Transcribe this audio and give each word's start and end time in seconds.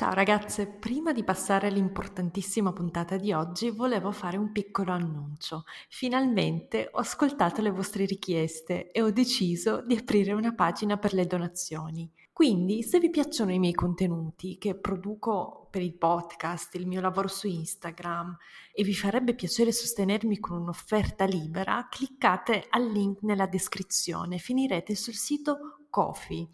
Ciao 0.00 0.14
ragazze, 0.14 0.66
prima 0.66 1.12
di 1.12 1.22
passare 1.22 1.66
all'importantissima 1.66 2.72
puntata 2.72 3.18
di 3.18 3.34
oggi 3.34 3.68
volevo 3.68 4.12
fare 4.12 4.38
un 4.38 4.50
piccolo 4.50 4.92
annuncio. 4.92 5.64
Finalmente 5.90 6.88
ho 6.90 7.00
ascoltato 7.00 7.60
le 7.60 7.70
vostre 7.70 8.06
richieste 8.06 8.92
e 8.92 9.02
ho 9.02 9.10
deciso 9.10 9.82
di 9.82 9.94
aprire 9.94 10.32
una 10.32 10.54
pagina 10.54 10.96
per 10.96 11.12
le 11.12 11.26
donazioni. 11.26 12.10
Quindi, 12.32 12.82
se 12.82 12.98
vi 12.98 13.10
piacciono 13.10 13.52
i 13.52 13.58
miei 13.58 13.74
contenuti 13.74 14.56
che 14.56 14.74
produco 14.74 15.68
per 15.70 15.82
il 15.82 15.92
podcast, 15.92 16.74
il 16.76 16.86
mio 16.86 17.02
lavoro 17.02 17.28
su 17.28 17.46
Instagram 17.46 18.38
e 18.72 18.82
vi 18.82 18.94
farebbe 18.94 19.34
piacere 19.34 19.70
sostenermi 19.70 20.38
con 20.38 20.62
un'offerta 20.62 21.26
libera, 21.26 21.88
cliccate 21.90 22.64
al 22.70 22.90
link 22.90 23.20
nella 23.20 23.46
descrizione, 23.46 24.38
finirete 24.38 24.94
sul 24.94 25.12
sito 25.12 25.80
Kofi 25.90 26.48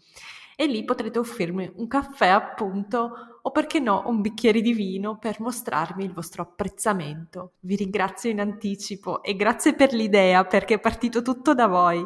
e 0.59 0.65
lì 0.65 0.83
potrete 0.83 1.19
offrirmi 1.19 1.71
un 1.75 1.87
caffè 1.87 2.29
appunto 2.29 3.36
o 3.47 3.51
perché 3.51 3.79
no 3.79 4.03
un 4.07 4.19
bicchiere 4.19 4.59
di 4.59 4.73
vino 4.73 5.17
per 5.17 5.39
mostrarmi 5.39 6.03
il 6.03 6.11
vostro 6.11 6.41
apprezzamento. 6.41 7.53
Vi 7.61 7.77
ringrazio 7.77 8.29
in 8.29 8.41
anticipo 8.41 9.23
e 9.23 9.37
grazie 9.37 9.73
per 9.73 9.93
l'idea 9.93 10.43
perché 10.43 10.75
è 10.75 10.79
partito 10.79 11.21
tutto 11.21 11.53
da 11.53 11.67
voi. 11.67 12.05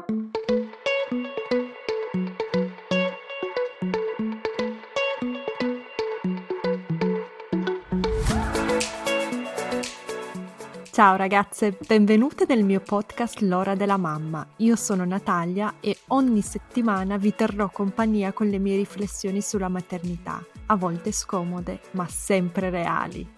Ciao 10.91 11.15
ragazze, 11.15 11.75
benvenute 11.87 12.45
nel 12.47 12.63
mio 12.63 12.81
podcast 12.81 13.39
L'ora 13.39 13.73
della 13.73 13.97
mamma. 13.97 14.45
Io 14.57 14.75
sono 14.75 15.03
Natalia 15.05 15.75
e 15.79 15.97
ogni 16.09 16.41
settimana 16.41 17.17
vi 17.17 17.33
terrò 17.33 17.71
compagnia 17.71 18.33
con 18.33 18.47
le 18.47 18.59
mie 18.59 18.75
riflessioni 18.75 19.41
sulla 19.41 19.69
maternità, 19.69 20.45
a 20.71 20.75
volte 20.77 21.11
scomode, 21.11 21.81
ma 21.91 22.07
sempre 22.07 22.69
reali. 22.69 23.29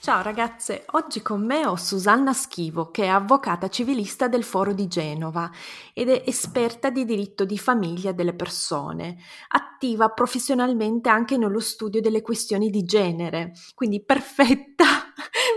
Ciao 0.00 0.22
ragazze, 0.22 0.84
oggi 0.92 1.22
con 1.22 1.44
me 1.44 1.66
ho 1.66 1.76
Susanna 1.76 2.32
Schivo, 2.32 2.90
che 2.90 3.04
è 3.04 3.08
avvocata 3.08 3.68
civilista 3.68 4.26
del 4.28 4.44
Foro 4.44 4.72
di 4.72 4.88
Genova 4.88 5.50
ed 5.92 6.08
è 6.08 6.22
esperta 6.26 6.90
di 6.90 7.04
diritto 7.04 7.44
di 7.44 7.58
famiglia 7.58 8.12
delle 8.12 8.34
persone, 8.34 9.18
attiva 9.48 10.08
professionalmente 10.10 11.08
anche 11.08 11.36
nello 11.36 11.60
studio 11.60 12.00
delle 12.00 12.22
questioni 12.22 12.70
di 12.70 12.82
genere, 12.84 13.52
quindi 13.74 14.04
perfetta 14.04 15.05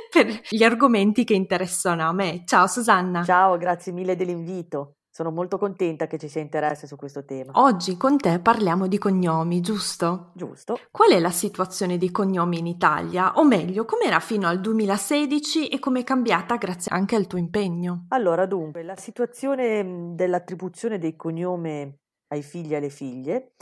per 0.12 0.42
gli 0.50 0.64
argomenti 0.64 1.24
che 1.24 1.34
interessano 1.34 2.08
a 2.08 2.12
me. 2.12 2.44
Ciao 2.46 2.68
Susanna. 2.68 3.24
Ciao, 3.24 3.58
grazie 3.58 3.92
mille 3.92 4.16
dell'invito. 4.16 4.96
Sono 5.12 5.32
molto 5.32 5.58
contenta 5.58 6.08
che 6.08 6.18
ci 6.18 6.30
sia 6.30 6.42
interesse 6.42 6.88
su 6.88 6.96
questo 6.96 7.26
tema. 7.26 7.52
Oggi 7.56 7.98
con 7.98 8.18
te 8.18 8.40
parliamo 8.40 8.88
di 8.88 8.98
cognomi, 8.98 9.60
giusto? 9.60 10.32
Giusto. 10.34 10.80
Qual 10.92 11.12
è 11.12 11.20
la 11.20 11.32
situazione 11.32 11.98
dei 11.98 12.10
cognomi 12.10 12.60
in 12.60 12.68
Italia? 12.68 13.34
O 13.36 13.44
meglio, 13.44 13.86
com'era 13.86 14.20
fino 14.20 14.48
al 14.48 14.62
2016 14.62 15.68
e 15.68 15.80
come 15.80 16.02
è 16.02 16.04
cambiata 16.04 16.56
grazie 16.56 16.96
anche 16.96 17.16
al 17.16 17.28
tuo 17.28 17.38
impegno? 17.38 18.06
Allora, 18.10 18.46
dunque, 18.46 18.84
la 18.84 18.96
situazione 18.96 20.14
dell'attribuzione 20.16 20.98
dei 21.00 21.16
cognomi 21.16 21.94
ai 22.28 22.42
figli 22.42 22.74
e 22.74 22.78
alle 22.78 22.90
figlie 22.90 23.54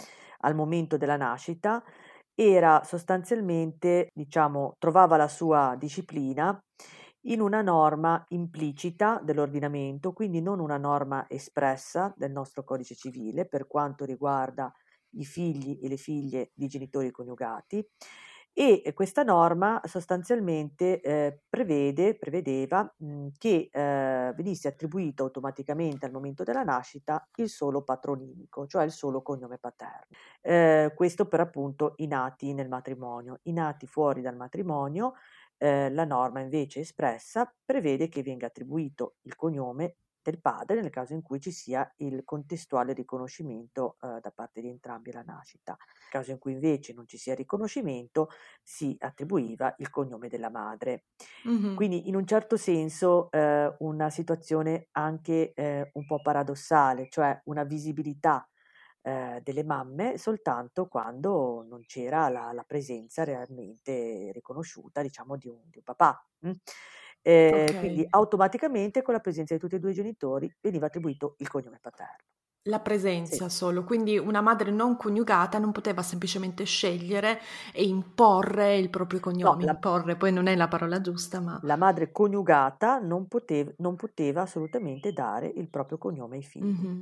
al 0.41 0.53
momento 0.53 0.97
della 0.97 1.17
nascita 1.17 1.83
era 2.39 2.83
sostanzialmente, 2.83 4.09
diciamo, 4.13 4.75
trovava 4.77 5.17
la 5.17 5.27
sua 5.27 5.75
disciplina 5.77 6.59
in 7.21 7.41
una 7.41 7.61
norma 7.61 8.23
implicita 8.29 9.19
dell'ordinamento, 9.23 10.13
quindi 10.13 10.39
non 10.41 10.59
una 10.59 10.77
norma 10.77 11.25
espressa 11.27 12.13
del 12.15 12.31
nostro 12.31 12.63
codice 12.63 12.95
civile 12.95 13.47
per 13.47 13.65
quanto 13.67 14.05
riguarda 14.05 14.71
i 15.15 15.25
figli 15.25 15.79
e 15.81 15.87
le 15.89 15.97
figlie 15.97 16.51
di 16.53 16.67
genitori 16.67 17.09
coniugati 17.11 17.85
e 18.59 18.91
questa 18.95 19.21
norma 19.21 19.79
sostanzialmente 19.85 20.99
eh, 21.01 21.41
prevede, 21.47 22.17
prevedeva 22.17 22.91
mh, 22.97 23.27
che 23.37 23.69
eh, 23.71 24.33
venisse 24.35 24.67
attribuito 24.67 25.23
automaticamente 25.25 26.07
al 26.07 26.11
momento 26.11 26.43
della 26.43 26.63
nascita 26.63 27.29
il 27.35 27.49
solo 27.49 27.83
patronimico, 27.83 28.65
cioè 28.65 28.83
il 28.83 28.91
solo 28.91 29.21
cognome 29.21 29.59
paterno. 29.59 30.07
Eh, 30.41 30.91
questo 30.95 31.27
per 31.27 31.41
appunto 31.41 31.93
i 31.97 32.07
nati 32.07 32.55
nel 32.55 32.67
matrimonio. 32.67 33.41
I 33.43 33.53
nati 33.53 33.85
fuori 33.85 34.21
dal 34.21 34.35
matrimonio 34.35 35.13
eh, 35.57 35.91
la 35.91 36.05
norma 36.05 36.39
invece 36.39 36.79
espressa 36.79 37.53
prevede 37.63 38.09
che 38.09 38.23
venga 38.23 38.47
attribuito 38.47 39.17
il 39.21 39.35
cognome 39.35 39.97
del 40.29 40.41
padre 40.41 40.81
nel 40.81 40.89
caso 40.89 41.13
in 41.13 41.21
cui 41.21 41.39
ci 41.39 41.51
sia 41.51 41.89
il 41.97 42.23
contestuale 42.25 42.91
riconoscimento 42.91 43.95
eh, 44.01 44.19
da 44.21 44.31
parte 44.35 44.59
di 44.59 44.67
entrambi 44.67 45.11
alla 45.11 45.23
nascita. 45.23 45.77
Nel 45.79 46.09
caso 46.09 46.31
in 46.31 46.37
cui 46.37 46.51
invece 46.51 46.93
non 46.93 47.07
ci 47.07 47.17
sia 47.17 47.33
riconoscimento 47.33 48.29
si 48.61 48.95
attribuiva 48.99 49.73
il 49.77 49.89
cognome 49.89 50.27
della 50.27 50.49
madre. 50.49 51.05
Mm-hmm. 51.47 51.75
Quindi 51.75 52.09
in 52.09 52.15
un 52.15 52.25
certo 52.25 52.57
senso 52.57 53.31
eh, 53.31 53.73
una 53.79 54.09
situazione 54.09 54.89
anche 54.91 55.53
eh, 55.53 55.91
un 55.93 56.05
po' 56.05 56.21
paradossale, 56.21 57.07
cioè 57.09 57.39
una 57.45 57.63
visibilità 57.63 58.45
eh, 59.01 59.39
delle 59.41 59.63
mamme 59.63 60.17
soltanto 60.17 60.87
quando 60.87 61.65
non 61.65 61.85
c'era 61.85 62.27
la, 62.27 62.51
la 62.51 62.63
presenza 62.63 63.23
realmente 63.23 64.31
riconosciuta, 64.33 65.01
diciamo, 65.01 65.37
di 65.37 65.47
un, 65.47 65.61
di 65.69 65.77
un 65.77 65.83
papà. 65.83 66.27
Mh? 66.39 66.51
Eh, 67.27 67.65
okay. 67.67 67.79
Quindi 67.79 68.07
automaticamente 68.09 69.01
con 69.01 69.13
la 69.13 69.19
presenza 69.19 69.53
di 69.53 69.59
tutti 69.59 69.75
e 69.75 69.79
due 69.79 69.91
i 69.91 69.93
genitori 69.93 70.49
veniva 70.61 70.85
attribuito 70.85 71.35
il 71.39 71.49
cognome 71.49 71.77
paterno. 71.81 72.23
La 72.67 72.79
presenza 72.79 73.49
sì. 73.49 73.55
solo, 73.57 73.83
quindi 73.83 74.17
una 74.17 74.39
madre 74.39 74.71
non 74.71 74.95
coniugata 74.95 75.57
non 75.57 75.73
poteva 75.73 76.01
semplicemente 76.03 76.63
scegliere 76.63 77.39
e 77.73 77.85
imporre 77.85 78.77
il 78.77 78.89
proprio 78.89 79.19
cognome, 79.19 79.59
no, 79.59 79.65
la, 79.65 79.73
imporre 79.73 80.15
poi 80.15 80.31
non 80.31 80.47
è 80.47 80.55
la 80.55 80.69
parola 80.69 81.01
giusta, 81.01 81.41
ma... 81.41 81.59
La 81.63 81.75
madre 81.75 82.11
coniugata 82.11 82.99
non 82.99 83.27
poteva, 83.27 83.71
non 83.77 83.95
poteva 83.95 84.43
assolutamente 84.43 85.11
dare 85.11 85.47
il 85.47 85.69
proprio 85.69 85.97
cognome 85.97 86.37
ai 86.37 86.43
figli. 86.43 86.63
Mm-hmm. 86.63 87.01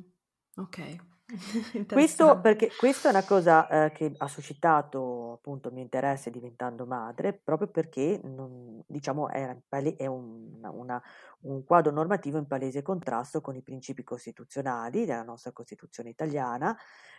Ok. 0.57 0.95
Questo 1.89 2.39
perché 2.39 2.75
questa 2.75 3.07
è 3.07 3.11
una 3.11 3.23
cosa, 3.23 3.67
ehm, 3.69 3.91
che 3.93 4.13
ha 4.17 4.27
suscitato 4.27 5.33
appunto 5.33 5.69
il 5.69 5.73
mio 5.73 5.83
interesse 5.83 6.29
diventando 6.29 6.85
madre, 6.85 7.33
proprio 7.33 7.67
perché 7.69 8.19
non 8.23 8.83
diciamo 8.85 9.27
pale 9.67 9.95
è 9.95 10.05
un 10.07 10.59
una 10.71 11.01
un 11.41 11.63
quadro 11.63 11.91
normativo 11.91 12.37
in 12.37 12.47
palese 12.47 12.81
contrasto 12.81 13.39
con 13.41 13.55
i 13.55 13.61
principi 13.61 14.03
costituzionali 14.03 15.05
della 15.05 15.23
nostra 15.23 15.51
Costituzione 15.51 16.09
italiana, 16.09 16.77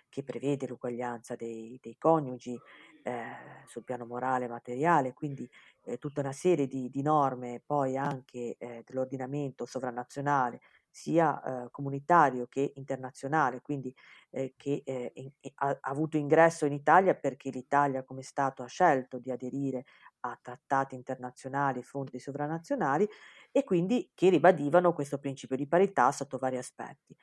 che 0.09 0.23
prevede 0.23 0.67
l'uguaglianza 0.67 1.34
dei 1.34 1.78
dei 1.83 1.97
coniugi, 1.97 2.61
ehm, 3.03 3.65
sul 3.67 3.83
piano 3.84 4.05
morale 4.06 4.44
e 4.44 4.49
materiale, 4.49 5.15
quindi, 5.15 5.49
ehm, 5.84 5.97
tutta 5.99 6.21
una 6.21 6.33
serie 6.33 6.67
di 6.67 6.88
di 6.91 7.03
norme 7.03 7.62
poi 7.65 7.97
anche, 7.97 8.56
ehm, 8.59 8.83
dell'ordinamento 8.84 9.65
sovranazionale 9.65 10.61
sia 10.97 11.43
eh, 11.43 11.71
comunitario 11.71 12.47
che 12.49 12.73
internazionale, 12.77 13.61
quindi 13.61 13.95
eh, 14.31 14.55
che 14.57 14.81
eh, 14.83 15.12
in, 15.17 15.31
ha, 15.57 15.69
ha, 15.69 15.79
avuto 15.83 16.17
ingresso 16.17 16.65
in 16.65 16.73
Italia 16.73 17.15
perché 17.15 17.51
l'Italia 17.51 18.03
come 18.03 18.23
Stato 18.23 18.62
ha 18.62 18.67
scelto 18.67 19.19
di 19.19 19.31
aderire 19.31 19.85
a 20.21 20.39
trattati 20.41 20.95
internazionali, 20.95 21.83
fondi 21.83 22.19
sovranazionali 22.19 23.06
e 23.53 23.62
quindi 23.62 24.11
che 24.15 24.31
ribadivano 24.31 24.95
questo 24.95 25.19
principio 25.19 25.56
di 25.56 25.69
parità 25.69 26.11
sotto 26.12 26.39
vari 26.39 26.56
aspetti. 26.56 27.15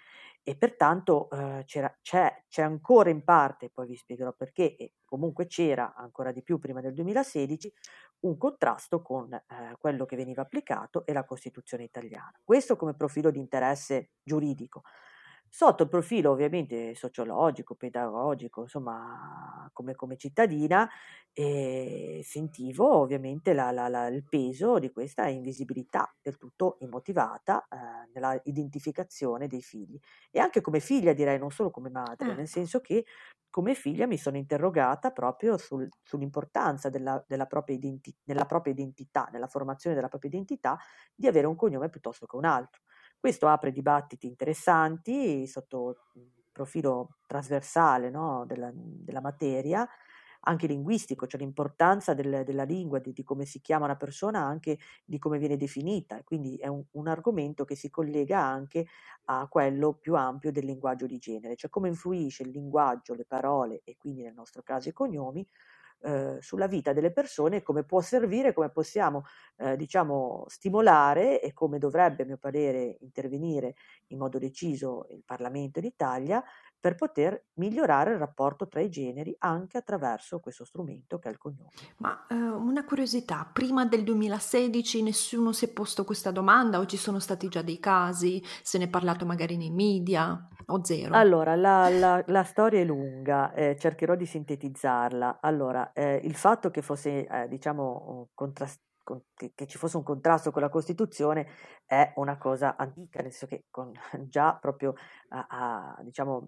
E 0.45 0.57
pertanto 0.57 1.29
eh, 1.29 1.63
c'è, 1.65 1.89
c'è, 2.01 2.61
ancora 2.61 3.09
in 3.09 3.23
parte, 3.23 3.69
poi 3.69 3.87
vi 3.87 3.95
spiegherò 3.95 4.33
perché, 4.33 4.75
e 4.75 4.93
comunque 5.05 5.47
c'era 5.47 5.93
ancora 5.95 6.33
di 6.33 6.43
più 6.43 6.59
prima 6.59 6.81
del 6.81 6.93
2016, 6.93 7.73
un 8.21 8.37
contrasto 8.37 9.01
con 9.01 9.33
eh, 9.33 9.43
quello 9.77 10.05
che 10.05 10.17
veniva 10.17 10.41
applicato 10.41 11.05
e 11.05 11.13
la 11.13 11.23
Costituzione 11.23 11.83
italiana. 11.85 12.33
Questo 12.43 12.75
come 12.75 12.93
profilo 12.93 13.31
di 13.31 13.39
interesse 13.39 14.11
giuridico. 14.21 14.81
Sotto 15.55 15.83
il 15.83 15.89
profilo 15.89 16.31
ovviamente 16.31 16.95
sociologico, 16.95 17.75
pedagogico, 17.75 18.61
insomma, 18.61 19.69
come, 19.71 19.93
come 19.93 20.17
cittadina, 20.17 20.89
eh, 21.31 22.21
sentivo 22.23 22.91
ovviamente 22.97 23.53
la, 23.53 23.69
la, 23.69 23.87
la, 23.87 24.07
il 24.07 24.23
peso 24.27 24.79
di 24.79 24.91
questa 24.91 25.27
invisibilità 25.27 26.11
del 26.23 26.37
tutto 26.37 26.77
immotivata 26.79 27.67
eh, 27.69 28.09
nella 28.15 28.39
identificazione 28.45 29.45
dei 29.45 29.61
figli. 29.61 29.99
E 30.31 30.39
anche 30.39 30.59
come 30.61 30.79
figlia 30.79 31.13
direi, 31.13 31.37
non 31.37 31.51
solo 31.51 31.69
come 31.69 31.91
madre, 31.91 32.29
nel 32.29 32.39
ecco. 32.39 32.47
senso 32.47 32.79
che 32.81 33.05
come 33.51 33.75
figlia 33.75 34.07
mi 34.07 34.17
sono 34.17 34.37
interrogata 34.37 35.11
proprio 35.11 35.57
sul, 35.59 35.87
sull'importanza 36.01 36.89
della, 36.89 37.23
della, 37.27 37.45
propria 37.45 37.75
identi- 37.75 38.15
nella 38.23 38.45
propria 38.45 38.73
identità, 38.73 39.29
nella 39.31 39.45
formazione 39.45 39.95
della 39.95 40.07
propria 40.07 40.31
identità, 40.31 40.79
di 41.13 41.27
avere 41.27 41.45
un 41.45 41.55
cognome 41.55 41.89
piuttosto 41.89 42.25
che 42.25 42.35
un 42.35 42.45
altro. 42.45 42.81
Questo 43.23 43.47
apre 43.47 43.71
dibattiti 43.71 44.27
interessanti 44.27 45.47
sotto 45.47 46.09
il 46.15 46.29
profilo 46.51 47.19
trasversale 47.25 48.09
no, 48.09 48.43
della, 48.45 48.69
della, 48.75 49.21
materia, 49.21 49.87
anche 50.41 50.67
linguistico, 50.67 51.25
cioè 51.25 51.39
l'importanza 51.39 52.13
del, 52.13 52.43
della 52.43 52.65
lingua, 52.65 52.99
di, 52.99 53.13
di, 53.13 53.23
come 53.23 53.45
si 53.45 53.61
chiama 53.61 53.85
una 53.85 53.95
persona, 53.95 54.41
anche 54.41 54.77
di 55.05 55.19
come 55.19 55.37
viene 55.37 55.55
definita. 55.55 56.21
quindi 56.25 56.57
è 56.57 56.67
un, 56.67 56.83
un, 56.91 57.07
argomento 57.07 57.63
che 57.63 57.75
si 57.75 57.89
collega 57.89 58.41
anche 58.41 58.87
a 59.27 59.47
quello 59.47 59.93
più 59.93 60.15
ampio 60.15 60.51
del 60.51 60.65
linguaggio 60.65 61.05
di 61.05 61.17
genere, 61.17 61.55
cioè 61.55 61.69
come 61.69 61.87
influisce 61.87 62.43
il 62.43 62.49
linguaggio, 62.49 63.13
le 63.13 63.23
parole 63.23 63.83
e 63.85 63.95
quindi 63.97 64.21
nel 64.23 64.33
nostro 64.33 64.63
caso 64.63 64.89
i 64.89 64.91
cognomi 64.91 65.47
eh, 66.03 66.37
sulla 66.41 66.67
vita 66.67 66.93
delle 66.93 67.11
persone, 67.11 67.61
come 67.63 67.83
può 67.83 68.01
servire, 68.01 68.53
come 68.53 68.69
possiamo 68.69 69.23
eh, 69.57 69.75
diciamo, 69.77 70.45
stimolare 70.47 71.41
e 71.41 71.53
come 71.53 71.79
dovrebbe, 71.79 72.23
a 72.23 72.25
mio 72.25 72.37
parere, 72.37 72.97
intervenire 73.01 73.75
in 74.07 74.17
modo 74.17 74.37
deciso 74.37 75.07
il 75.09 75.23
Parlamento 75.25 75.79
in 75.79 75.85
Italia 75.85 76.43
per 76.83 76.95
poter 76.95 77.45
migliorare 77.53 78.11
il 78.11 78.17
rapporto 78.17 78.67
tra 78.67 78.81
i 78.81 78.89
generi 78.89 79.33
anche 79.39 79.77
attraverso 79.77 80.41
questo 80.41 80.65
strumento 80.65 81.17
che 81.17 81.29
è 81.29 81.31
il 81.31 81.37
cognome. 81.37 81.69
Ma 81.99 82.27
eh, 82.29 82.35
una 82.35 82.83
curiosità, 82.83 83.49
prima 83.53 83.85
del 83.85 84.03
2016 84.03 85.01
nessuno 85.01 85.53
si 85.53 85.63
è 85.63 85.71
posto 85.71 86.03
questa 86.03 86.31
domanda 86.31 86.79
o 86.79 86.85
ci 86.85 86.97
sono 86.97 87.19
stati 87.19 87.47
già 87.47 87.61
dei 87.61 87.79
casi? 87.79 88.43
Se 88.61 88.77
ne 88.77 88.83
è 88.83 88.89
parlato 88.89 89.25
magari 89.25 89.55
nei 89.55 89.71
media 89.71 90.45
o 90.65 90.83
zero? 90.83 91.15
Allora, 91.15 91.55
la, 91.55 91.87
la, 91.87 92.21
la 92.27 92.43
storia 92.43 92.81
è 92.81 92.83
lunga, 92.83 93.53
eh, 93.53 93.77
cercherò 93.79 94.15
di 94.15 94.25
sintetizzarla. 94.25 95.39
Allora, 95.39 95.93
eh, 95.93 96.19
il 96.21 96.35
fatto 96.35 96.69
che 96.69 96.81
fosse, 96.81 97.25
eh, 97.25 97.47
diciamo, 97.47 98.27
contrastato 98.33 98.91
che, 99.33 99.51
che, 99.53 99.67
ci 99.67 99.77
fosse 99.77 99.97
un 99.97 100.03
contrasto 100.03 100.51
con 100.51 100.61
la 100.61 100.69
Costituzione 100.69 101.47
è 101.85 102.13
una 102.15 102.37
cosa 102.37 102.75
antica, 102.75 103.21
nel 103.21 103.31
senso 103.31 103.47
che 103.47 103.65
con, 103.69 103.91
già 104.29 104.55
proprio 104.55 104.93
a, 105.29 105.45
a, 105.49 106.01
diciamo, 106.03 106.47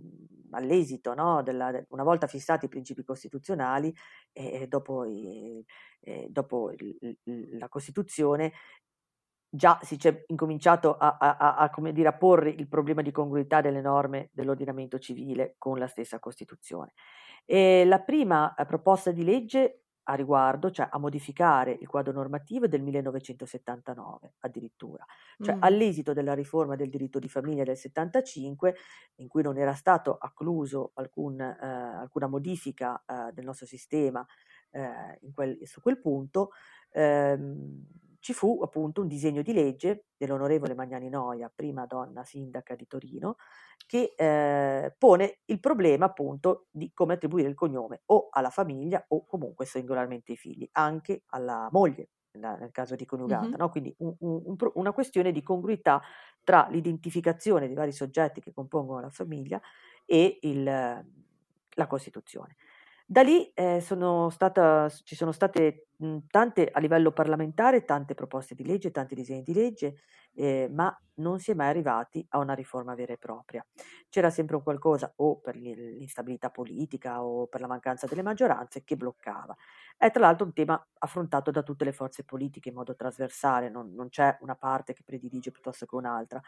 all'esito, 0.52 1.14
no, 1.14 1.44
della, 1.44 1.84
una 1.90 2.04
volta 2.04 2.28
fissati 2.28 2.66
i 2.66 2.70
principi 2.70 3.04
costituzionali 3.04 3.94
e, 4.32 4.62
e 4.62 4.68
dopo, 4.68 5.04
e, 5.04 5.66
e 6.00 6.28
dopo 6.30 6.72
il, 6.72 7.18
la 7.58 7.70
Costituzione 7.70 8.54
già 9.56 9.80
si 9.82 9.98
è 10.02 10.24
incominciato 10.28 10.98
a, 10.98 11.18
a, 11.18 11.72
dire, 11.92 12.08
a 12.10 12.18
porre 12.18 12.50
il 12.50 12.68
problema 12.68 13.02
di 13.02 13.12
congruità 13.12 13.62
delle 13.62 13.82
norme 13.82 14.30
dell'ordinamento 14.34 15.00
civile 15.00 15.56
con 15.58 15.80
la 15.80 15.88
stessa 15.88 16.20
Costituzione. 16.20 16.94
E 17.46 17.86
la 17.86 18.02
prima 18.02 18.54
eh, 18.56 18.66
proposta 18.66 19.12
di 19.12 19.24
legge 19.24 19.85
a 20.08 20.14
riguardo, 20.14 20.72
cioè 20.72 20.88
a 20.90 20.98
modificare 20.98 21.72
il 21.72 21.88
quadro 21.88 22.12
normativo 22.12 22.68
del 22.68 22.82
1979 22.82 24.34
addirittura, 24.40 25.06
cioè 25.42 25.56
mm. 25.56 25.64
all'esito 25.64 26.14
della 26.14 26.34
riforma 26.34 26.76
del 26.76 26.90
diritto 26.90 27.20
di 27.20 27.30
famiglia 27.30 27.64
del 27.64 27.78
75, 27.78 28.76
in 29.16 29.28
cui 29.28 29.42
non 29.42 29.58
era 29.58 29.74
stato 29.74 30.18
accluso 30.20 30.92
alcun, 30.96 31.40
eh, 31.40 31.58
alcuna 31.60 32.28
modifica 32.28 33.04
eh, 33.06 33.32
del 33.34 33.46
nostro 33.46 33.66
sistema 33.66 34.26
eh, 34.72 35.20
quel, 35.34 35.58
su 35.64 35.82
quel 35.82 36.00
punto, 36.00 36.52
ehm, 36.92 37.86
ci 38.26 38.34
fu 38.34 38.60
appunto 38.64 39.02
un 39.02 39.08
disegno 39.08 39.44
di 39.44 39.54
legge 39.54 40.06
dell'onorevole 40.18 40.74
Magnani 40.74 41.10
Noia, 41.10 41.52
prima 41.54 41.86
donna 41.86 42.24
sindaca 42.24 42.74
di 42.74 42.88
Torino, 42.88 43.36
che 43.86 44.16
eh, 44.18 44.96
pone 44.98 45.42
il 45.46 45.60
problema 45.60 46.06
appunto 46.06 46.66
di 46.72 46.92
come 46.92 47.14
attribuire 47.14 47.48
il 47.50 47.54
cognome 47.54 48.02
o 48.06 48.30
alla 48.32 48.50
famiglia 48.50 49.06
o 49.10 49.28
comunque 49.28 49.68
singolarmente 49.68 50.32
ai 50.32 50.40
figli, 50.40 50.68
anche 50.72 51.22
alla 51.28 51.70
moglie 51.72 52.10
nel 52.32 52.72
caso 52.72 52.96
di 52.96 53.06
coniugata, 53.06 53.46
mm-hmm. 53.46 53.60
no? 53.60 53.70
quindi 53.70 53.94
un, 54.00 54.16
un, 54.18 54.58
una 54.74 54.92
questione 54.92 55.32
di 55.32 55.44
congruità 55.44 56.02
tra 56.44 56.68
l'identificazione 56.72 57.68
dei 57.68 57.76
vari 57.76 57.92
soggetti 57.92 58.42
che 58.42 58.54
compongono 58.54 59.02
la 59.02 59.12
famiglia 59.12 59.62
e 60.04 60.40
il, 60.42 60.64
la 60.64 61.88
Costituzione. 61.88 62.56
Da 63.08 63.22
lì 63.22 63.52
eh, 63.54 63.82
sono 63.82 64.30
stata, 64.32 64.90
ci 64.90 65.16
sono 65.16 65.32
state 65.32 65.90
mh, 65.98 66.18
tante 66.28 66.70
a 66.72 66.80
livello 66.80 67.12
parlamentare, 67.12 67.86
tante 67.86 68.16
proposte 68.16 68.56
di 68.56 68.66
legge, 68.66 68.90
tanti 68.90 69.14
disegni 69.14 69.44
di 69.44 69.54
legge, 69.54 69.98
eh, 70.34 70.68
ma 70.72 70.96
non 71.18 71.40
si 71.40 71.52
è 71.52 71.54
mai 71.54 71.68
arrivati 71.70 72.26
a 72.30 72.40
una 72.40 72.54
riforma 72.56 72.96
vera 72.96 73.14
e 73.14 73.18
propria. 73.20 73.64
C'era 74.10 74.32
sempre 74.32 74.56
un 74.56 74.64
qualcosa 74.64 75.14
o 75.18 75.38
per 75.40 75.56
l'instabilità 75.56 76.50
politica 76.50 77.24
o 77.24 77.46
per 77.46 77.62
la 77.62 77.68
mancanza 77.68 78.08
delle 78.08 78.24
maggioranze 78.24 78.84
che 78.84 78.96
bloccava. 78.98 79.56
È 79.98 80.10
tra 80.10 80.22
l'altro 80.22 80.48
un 80.48 80.54
tema 80.54 80.84
affrontato 80.98 81.52
da 81.52 81.62
tutte 81.62 81.86
le 81.86 81.92
forze 81.94 82.24
politiche 82.24 82.70
in 82.70 82.76
modo 82.76 82.96
trasversale, 82.96 83.70
non, 83.70 83.94
non 83.94 84.10
c'è 84.10 84.36
una 84.42 84.56
parte 84.56 84.94
che 84.94 85.04
predilige 85.06 85.52
piuttosto 85.52 85.86
che 85.86 85.96
un'altra. 85.96 86.42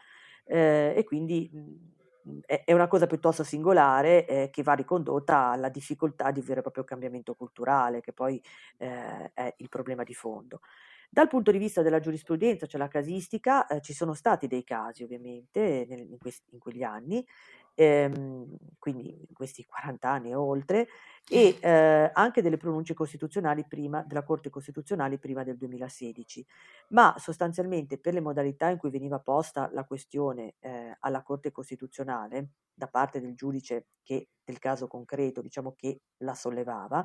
Eh, 0.44 0.94
e 0.96 1.04
quindi 1.04 1.48
mh, 1.52 1.97
è, 2.46 2.72
una 2.72 2.88
cosa 2.88 3.06
piuttosto 3.06 3.44
singolare 3.44 4.26
eh, 4.26 4.50
che 4.50 4.62
va 4.62 4.74
ricondotta 4.74 5.50
alla 5.50 5.68
difficoltà 5.68 6.30
di 6.30 6.40
vero 6.40 6.60
e 6.60 6.62
proprio 6.62 6.84
cambiamento 6.84 7.34
culturale, 7.34 8.00
che 8.00 8.12
poi 8.12 8.42
eh, 8.78 9.30
è 9.32 9.54
il 9.58 9.68
problema 9.68 10.02
di 10.02 10.14
fondo. 10.14 10.60
Dal 11.10 11.28
punto 11.28 11.50
di 11.50 11.58
vista 11.58 11.80
della 11.80 12.00
giurisprudenza, 12.00 12.66
cioè 12.66 12.78
la 12.80 12.88
casistica, 12.88 13.66
eh, 13.66 13.80
ci 13.80 13.94
sono 13.94 14.12
stati 14.12 14.46
dei 14.46 14.62
casi 14.62 15.02
ovviamente 15.02 15.86
nel, 15.88 16.00
in, 16.00 16.18
questi, 16.18 16.50
in, 16.52 16.58
quegli 16.58 16.82
anni, 16.82 17.26
ehm, 17.74 18.56
quindi 18.78 19.16
in 19.26 19.34
questi 19.34 19.64
40 19.64 20.08
anni 20.08 20.30
e 20.30 20.34
oltre, 20.34 20.88
e 21.26 21.56
eh, 21.60 22.10
anche 22.12 22.42
delle 22.42 22.58
pronunce 22.58 22.92
costituzionali 22.92 23.64
prima, 23.66 24.02
della 24.02 24.22
Corte 24.22 24.50
Costituzionale 24.50 25.18
prima 25.18 25.44
del 25.44 25.56
2016. 25.56 26.44
Ma 26.88 27.14
sostanzialmente 27.18 27.98
per 27.98 28.12
le 28.12 28.20
modalità 28.20 28.68
in 28.68 28.76
cui 28.76 28.90
veniva 28.90 29.18
posta 29.18 29.70
la 29.72 29.84
questione 29.84 30.56
eh, 30.60 30.94
alla 31.00 31.22
Corte 31.22 31.50
Costituzionale 31.50 32.50
da 32.74 32.86
parte 32.86 33.20
del 33.20 33.34
giudice 33.34 33.88
che 34.02 34.28
del 34.44 34.58
caso 34.58 34.86
concreto, 34.86 35.40
diciamo 35.40 35.74
che 35.76 36.00
la 36.18 36.34
sollevava, 36.34 37.04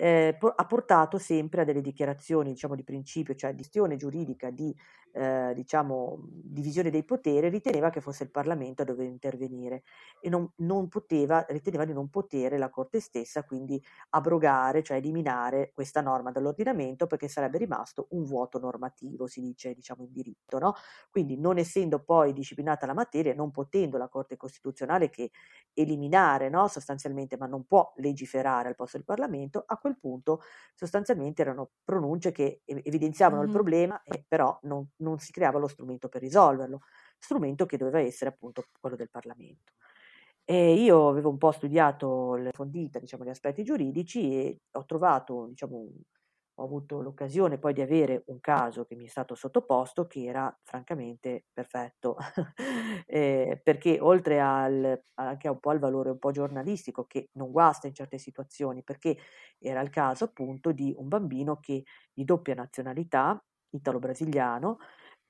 eh, 0.00 0.38
ha 0.40 0.66
portato 0.66 1.18
sempre 1.18 1.62
a 1.62 1.64
delle 1.64 1.80
dichiarazioni 1.80 2.52
diciamo, 2.52 2.76
di 2.76 2.84
principio, 2.84 3.34
cioè 3.34 3.50
di 3.50 3.56
questione 3.56 3.96
giuridica 3.96 4.50
di 4.50 4.72
eh, 5.12 5.52
diciamo, 5.54 6.20
divisione 6.22 6.90
dei 6.90 7.04
poteri, 7.04 7.48
riteneva 7.48 7.90
che 7.90 8.00
fosse 8.00 8.22
il 8.22 8.30
Parlamento 8.30 8.82
a 8.82 8.84
dover 8.84 9.06
intervenire 9.06 9.82
e 10.20 10.28
non, 10.28 10.48
non 10.58 10.86
poteva, 10.88 11.44
riteneva 11.48 11.84
di 11.84 11.92
non 11.92 12.08
potere 12.10 12.58
la 12.58 12.70
Corte 12.70 13.00
stessa 13.00 13.42
quindi 13.44 13.82
abrogare, 14.10 14.84
cioè 14.84 14.98
eliminare 14.98 15.72
questa 15.74 16.00
norma 16.00 16.30
dall'ordinamento 16.30 17.06
perché 17.08 17.26
sarebbe 17.26 17.58
rimasto 17.58 18.06
un 18.10 18.24
vuoto 18.24 18.60
normativo, 18.60 19.26
si 19.26 19.40
dice 19.40 19.74
diciamo 19.74 20.04
in 20.04 20.12
diritto. 20.12 20.58
No? 20.58 20.74
Quindi 21.10 21.36
non 21.36 21.58
essendo 21.58 21.98
poi 21.98 22.32
disciplinata 22.32 22.86
la 22.86 22.94
materia, 22.94 23.34
non 23.34 23.50
potendo 23.50 23.98
la 23.98 24.08
Corte 24.08 24.36
Costituzionale 24.36 25.10
che 25.10 25.30
eliminare 25.72 26.48
no, 26.48 26.68
sostanzialmente, 26.68 27.36
ma 27.36 27.46
non 27.46 27.64
può 27.64 27.92
legiferare 27.96 28.68
al 28.68 28.74
posto 28.76 28.96
del 28.96 29.06
Parlamento, 29.06 29.64
a 29.66 29.76
quel 29.88 29.98
punto 29.98 30.40
sostanzialmente 30.74 31.42
erano 31.42 31.70
pronunce 31.82 32.32
che 32.32 32.62
evidenziavano 32.64 33.40
mm-hmm. 33.40 33.50
il 33.50 33.54
problema 33.54 34.02
e 34.02 34.24
però 34.26 34.58
non, 34.62 34.86
non 34.96 35.18
si 35.18 35.32
creava 35.32 35.58
lo 35.58 35.68
strumento 35.68 36.08
per 36.08 36.22
risolverlo, 36.22 36.80
strumento 37.18 37.66
che 37.66 37.76
doveva 37.76 38.00
essere 38.00 38.30
appunto 38.30 38.64
quello 38.80 38.96
del 38.96 39.10
Parlamento. 39.10 39.72
E 40.44 40.74
io 40.74 41.08
avevo 41.08 41.28
un 41.28 41.36
po' 41.36 41.52
studiato 41.52 42.34
le 42.36 42.52
fondite, 42.52 43.00
diciamo, 43.00 43.22
gli 43.22 43.28
aspetti 43.28 43.62
giuridici 43.62 44.34
e 44.34 44.60
ho 44.72 44.84
trovato, 44.86 45.46
diciamo, 45.48 45.86
ho 46.60 46.64
avuto 46.64 47.00
l'occasione 47.02 47.58
poi 47.58 47.72
di 47.72 47.80
avere 47.82 48.22
un 48.26 48.40
caso 48.40 48.84
che 48.84 48.94
mi 48.96 49.04
è 49.04 49.08
stato 49.08 49.34
sottoposto 49.34 50.06
che 50.06 50.24
era 50.24 50.56
francamente 50.64 51.44
perfetto, 51.52 52.16
eh, 53.06 53.60
perché 53.62 53.98
oltre 54.00 54.40
al, 54.40 55.00
anche 55.14 55.48
un 55.48 55.60
po' 55.60 55.70
al 55.70 55.78
valore 55.78 56.10
un 56.10 56.18
po' 56.18 56.30
giornalistico 56.32 57.04
che 57.06 57.30
non 57.34 57.50
guasta 57.52 57.86
in 57.86 57.94
certe 57.94 58.18
situazioni, 58.18 58.82
perché 58.82 59.16
era 59.58 59.80
il 59.80 59.90
caso 59.90 60.24
appunto 60.24 60.72
di 60.72 60.92
un 60.96 61.08
bambino 61.08 61.58
che 61.60 61.84
di 62.12 62.24
doppia 62.24 62.54
nazionalità, 62.54 63.42
italo-brasiliano, 63.70 64.78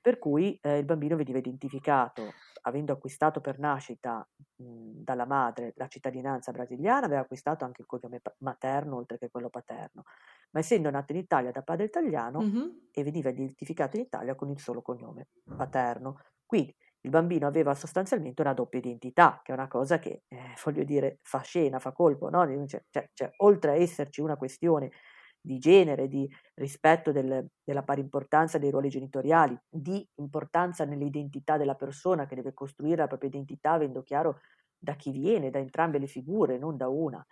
per 0.01 0.17
cui 0.17 0.57
eh, 0.61 0.77
il 0.77 0.85
bambino 0.85 1.15
veniva 1.15 1.37
identificato, 1.37 2.33
avendo 2.63 2.93
acquistato 2.93 3.41
per 3.41 3.59
nascita 3.59 4.27
mh, 4.55 5.03
dalla 5.03 5.25
madre 5.25 5.73
la 5.75 5.87
cittadinanza 5.87 6.51
brasiliana, 6.51 7.05
aveva 7.05 7.21
acquistato 7.21 7.65
anche 7.65 7.81
il 7.81 7.87
cognome 7.87 8.21
materno 8.39 8.95
oltre 8.95 9.17
che 9.17 9.29
quello 9.29 9.49
paterno, 9.49 10.03
ma 10.51 10.59
essendo 10.59 10.89
nato 10.89 11.11
in 11.11 11.19
Italia 11.19 11.51
da 11.51 11.61
padre 11.61 11.85
italiano 11.85 12.41
mm-hmm. 12.41 12.67
e 12.91 13.03
veniva 13.03 13.29
identificato 13.29 13.97
in 13.97 14.03
Italia 14.03 14.35
con 14.35 14.49
il 14.49 14.59
solo 14.59 14.81
cognome 14.81 15.27
paterno. 15.55 16.19
Quindi 16.45 16.75
il 17.01 17.11
bambino 17.11 17.47
aveva 17.47 17.75
sostanzialmente 17.75 18.41
una 18.41 18.53
doppia 18.53 18.79
identità, 18.79 19.39
che 19.43 19.51
è 19.51 19.55
una 19.55 19.67
cosa 19.67 19.99
che, 19.99 20.23
eh, 20.27 20.53
voglio 20.63 20.83
dire, 20.83 21.19
fa 21.21 21.39
scena, 21.39 21.79
fa 21.79 21.91
colpo, 21.93 22.29
no? 22.29 22.45
cioè, 22.67 22.83
cioè, 22.89 23.09
cioè, 23.13 23.29
oltre 23.37 23.71
a 23.71 23.75
esserci 23.75 24.21
una 24.21 24.35
questione 24.35 24.91
di 25.49 25.57
genere, 25.57 26.07
di 26.07 26.29
rispetto 26.55 27.11
del, 27.11 27.47
della 27.63 27.83
pari 27.83 28.01
importanza 28.01 28.57
dei 28.59 28.69
ruoli 28.69 28.89
genitoriali, 28.89 29.57
di 29.67 30.07
importanza 30.15 30.85
nell'identità 30.85 31.57
della 31.57 31.75
persona 31.75 32.25
che 32.27 32.35
deve 32.35 32.53
costruire 32.53 32.97
la 32.97 33.07
propria 33.07 33.29
identità 33.29 33.71
avendo 33.71 34.03
chiaro 34.03 34.39
da 34.77 34.95
chi 34.95 35.11
viene, 35.11 35.49
da 35.49 35.57
entrambe 35.59 35.97
le 35.97 36.07
figure, 36.07 36.57
non 36.59 36.77
da 36.77 36.87
una. 36.87 37.25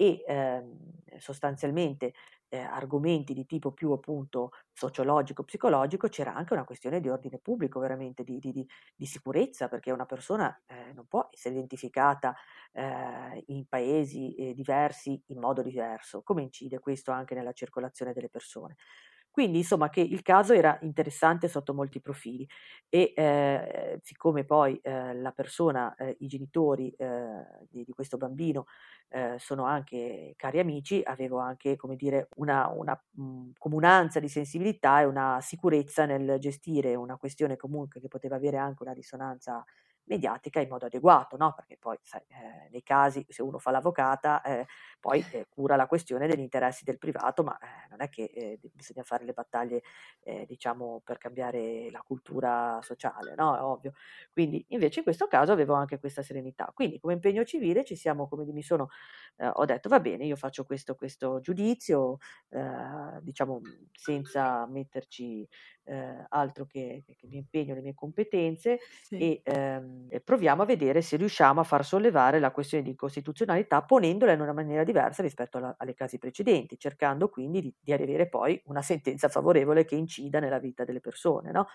E 0.00 0.22
ehm, 0.26 0.78
sostanzialmente 1.18 2.12
eh, 2.48 2.58
argomenti 2.58 3.34
di 3.34 3.44
tipo 3.44 3.72
più 3.72 3.90
appunto 3.90 4.52
sociologico, 4.72 5.42
psicologico, 5.42 6.08
c'era 6.08 6.34
anche 6.34 6.52
una 6.54 6.64
questione 6.64 7.00
di 7.00 7.08
ordine 7.08 7.38
pubblico, 7.38 7.80
veramente 7.80 8.22
di, 8.22 8.38
di, 8.38 8.66
di, 8.94 9.06
sicurezza, 9.06 9.68
perché 9.68 9.90
una 9.90 10.06
persona 10.06 10.56
eh, 10.66 10.92
non 10.94 11.06
può 11.06 11.28
essere 11.32 11.56
identificata 11.56 12.34
eh, 12.72 13.42
in 13.48 13.66
paesi 13.66 14.34
eh, 14.36 14.54
diversi 14.54 15.20
in 15.26 15.40
modo 15.40 15.62
diverso. 15.62 16.22
Come 16.22 16.42
incide 16.42 16.78
questo 16.78 17.10
anche 17.10 17.34
nella 17.34 17.52
circolazione 17.52 18.12
delle 18.12 18.30
persone? 18.30 18.76
Quindi 19.38 19.58
insomma 19.58 19.88
che 19.88 20.00
il 20.00 20.22
caso 20.22 20.52
era 20.52 20.76
interessante 20.82 21.46
sotto 21.46 21.72
molti 21.72 22.00
profili 22.00 22.44
e 22.88 23.12
eh, 23.14 24.00
siccome 24.02 24.42
poi 24.42 24.80
eh, 24.82 25.14
la 25.14 25.30
persona, 25.30 25.94
eh, 25.94 26.16
i 26.18 26.26
genitori 26.26 26.90
eh, 26.98 27.46
di, 27.70 27.84
di, 27.84 27.92
questo 27.92 28.16
bambino 28.16 28.66
eh, 29.10 29.36
sono 29.38 29.62
anche 29.64 30.34
cari 30.36 30.58
amici, 30.58 31.00
avevo 31.04 31.38
anche 31.38 31.76
come 31.76 31.94
dire 31.94 32.30
una, 32.38 32.66
una 32.66 33.00
mh, 33.12 33.50
comunanza 33.58 34.18
di 34.18 34.28
sensibilità 34.28 35.02
e 35.02 35.04
una 35.04 35.38
sicurezza 35.40 36.04
nel 36.04 36.40
gestire 36.40 36.96
una 36.96 37.16
questione 37.16 37.56
comunque 37.56 38.00
che 38.00 38.08
poteva 38.08 38.34
avere 38.34 38.56
anche 38.56 38.82
una 38.82 38.92
risonanza 38.92 39.64
mediatica 40.08 40.60
in 40.60 40.68
modo 40.68 40.86
adeguato, 40.86 41.36
no? 41.36 41.52
perché 41.54 41.76
poi 41.76 41.96
sai, 42.02 42.20
eh, 42.28 42.68
nei 42.70 42.82
casi 42.82 43.24
se 43.28 43.42
uno 43.42 43.58
fa 43.58 43.70
l'avvocata 43.70 44.42
eh, 44.42 44.66
poi 45.00 45.24
eh, 45.32 45.46
cura 45.48 45.76
la 45.76 45.86
questione 45.86 46.26
degli 46.26 46.40
interessi 46.40 46.84
del 46.84 46.98
privato, 46.98 47.42
ma 47.42 47.56
eh, 47.58 47.88
non 47.90 48.02
è 48.02 48.08
che 48.08 48.30
eh, 48.34 48.58
bisogna 48.72 49.02
fare 49.04 49.24
le 49.24 49.32
battaglie 49.32 49.82
eh, 50.20 50.44
diciamo 50.46 51.00
per 51.04 51.18
cambiare 51.18 51.90
la 51.90 52.00
cultura 52.00 52.80
sociale, 52.82 53.34
no? 53.36 53.56
è 53.56 53.60
ovvio. 53.60 53.92
Quindi 54.32 54.64
invece 54.68 55.00
in 55.00 55.04
questo 55.04 55.26
caso 55.26 55.52
avevo 55.52 55.74
anche 55.74 55.98
questa 55.98 56.22
serenità. 56.22 56.70
Quindi 56.74 56.98
come 56.98 57.14
impegno 57.14 57.44
civile 57.44 57.84
ci 57.84 57.96
siamo, 57.96 58.28
come 58.28 58.44
mi 58.44 58.62
sono, 58.62 58.88
ho 59.40 59.64
detto 59.64 59.88
va 59.88 60.00
bene, 60.00 60.24
io 60.24 60.36
faccio 60.36 60.64
questo, 60.64 60.94
questo 60.94 61.40
giudizio, 61.40 62.18
diciamo 63.22 63.60
senza 63.92 64.66
metterci 64.66 65.46
eh, 65.88 66.26
altro 66.28 66.66
che, 66.66 67.02
che, 67.04 67.26
mi 67.26 67.38
impegno 67.38 67.74
le 67.74 67.80
mie 67.80 67.94
competenze 67.94 68.78
sì. 69.02 69.16
e, 69.16 69.40
ehm, 69.42 69.97
e, 70.08 70.20
proviamo 70.20 70.62
a 70.62 70.64
vedere 70.66 71.02
se 71.02 71.16
riusciamo 71.16 71.60
a 71.60 71.64
far 71.64 71.84
sollevare 71.84 72.38
la 72.38 72.50
questione 72.50 72.84
di 72.84 72.94
costituzionalità 72.94 73.82
ponendola 73.82 74.32
in 74.32 74.40
una 74.40 74.52
maniera 74.52 74.84
diversa 74.84 75.22
rispetto 75.22 75.58
alla, 75.58 75.74
alle 75.78 75.94
casi 75.94 76.18
precedenti, 76.18 76.78
cercando 76.78 77.28
quindi 77.28 77.60
di, 77.60 77.74
di, 77.80 77.92
avere 77.92 78.28
poi 78.28 78.60
una 78.66 78.82
sentenza 78.82 79.28
favorevole 79.28 79.84
che 79.84 79.94
incida 79.94 80.40
nella 80.40 80.58
vita 80.58 80.84
delle 80.84 81.00
persone. 81.00 81.50
No? 81.50 81.66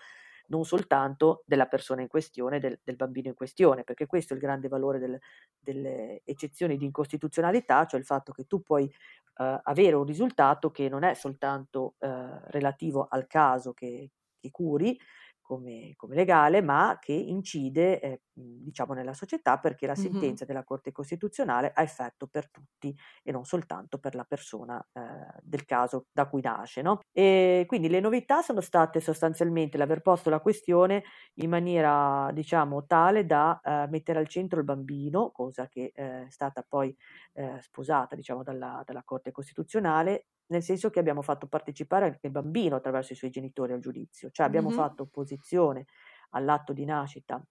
non 0.46 0.64
soltanto 0.64 1.42
della 1.46 1.66
persona 1.66 2.02
in 2.02 2.08
questione, 2.08 2.58
del, 2.58 2.78
del, 2.82 2.96
bambino 2.96 3.28
in 3.28 3.34
questione, 3.34 3.84
perché 3.84 4.06
questo 4.06 4.34
è 4.34 4.36
il 4.36 4.42
grande 4.42 4.68
valore 4.68 4.98
del, 4.98 5.18
delle 5.58 6.20
eccezioni 6.24 6.76
di 6.76 6.84
incostituzionalità, 6.84 7.86
cioè 7.86 8.00
il 8.00 8.06
fatto 8.06 8.32
che 8.32 8.44
tu 8.46 8.62
puoi 8.62 8.84
eh, 8.84 9.60
avere 9.62 9.96
un 9.96 10.04
risultato 10.04 10.70
che 10.70 10.88
non 10.88 11.02
è 11.02 11.14
soltanto 11.14 11.94
eh, 11.98 12.08
relativo 12.50 13.06
al 13.08 13.26
caso 13.26 13.72
che, 13.72 14.10
che 14.38 14.50
curi, 14.50 14.98
come, 15.44 15.92
come, 15.94 16.14
legale, 16.14 16.62
ma 16.62 16.96
che 16.98 17.12
incide 17.12 18.00
eh, 18.00 18.22
diciamo 18.32 18.94
nella 18.94 19.12
società 19.12 19.58
perché 19.58 19.86
la 19.86 19.94
sentenza 19.94 20.44
mm-hmm. 20.44 20.46
della 20.46 20.64
Corte 20.64 20.90
Costituzionale 20.90 21.70
ha 21.74 21.82
effetto 21.82 22.26
per 22.26 22.50
tutti 22.50 22.96
e 23.22 23.30
non 23.30 23.44
soltanto 23.44 23.98
per 23.98 24.14
la 24.14 24.24
persona 24.24 24.82
eh, 24.92 25.00
del 25.42 25.66
caso 25.66 26.06
da 26.12 26.26
cui 26.26 26.40
nasce. 26.40 26.80
No? 26.80 27.00
E 27.12 27.64
quindi 27.68 27.88
le 27.88 28.00
novità 28.00 28.40
sono 28.40 28.62
state 28.62 29.00
sostanzialmente 29.00 29.76
l'aver 29.76 30.00
posto 30.00 30.30
la 30.30 30.40
questione 30.40 31.04
in 31.34 31.50
maniera 31.50 32.30
diciamo 32.32 32.86
tale 32.86 33.26
da 33.26 33.60
eh, 33.62 33.86
mettere 33.90 34.20
al 34.20 34.28
centro 34.28 34.58
il 34.58 34.64
bambino, 34.64 35.30
cosa 35.30 35.68
che 35.68 35.92
eh, 35.94 36.26
è 36.26 36.30
stata 36.30 36.64
poi 36.66 36.96
eh, 37.34 37.58
sposata 37.60 38.16
diciamo 38.16 38.42
dalla, 38.42 38.82
dalla 38.86 39.02
Corte 39.04 39.30
Costituzionale 39.30 40.28
nel 40.46 40.62
senso 40.62 40.90
che 40.90 40.98
abbiamo 40.98 41.22
fatto 41.22 41.46
partecipare 41.46 42.06
anche 42.06 42.26
il 42.26 42.32
bambino 42.32 42.76
attraverso 42.76 43.12
i 43.12 43.16
suoi 43.16 43.30
genitori 43.30 43.72
al 43.72 43.80
giudizio, 43.80 44.30
cioè 44.30 44.46
abbiamo 44.46 44.68
mm-hmm. 44.68 44.78
fatto 44.78 45.02
opposizione 45.04 45.86
all'atto 46.30 46.72
di 46.72 46.84
nascita 46.84 47.42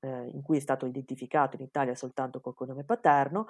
eh, 0.00 0.28
in 0.28 0.42
cui 0.42 0.58
è 0.58 0.60
stato 0.60 0.86
identificato 0.86 1.56
in 1.56 1.62
Italia 1.62 1.94
soltanto 1.94 2.40
col 2.40 2.54
cognome 2.54 2.84
paterno, 2.84 3.46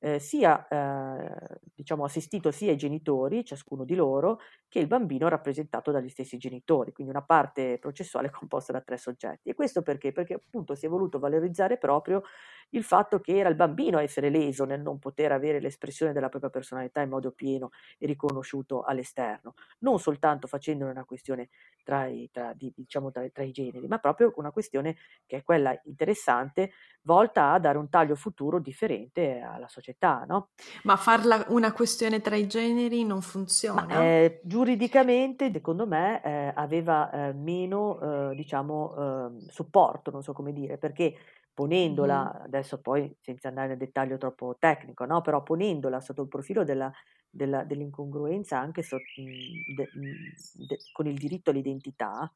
eh, 0.00 0.18
sia 0.18 0.66
eh, 0.68 1.58
diciamo 1.74 2.04
assistito 2.04 2.50
sia 2.50 2.72
i 2.72 2.76
genitori, 2.76 3.44
ciascuno 3.44 3.84
di 3.84 3.94
loro, 3.94 4.40
che 4.68 4.78
il 4.78 4.86
bambino 4.86 5.28
rappresentato 5.28 5.90
dagli 5.90 6.08
stessi 6.08 6.36
genitori, 6.38 6.92
quindi 6.92 7.12
una 7.12 7.24
parte 7.24 7.78
processuale 7.78 8.30
composta 8.30 8.72
da 8.72 8.80
tre 8.80 8.96
soggetti. 8.98 9.48
E 9.48 9.54
questo 9.54 9.82
perché? 9.82 10.12
Perché 10.12 10.34
appunto 10.34 10.74
si 10.74 10.86
è 10.86 10.88
voluto 10.88 11.18
valorizzare 11.18 11.78
proprio 11.78 12.22
il 12.70 12.84
fatto 12.84 13.20
che 13.20 13.36
era 13.36 13.48
il 13.48 13.54
bambino 13.54 13.98
a 13.98 14.02
essere 14.02 14.28
leso 14.28 14.64
nel 14.64 14.80
non 14.82 14.98
poter 14.98 15.32
avere 15.32 15.60
l'espressione 15.60 16.12
della 16.12 16.28
propria 16.28 16.50
personalità 16.50 17.00
in 17.00 17.08
modo 17.08 17.30
pieno 17.32 17.70
e 17.98 18.06
riconosciuto 18.06 18.82
all'esterno, 18.82 19.54
non 19.80 19.98
soltanto 19.98 20.46
facendone 20.46 20.90
una 20.90 21.04
questione 21.04 21.48
tra 21.82 22.06
i, 22.06 22.28
tra, 22.30 22.52
di, 22.54 22.72
diciamo, 22.74 23.10
tra, 23.10 23.26
tra 23.30 23.42
i 23.44 23.52
generi, 23.52 23.86
ma 23.86 23.98
proprio 23.98 24.32
una 24.36 24.50
questione 24.50 24.96
che 25.26 25.38
è 25.38 25.42
quella 25.42 25.78
interessante, 25.84 26.72
volta 27.02 27.52
a 27.52 27.58
dare 27.58 27.78
un 27.78 27.88
taglio 27.88 28.14
futuro 28.14 28.58
differente 28.60 29.40
alla 29.40 29.68
società. 29.68 29.87
No? 30.26 30.48
Ma 30.84 30.96
farla 30.96 31.44
una 31.48 31.72
questione 31.72 32.20
tra 32.20 32.36
i 32.36 32.46
generi 32.46 33.04
non 33.04 33.22
funziona? 33.22 33.84
Ma, 33.84 34.02
eh, 34.02 34.40
giuridicamente, 34.44 35.50
secondo 35.52 35.86
me, 35.86 36.22
eh, 36.22 36.52
aveva 36.54 37.10
eh, 37.10 37.32
meno, 37.32 38.30
eh, 38.30 38.34
diciamo, 38.34 38.94
ehm, 38.96 39.46
supporto, 39.48 40.10
non 40.10 40.22
so 40.22 40.32
come 40.32 40.52
dire, 40.52 40.78
perché 40.78 41.14
ponendola, 41.58 42.22
mm. 42.24 42.44
adesso 42.44 42.80
poi 42.80 43.12
senza 43.20 43.48
andare 43.48 43.68
nel 43.68 43.78
dettaglio 43.78 44.16
troppo 44.16 44.56
tecnico, 44.60 45.04
no? 45.04 45.22
però 45.22 45.42
ponendola 45.42 46.00
sotto 46.00 46.22
il 46.22 46.28
profilo 46.28 46.62
della, 46.62 46.88
della, 47.28 47.64
dell'incongruenza 47.64 48.56
anche 48.56 48.82
so, 48.82 48.96
de, 48.96 49.88
de, 49.94 50.76
con 50.92 51.08
il 51.08 51.18
diritto 51.18 51.50
all'identità 51.50 52.32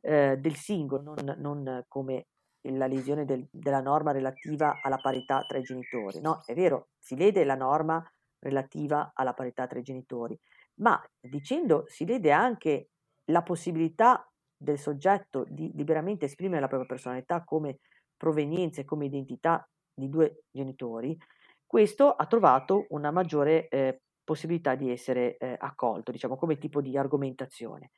eh, 0.00 0.36
del 0.38 0.56
singolo, 0.56 1.14
non, 1.14 1.36
non, 1.38 1.84
come 1.86 2.26
la 2.62 2.86
lesione 2.86 3.24
del, 3.24 3.46
della 3.50 3.80
norma 3.80 4.12
relativa 4.12 4.80
alla 4.82 4.98
parità 4.98 5.44
tra 5.46 5.58
i 5.58 5.62
genitori. 5.62 6.20
No, 6.20 6.42
è 6.44 6.54
vero, 6.54 6.88
si 6.98 7.16
lede 7.16 7.44
la 7.44 7.54
norma 7.54 8.02
relativa 8.40 9.12
alla 9.14 9.34
parità 9.34 9.66
tra 9.66 9.78
i 9.78 9.82
genitori, 9.82 10.38
ma 10.80 11.00
dicendo 11.20 11.84
si 11.86 12.04
lede 12.04 12.30
anche 12.30 12.90
la 13.26 13.42
possibilità 13.42 14.28
del 14.56 14.78
soggetto 14.78 15.44
di 15.48 15.70
liberamente 15.74 16.24
esprimere 16.24 16.60
la 16.60 16.68
propria 16.68 16.88
personalità 16.88 17.44
come 17.44 17.78
provenienza 18.16 18.80
e 18.80 18.84
come 18.84 19.06
identità 19.06 19.68
di 19.94 20.08
due 20.08 20.44
genitori, 20.50 21.16
questo 21.64 22.10
ha 22.12 22.26
trovato 22.26 22.86
una 22.90 23.10
maggiore 23.10 23.68
eh, 23.68 24.00
possibilità 24.24 24.74
di 24.74 24.90
essere 24.90 25.36
eh, 25.36 25.56
accolto, 25.58 26.10
diciamo 26.10 26.36
come 26.36 26.58
tipo 26.58 26.80
di 26.80 26.96
argomentazione. 26.96 27.90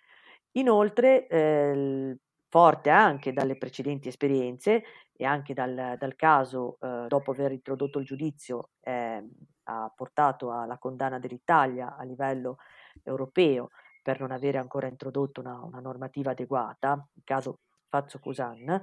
Inoltre, 0.52 1.26
eh, 1.28 2.16
forte 2.50 2.90
anche 2.90 3.32
dalle 3.32 3.56
precedenti 3.56 4.08
esperienze 4.08 4.82
e 5.16 5.24
anche 5.24 5.54
dal, 5.54 5.96
dal 5.98 6.16
caso, 6.16 6.76
eh, 6.80 7.06
dopo 7.08 7.30
aver 7.30 7.52
introdotto 7.52 7.98
il 8.00 8.04
giudizio, 8.04 8.70
ehm, 8.80 9.30
ha 9.64 9.92
portato 9.94 10.50
alla 10.52 10.76
condanna 10.78 11.18
dell'Italia 11.18 11.96
a 11.96 12.02
livello 12.04 12.56
europeo 13.04 13.70
per 14.02 14.20
non 14.20 14.32
avere 14.32 14.58
ancora 14.58 14.88
introdotto 14.88 15.40
una, 15.40 15.62
una 15.62 15.80
normativa 15.80 16.32
adeguata, 16.32 17.06
il 17.14 17.22
caso 17.24 17.60
Fazio 17.88 18.18
Cusan, 18.18 18.82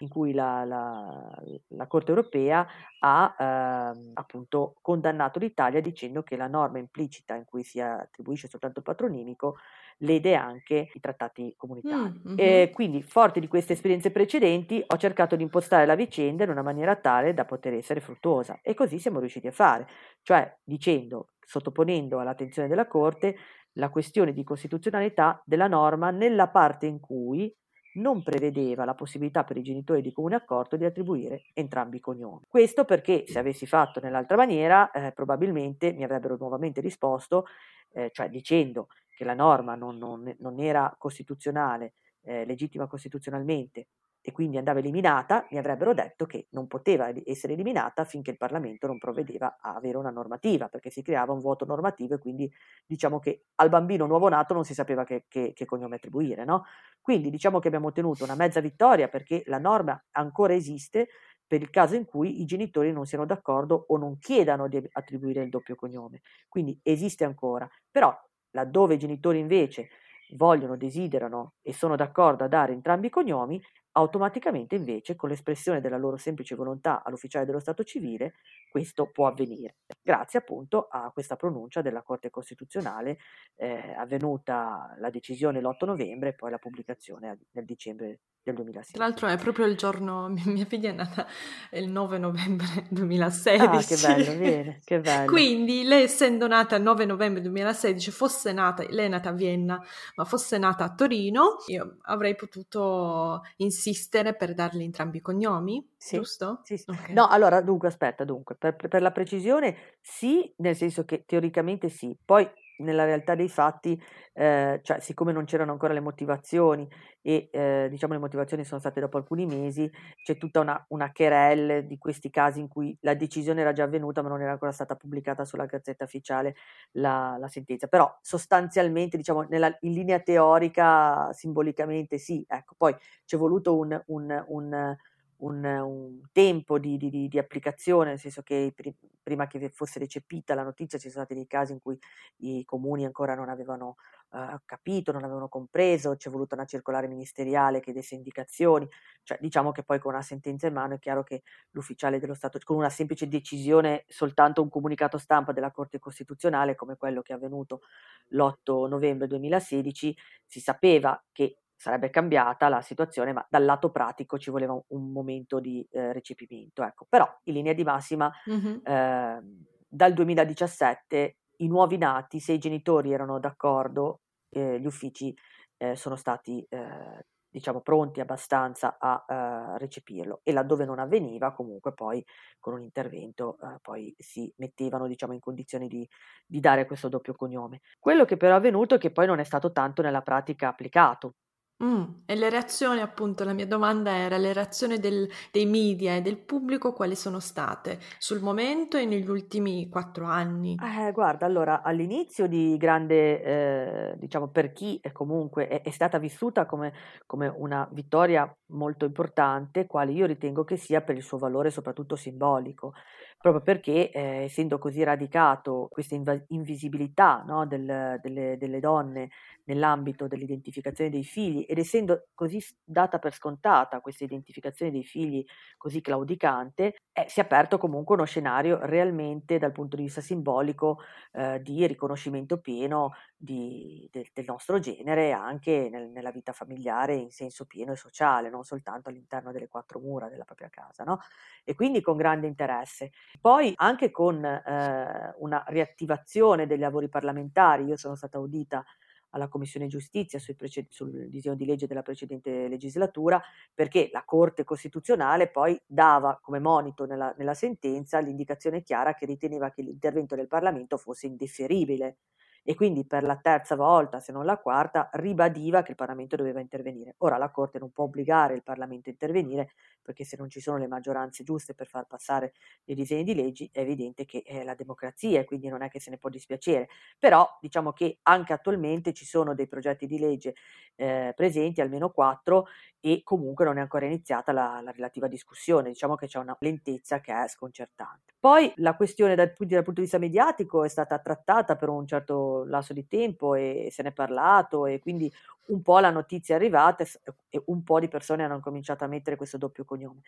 in 0.00 0.08
cui 0.08 0.32
la, 0.32 0.64
la, 0.64 1.42
la 1.68 1.86
Corte 1.86 2.10
europea 2.10 2.66
ha 3.00 3.36
eh, 3.38 4.10
appunto 4.14 4.76
condannato 4.80 5.38
l'Italia 5.38 5.80
dicendo 5.80 6.22
che 6.22 6.36
la 6.36 6.46
norma 6.46 6.78
implicita 6.78 7.34
in 7.34 7.44
cui 7.44 7.62
si 7.62 7.80
attribuisce 7.80 8.48
soltanto 8.48 8.78
il 8.78 8.84
patronimico 8.84 9.56
lede 9.98 10.34
anche 10.34 10.90
i 10.92 11.00
trattati 11.00 11.54
comunitari. 11.56 11.96
Mm, 11.96 12.28
mm-hmm. 12.28 12.36
E 12.38 12.70
quindi, 12.72 13.02
forte 13.02 13.40
di 13.40 13.48
queste 13.48 13.72
esperienze 13.72 14.10
precedenti, 14.10 14.82
ho 14.86 14.96
cercato 14.96 15.36
di 15.36 15.42
impostare 15.42 15.86
la 15.86 15.96
vicenda 15.96 16.44
in 16.44 16.50
una 16.50 16.62
maniera 16.62 16.96
tale 16.96 17.34
da 17.34 17.44
poter 17.44 17.74
essere 17.74 18.00
fruttuosa 18.00 18.60
e 18.62 18.74
così 18.74 18.98
siamo 18.98 19.18
riusciti 19.18 19.46
a 19.46 19.52
fare, 19.52 19.86
cioè 20.22 20.56
dicendo, 20.62 21.30
sottoponendo 21.44 22.18
all'attenzione 22.18 22.68
della 22.68 22.86
Corte 22.86 23.36
la 23.72 23.90
questione 23.90 24.32
di 24.32 24.44
costituzionalità 24.44 25.40
della 25.44 25.68
norma 25.68 26.10
nella 26.10 26.48
parte 26.48 26.86
in 26.86 27.00
cui 27.00 27.52
non 27.94 28.22
prevedeva 28.22 28.84
la 28.84 28.94
possibilità 28.94 29.44
per 29.44 29.56
i 29.56 29.62
genitori 29.62 30.02
di 30.02 30.12
comune 30.12 30.36
accordo 30.36 30.76
di 30.76 30.84
attribuire 30.84 31.44
entrambi 31.54 31.96
i 31.96 32.00
cognomi. 32.00 32.44
Questo 32.48 32.84
perché 32.84 33.24
se 33.26 33.38
avessi 33.38 33.66
fatto 33.66 34.00
nell'altra 34.00 34.36
maniera 34.36 34.90
eh, 34.90 35.12
probabilmente 35.12 35.92
mi 35.92 36.04
avrebbero 36.04 36.36
nuovamente 36.38 36.80
risposto, 36.80 37.46
eh, 37.92 38.10
cioè 38.12 38.28
dicendo 38.28 38.88
che 39.16 39.24
la 39.24 39.34
norma 39.34 39.74
non, 39.74 39.96
non, 39.96 40.34
non 40.38 40.60
era 40.60 40.94
costituzionale, 40.96 41.94
eh, 42.22 42.44
legittima 42.44 42.86
costituzionalmente 42.86 43.88
e 44.28 44.32
quindi 44.32 44.58
andava 44.58 44.80
eliminata, 44.80 45.46
mi 45.52 45.56
avrebbero 45.56 45.94
detto 45.94 46.26
che 46.26 46.48
non 46.50 46.66
poteva 46.66 47.10
essere 47.24 47.54
eliminata 47.54 48.04
finché 48.04 48.32
il 48.32 48.36
Parlamento 48.36 48.86
non 48.86 48.98
provvedeva 48.98 49.56
a 49.58 49.74
avere 49.74 49.96
una 49.96 50.10
normativa, 50.10 50.68
perché 50.68 50.90
si 50.90 51.00
creava 51.00 51.32
un 51.32 51.40
vuoto 51.40 51.64
normativo 51.64 52.16
e 52.16 52.18
quindi 52.18 52.52
diciamo 52.84 53.20
che 53.20 53.46
al 53.54 53.70
bambino 53.70 54.04
nuovo 54.04 54.28
nato 54.28 54.52
non 54.52 54.66
si 54.66 54.74
sapeva 54.74 55.04
che, 55.04 55.24
che, 55.28 55.54
che 55.54 55.64
cognome 55.64 55.96
attribuire. 55.96 56.44
No? 56.44 56.64
Quindi 57.00 57.30
diciamo 57.30 57.58
che 57.58 57.68
abbiamo 57.68 57.86
ottenuto 57.86 58.22
una 58.22 58.34
mezza 58.34 58.60
vittoria 58.60 59.08
perché 59.08 59.44
la 59.46 59.58
norma 59.58 59.98
ancora 60.10 60.52
esiste, 60.52 61.08
per 61.46 61.62
il 61.62 61.70
caso 61.70 61.94
in 61.94 62.04
cui 62.04 62.42
i 62.42 62.44
genitori 62.44 62.92
non 62.92 63.06
siano 63.06 63.24
d'accordo 63.24 63.86
o 63.88 63.96
non 63.96 64.18
chiedano 64.18 64.68
di 64.68 64.86
attribuire 64.92 65.42
il 65.42 65.48
doppio 65.48 65.74
cognome. 65.74 66.20
Quindi 66.48 66.78
esiste 66.82 67.24
ancora, 67.24 67.66
però 67.90 68.14
laddove 68.50 68.96
i 68.96 68.98
genitori 68.98 69.38
invece 69.38 69.88
vogliono, 70.30 70.76
desiderano 70.76 71.54
e 71.62 71.72
sono 71.72 71.96
d'accordo 71.96 72.44
a 72.44 72.48
dare 72.48 72.72
entrambi 72.72 73.06
i 73.06 73.10
cognomi, 73.10 73.60
automaticamente 73.98 74.76
invece 74.76 75.16
con 75.16 75.28
l'espressione 75.28 75.80
della 75.80 75.96
loro 75.96 76.16
semplice 76.16 76.54
volontà 76.54 77.02
all'ufficiale 77.02 77.44
dello 77.44 77.58
Stato 77.58 77.82
civile 77.82 78.34
questo 78.70 79.10
può 79.10 79.26
avvenire, 79.26 79.76
grazie 80.00 80.38
appunto 80.38 80.86
a 80.88 81.10
questa 81.12 81.36
pronuncia 81.36 81.82
della 81.82 82.02
Corte 82.02 82.30
Costituzionale 82.30 83.18
eh, 83.56 83.92
avvenuta 83.96 84.94
la 84.98 85.10
decisione 85.10 85.60
l'8 85.60 85.84
novembre 85.86 86.30
e 86.30 86.34
poi 86.34 86.50
la 86.50 86.58
pubblicazione 86.58 87.38
nel 87.52 87.64
dicembre 87.64 88.20
del 88.48 88.54
2016. 88.54 88.92
Tra 88.92 89.04
l'altro 89.04 89.28
è 89.28 89.36
proprio 89.36 89.66
il 89.66 89.76
giorno, 89.76 90.28
mia 90.46 90.64
figlia 90.64 90.90
è 90.90 90.92
nata 90.92 91.26
il 91.72 91.90
9 91.90 92.18
novembre 92.18 92.86
2016. 92.90 93.64
Ah, 93.64 93.82
che 93.82 93.96
bello, 93.96 94.38
bene, 94.38 94.80
che 94.84 95.00
bello. 95.00 95.30
Quindi 95.30 95.84
lei 95.84 96.04
essendo 96.04 96.46
nata 96.46 96.76
il 96.76 96.82
9 96.82 97.04
novembre 97.04 97.42
2016, 97.42 98.10
fosse 98.10 98.52
nata, 98.52 98.84
lei 98.88 99.06
è 99.06 99.08
nata 99.08 99.30
a 99.30 99.32
Vienna, 99.32 99.82
ma 100.16 100.24
fosse 100.24 100.58
nata 100.58 100.84
a 100.84 100.94
Torino, 100.94 101.56
io 101.66 101.98
avrei 102.02 102.34
potuto 102.34 103.42
insistere 103.56 104.34
per 104.34 104.54
darle 104.54 104.82
entrambi 104.82 105.18
i 105.18 105.20
cognomi, 105.20 105.86
sì, 105.96 106.16
giusto? 106.16 106.60
Sì, 106.64 106.76
sì. 106.76 106.90
Okay. 106.90 107.14
No, 107.14 107.26
allora, 107.28 107.60
dunque, 107.60 107.88
aspetta, 107.88 108.24
dunque, 108.24 108.56
per, 108.56 108.76
per 108.76 109.02
la 109.02 109.12
precisione 109.12 109.96
sì, 110.00 110.52
nel 110.58 110.76
senso 110.76 111.04
che 111.04 111.24
teoricamente 111.26 111.88
sì, 111.88 112.16
poi 112.24 112.48
nella 112.78 113.04
realtà 113.04 113.34
dei 113.34 113.48
fatti, 113.48 114.00
eh, 114.34 114.80
cioè 114.82 115.00
siccome 115.00 115.32
non 115.32 115.44
c'erano 115.44 115.72
ancora 115.72 115.92
le 115.92 116.00
motivazioni 116.00 116.88
e 117.20 117.48
eh, 117.52 117.88
diciamo 117.90 118.12
le 118.14 118.18
motivazioni 118.18 118.64
sono 118.64 118.80
state 118.80 119.00
dopo 119.00 119.16
alcuni 119.16 119.46
mesi, 119.46 119.90
c'è 120.22 120.36
tutta 120.38 120.60
una, 120.60 120.82
una 120.88 121.10
querelle 121.12 121.86
di 121.86 121.98
questi 121.98 122.30
casi 122.30 122.60
in 122.60 122.68
cui 122.68 122.96
la 123.02 123.14
decisione 123.14 123.60
era 123.60 123.72
già 123.72 123.84
avvenuta 123.84 124.22
ma 124.22 124.28
non 124.28 124.40
era 124.42 124.52
ancora 124.52 124.72
stata 124.72 124.94
pubblicata 124.96 125.44
sulla 125.44 125.66
Gazzetta 125.66 126.04
Ufficiale 126.04 126.54
la, 126.92 127.36
la 127.38 127.48
sentenza. 127.48 127.86
Però 127.86 128.16
sostanzialmente, 128.22 129.16
diciamo, 129.16 129.42
nella, 129.48 129.76
in 129.80 129.92
linea 129.92 130.20
teorica, 130.20 131.32
simbolicamente 131.32 132.18
sì, 132.18 132.44
ecco, 132.48 132.74
poi 132.76 132.94
c'è 133.24 133.36
voluto 133.36 133.76
un, 133.76 134.00
un, 134.06 134.44
un 134.48 134.96
un, 135.38 135.64
un 135.64 136.20
tempo 136.32 136.78
di, 136.78 136.96
di, 136.96 137.28
di, 137.28 137.38
applicazione, 137.38 138.10
nel 138.10 138.18
senso 138.18 138.42
che 138.42 138.72
pr- 138.74 138.94
prima 139.22 139.46
che 139.46 139.68
fosse 139.68 139.98
recepita 139.98 140.54
la 140.54 140.62
notizia 140.62 140.98
ci 140.98 141.10
sono 141.10 141.24
stati 141.24 141.38
dei 141.38 141.46
casi 141.46 141.72
in 141.72 141.80
cui 141.80 141.98
i 142.38 142.64
comuni 142.64 143.04
ancora 143.04 143.34
non 143.34 143.48
avevano 143.48 143.96
uh, 144.30 144.58
capito, 144.64 145.12
non 145.12 145.24
avevano 145.24 145.48
compreso, 145.48 146.16
c'è 146.16 146.30
voluta 146.30 146.54
una 146.54 146.64
circolare 146.64 147.08
ministeriale 147.08 147.80
che 147.80 147.92
desse 147.92 148.14
indicazioni, 148.14 148.88
cioè 149.22 149.38
diciamo 149.40 149.70
che 149.70 149.84
poi 149.84 149.98
con 149.98 150.12
una 150.12 150.22
sentenza 150.22 150.66
in 150.66 150.74
mano 150.74 150.94
è 150.94 150.98
chiaro 150.98 151.22
che 151.22 151.42
l'ufficiale 151.70 152.18
dello 152.18 152.34
Stato, 152.34 152.58
con 152.64 152.76
una 152.76 152.90
semplice 152.90 153.28
decisione, 153.28 154.04
soltanto 154.08 154.62
un 154.62 154.68
comunicato 154.68 155.18
stampa 155.18 155.52
della 155.52 155.70
Corte 155.70 155.98
Costituzionale 155.98 156.74
come 156.74 156.96
quello 156.96 157.22
che 157.22 157.32
è 157.32 157.36
avvenuto 157.36 157.82
l'8 158.28 158.88
novembre 158.88 159.26
2016, 159.26 160.16
si 160.46 160.60
sapeva 160.60 161.22
che 161.30 161.58
sarebbe 161.78 162.10
cambiata 162.10 162.68
la 162.68 162.80
situazione, 162.80 163.32
ma 163.32 163.46
dal 163.48 163.64
lato 163.64 163.90
pratico 163.90 164.36
ci 164.36 164.50
voleva 164.50 164.72
un, 164.72 164.82
un 164.88 165.12
momento 165.12 165.60
di 165.60 165.86
eh, 165.92 166.12
recepimento. 166.12 166.82
Ecco. 166.82 167.06
Però 167.08 167.24
in 167.44 167.54
linea 167.54 167.72
di 167.72 167.84
massima 167.84 168.30
mm-hmm. 168.50 168.78
eh, 168.84 169.40
dal 169.86 170.12
2017 170.12 171.36
i 171.58 171.68
nuovi 171.68 171.96
nati, 171.96 172.40
se 172.40 172.52
i 172.52 172.58
genitori 172.58 173.12
erano 173.12 173.38
d'accordo, 173.38 174.22
eh, 174.50 174.80
gli 174.80 174.86
uffici 174.86 175.32
eh, 175.76 175.94
sono 175.94 176.16
stati 176.16 176.66
eh, 176.68 177.26
diciamo 177.50 177.80
pronti 177.80 178.20
abbastanza 178.20 178.98
a 178.98 179.24
uh, 179.26 179.78
recepirlo 179.78 180.40
e 180.42 180.52
laddove 180.52 180.84
non 180.84 180.98
avveniva 180.98 181.54
comunque 181.54 181.94
poi 181.94 182.22
con 182.58 182.74
un 182.74 182.82
intervento 182.82 183.56
poi 183.80 184.14
si 184.18 184.52
mettevano 184.58 185.06
diciamo 185.06 185.32
in 185.32 185.40
condizioni 185.40 185.88
di, 185.88 186.06
di, 186.44 186.60
dare 186.60 186.84
questo 186.84 187.08
doppio 187.08 187.34
cognome. 187.34 187.80
Quello 187.98 188.26
che 188.26 188.36
però 188.36 188.52
è 188.52 188.56
avvenuto 188.58 188.96
è 188.96 188.98
che 188.98 189.10
poi 189.10 189.26
non 189.26 189.38
è 189.38 189.44
stato 189.44 189.72
tanto 189.72 190.02
nella 190.02 190.20
pratica 190.20 190.68
applicato 190.68 191.36
Mh, 191.80 192.22
e 192.26 192.34
le 192.34 192.50
reazioni 192.50 193.00
appunto, 193.00 193.44
la 193.44 193.52
mia 193.52 193.66
domanda 193.66 194.10
era: 194.10 194.36
le 194.36 194.52
reazioni 194.52 194.98
del 194.98 195.28
dei 195.52 195.64
media 195.64 196.16
e 196.16 196.22
del 196.22 196.36
pubblico 196.36 196.92
quali 196.92 197.14
sono 197.14 197.38
state 197.38 198.00
sul 198.18 198.40
momento 198.40 198.96
e 198.96 199.04
negli 199.04 199.28
ultimi 199.30 199.88
4 199.88 200.24
anni? 200.24 200.74
Eh, 200.80 201.12
guarda, 201.12 201.46
allora 201.46 201.82
all'inizio 201.82 202.48
di 202.48 202.76
grande, 202.76 203.42
ehm, 203.42 204.14
diciamo 204.16 204.48
per 204.48 204.72
chi 204.72 204.98
è 205.00 205.12
comunque 205.12 205.68
è 205.68 205.82
è 205.82 205.90
stata 205.90 206.18
vissuta 206.18 206.66
come 206.66 206.92
come 207.26 207.46
una 207.46 207.88
vittoria 207.92 208.52
molto 208.72 209.04
importante, 209.04 209.86
quale 209.86 210.10
io 210.12 210.26
ritengo 210.26 210.64
che 210.64 210.76
sia 210.76 211.00
per 211.00 211.14
il 211.16 211.22
suo 211.22 211.38
valore 211.38 211.70
soprattutto 211.70 212.16
simbolico 212.16 212.92
proprio 213.38 213.62
perché 213.62 214.10
eh, 214.10 214.44
essendo 214.44 214.78
così 214.78 215.02
radicato 215.04 215.86
questa 215.90 216.14
inv- 216.16 216.44
invisibilità 216.48 217.44
no, 217.46 217.66
del, 217.66 218.18
delle, 218.20 218.56
delle, 218.58 218.80
donne 218.80 219.30
nell'ambito 219.64 220.26
dell'identificazione 220.26 221.10
dei 221.10 221.22
figli 221.24 221.64
ed 221.68 221.78
essendo 221.78 222.28
così 222.34 222.62
data 222.82 223.18
per 223.18 223.34
scontata 223.34 224.00
questa 224.00 224.24
identificazione 224.24 224.90
dei 224.90 225.04
figli 225.04 225.44
così 225.76 226.00
claudicante, 226.00 226.96
eh, 227.12 227.26
si 227.28 227.40
è 227.40 227.42
aperto 227.44 227.78
comunque 227.78 228.16
uno 228.16 228.24
scenario 228.24 228.78
realmente 228.82 229.58
dal 229.58 229.72
punto 229.72 229.96
di 229.96 230.02
vista 230.02 230.20
simbolico 230.20 231.00
eh, 231.32 231.60
di 231.62 231.86
riconoscimento 231.86 232.58
pieno 232.60 233.12
di, 233.36 234.08
de, 234.10 234.30
del 234.32 234.44
nostro 234.46 234.78
genere 234.80 235.32
anche 235.32 235.88
nel, 235.90 236.08
nella 236.08 236.30
vita 236.30 236.52
familiare 236.52 237.14
in 237.14 237.30
senso 237.30 237.66
pieno 237.66 237.92
e 237.92 237.96
sociale, 237.96 238.50
non 238.50 238.64
soltanto 238.64 239.08
all'interno 239.10 239.52
delle 239.52 239.68
quattro 239.68 240.00
mura 240.00 240.28
della 240.28 240.44
propria 240.44 240.68
casa. 240.68 241.04
No? 241.04 241.20
E 241.64 241.74
quindi 241.74 242.00
con 242.00 242.16
grande 242.16 242.46
interesse. 242.46 243.12
Poi 243.40 243.72
anche 243.76 244.10
con 244.10 244.44
eh, 244.44 245.34
una 245.38 245.64
riattivazione 245.68 246.66
dei 246.66 246.78
lavori 246.78 247.08
parlamentari, 247.08 247.84
io 247.84 247.96
sono 247.96 248.14
stata 248.14 248.38
audita 248.38 248.84
alla 249.30 249.48
Commissione 249.48 249.86
Giustizia 249.88 250.38
sul, 250.38 250.56
preced- 250.56 250.90
sul, 250.90 251.28
disegno 251.28 251.54
di 251.54 251.66
legge 251.66 251.86
della 251.86 252.02
precedente 252.02 252.68
legislatura, 252.68 253.40
perché 253.74 254.08
la 254.12 254.22
Corte 254.24 254.64
Costituzionale 254.64 255.50
poi 255.50 255.80
dava 255.86 256.38
come 256.40 256.58
monito 256.58 257.04
nella, 257.04 257.34
nella 257.36 257.54
sentenza 257.54 258.18
l'indicazione 258.20 258.82
chiara 258.82 259.14
che 259.14 259.26
riteneva 259.26 259.70
che 259.70 259.82
l'intervento 259.82 260.34
del 260.34 260.46
Parlamento 260.46 260.96
fosse 260.96 261.26
indifferibile 261.26 262.18
e 262.68 262.74
quindi 262.74 263.06
per 263.06 263.22
la 263.22 263.38
terza 263.38 263.76
volta, 263.76 264.20
se 264.20 264.30
non 264.30 264.44
la 264.44 264.58
quarta, 264.58 265.08
ribadiva 265.14 265.80
che 265.80 265.92
il 265.92 265.96
Parlamento 265.96 266.36
doveva 266.36 266.60
intervenire. 266.60 267.14
Ora 267.20 267.38
la 267.38 267.50
Corte 267.50 267.78
non 267.78 267.92
può 267.92 268.04
obbligare 268.04 268.52
il 268.52 268.62
Parlamento 268.62 269.08
a 269.08 269.12
intervenire 269.12 269.70
perché 270.02 270.22
se 270.24 270.36
non 270.36 270.50
ci 270.50 270.60
sono 270.60 270.76
le 270.76 270.86
maggioranze 270.86 271.44
giuste 271.44 271.72
per 271.72 271.86
far 271.86 272.06
passare 272.06 272.52
dei 272.84 272.94
disegni 272.94 273.24
di 273.24 273.34
leggi 273.34 273.70
è 273.72 273.80
evidente 273.80 274.26
che 274.26 274.42
è 274.44 274.64
la 274.64 274.74
democrazia 274.74 275.40
e 275.40 275.46
quindi 275.46 275.68
non 275.68 275.80
è 275.80 275.88
che 275.88 275.98
se 275.98 276.10
ne 276.10 276.18
può 276.18 276.28
dispiacere. 276.28 276.90
Però 277.18 277.48
diciamo 277.58 277.94
che 277.94 278.18
anche 278.24 278.52
attualmente 278.52 279.14
ci 279.14 279.24
sono 279.24 279.54
dei 279.54 279.66
progetti 279.66 280.06
di 280.06 280.18
legge 280.18 280.54
eh, 280.96 281.32
presenti, 281.34 281.80
almeno 281.80 282.10
quattro, 282.10 282.66
e 283.00 283.22
comunque 283.22 283.64
non 283.64 283.78
è 283.78 283.80
ancora 283.80 284.06
iniziata 284.06 284.52
la, 284.52 284.80
la, 284.82 284.90
relativa 284.90 285.28
discussione, 285.28 285.90
diciamo 285.90 286.16
che 286.16 286.26
c'è 286.26 286.38
una 286.38 286.56
lentezza 286.60 287.20
che 287.20 287.32
è 287.32 287.48
sconcertante. 287.48 288.34
Poi 288.38 288.72
la 288.76 288.96
questione 288.96 289.34
dal, 289.34 289.52
dal, 289.56 289.82
punto 289.84 289.92
di 289.92 290.00
vista 290.00 290.18
mediatico 290.18 290.84
è 290.84 290.88
stata 290.88 291.18
trattata 291.18 291.76
per 291.76 291.88
un 291.88 292.06
certo 292.06 292.57
lasso 292.64 292.92
di 292.92 293.06
tempo 293.06 293.54
e 293.54 293.88
se 293.90 294.02
ne 294.02 294.10
è 294.10 294.12
parlato 294.12 294.86
e 294.86 294.98
quindi 294.98 295.32
un 295.66 295.82
po' 295.82 295.98
la 295.98 296.10
notizia 296.10 296.54
è 296.54 296.58
arrivata 296.58 297.04
e 297.48 297.62
un 297.66 297.82
po' 297.82 298.00
di 298.00 298.08
persone 298.08 298.44
hanno 298.44 298.60
cominciato 298.60 299.04
a 299.04 299.08
mettere 299.08 299.36
questo 299.36 299.58
doppio 299.58 299.84
cognome. 299.84 300.20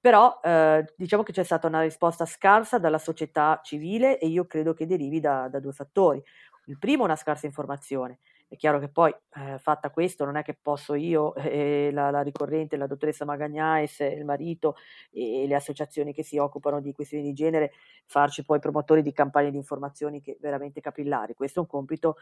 Però 0.00 0.40
eh, 0.42 0.84
diciamo 0.96 1.22
che 1.22 1.32
c'è 1.32 1.44
stata 1.44 1.66
una 1.66 1.82
risposta 1.82 2.24
scarsa 2.24 2.78
dalla 2.78 2.98
società 2.98 3.60
civile 3.62 4.18
e 4.18 4.28
io 4.28 4.46
credo 4.46 4.72
che 4.72 4.86
derivi 4.86 5.20
da, 5.20 5.48
da 5.48 5.60
due 5.60 5.72
fattori. 5.72 6.22
Il 6.66 6.78
primo, 6.78 7.04
una 7.04 7.16
scarsa 7.16 7.46
informazione 7.46 8.18
è 8.50 8.56
chiaro 8.56 8.80
che 8.80 8.88
poi, 8.88 9.14
eh, 9.36 9.58
fatta 9.58 9.90
questo, 9.90 10.24
non 10.24 10.34
è 10.34 10.42
che 10.42 10.58
posso 10.60 10.94
io, 10.94 11.36
eh, 11.38 11.90
la, 11.92 12.10
la, 12.10 12.20
ricorrente, 12.20 12.76
la 12.76 12.88
dottoressa 12.88 13.24
Magagnais, 13.24 14.00
il 14.00 14.24
marito 14.24 14.74
e, 15.12 15.46
le 15.46 15.54
associazioni 15.54 16.12
che 16.12 16.24
si 16.24 16.36
occupano 16.36 16.80
di 16.80 16.92
questioni 16.92 17.22
di 17.22 17.32
genere, 17.32 17.70
farci 18.06 18.44
poi 18.44 18.58
promotori 18.58 19.02
di 19.02 19.12
campagne 19.12 19.52
di 19.52 19.56
informazioni 19.56 20.20
che 20.20 20.36
veramente 20.40 20.80
capillari. 20.80 21.34
Questo 21.34 21.60
è 21.60 21.62
un 21.62 21.68
compito 21.68 22.16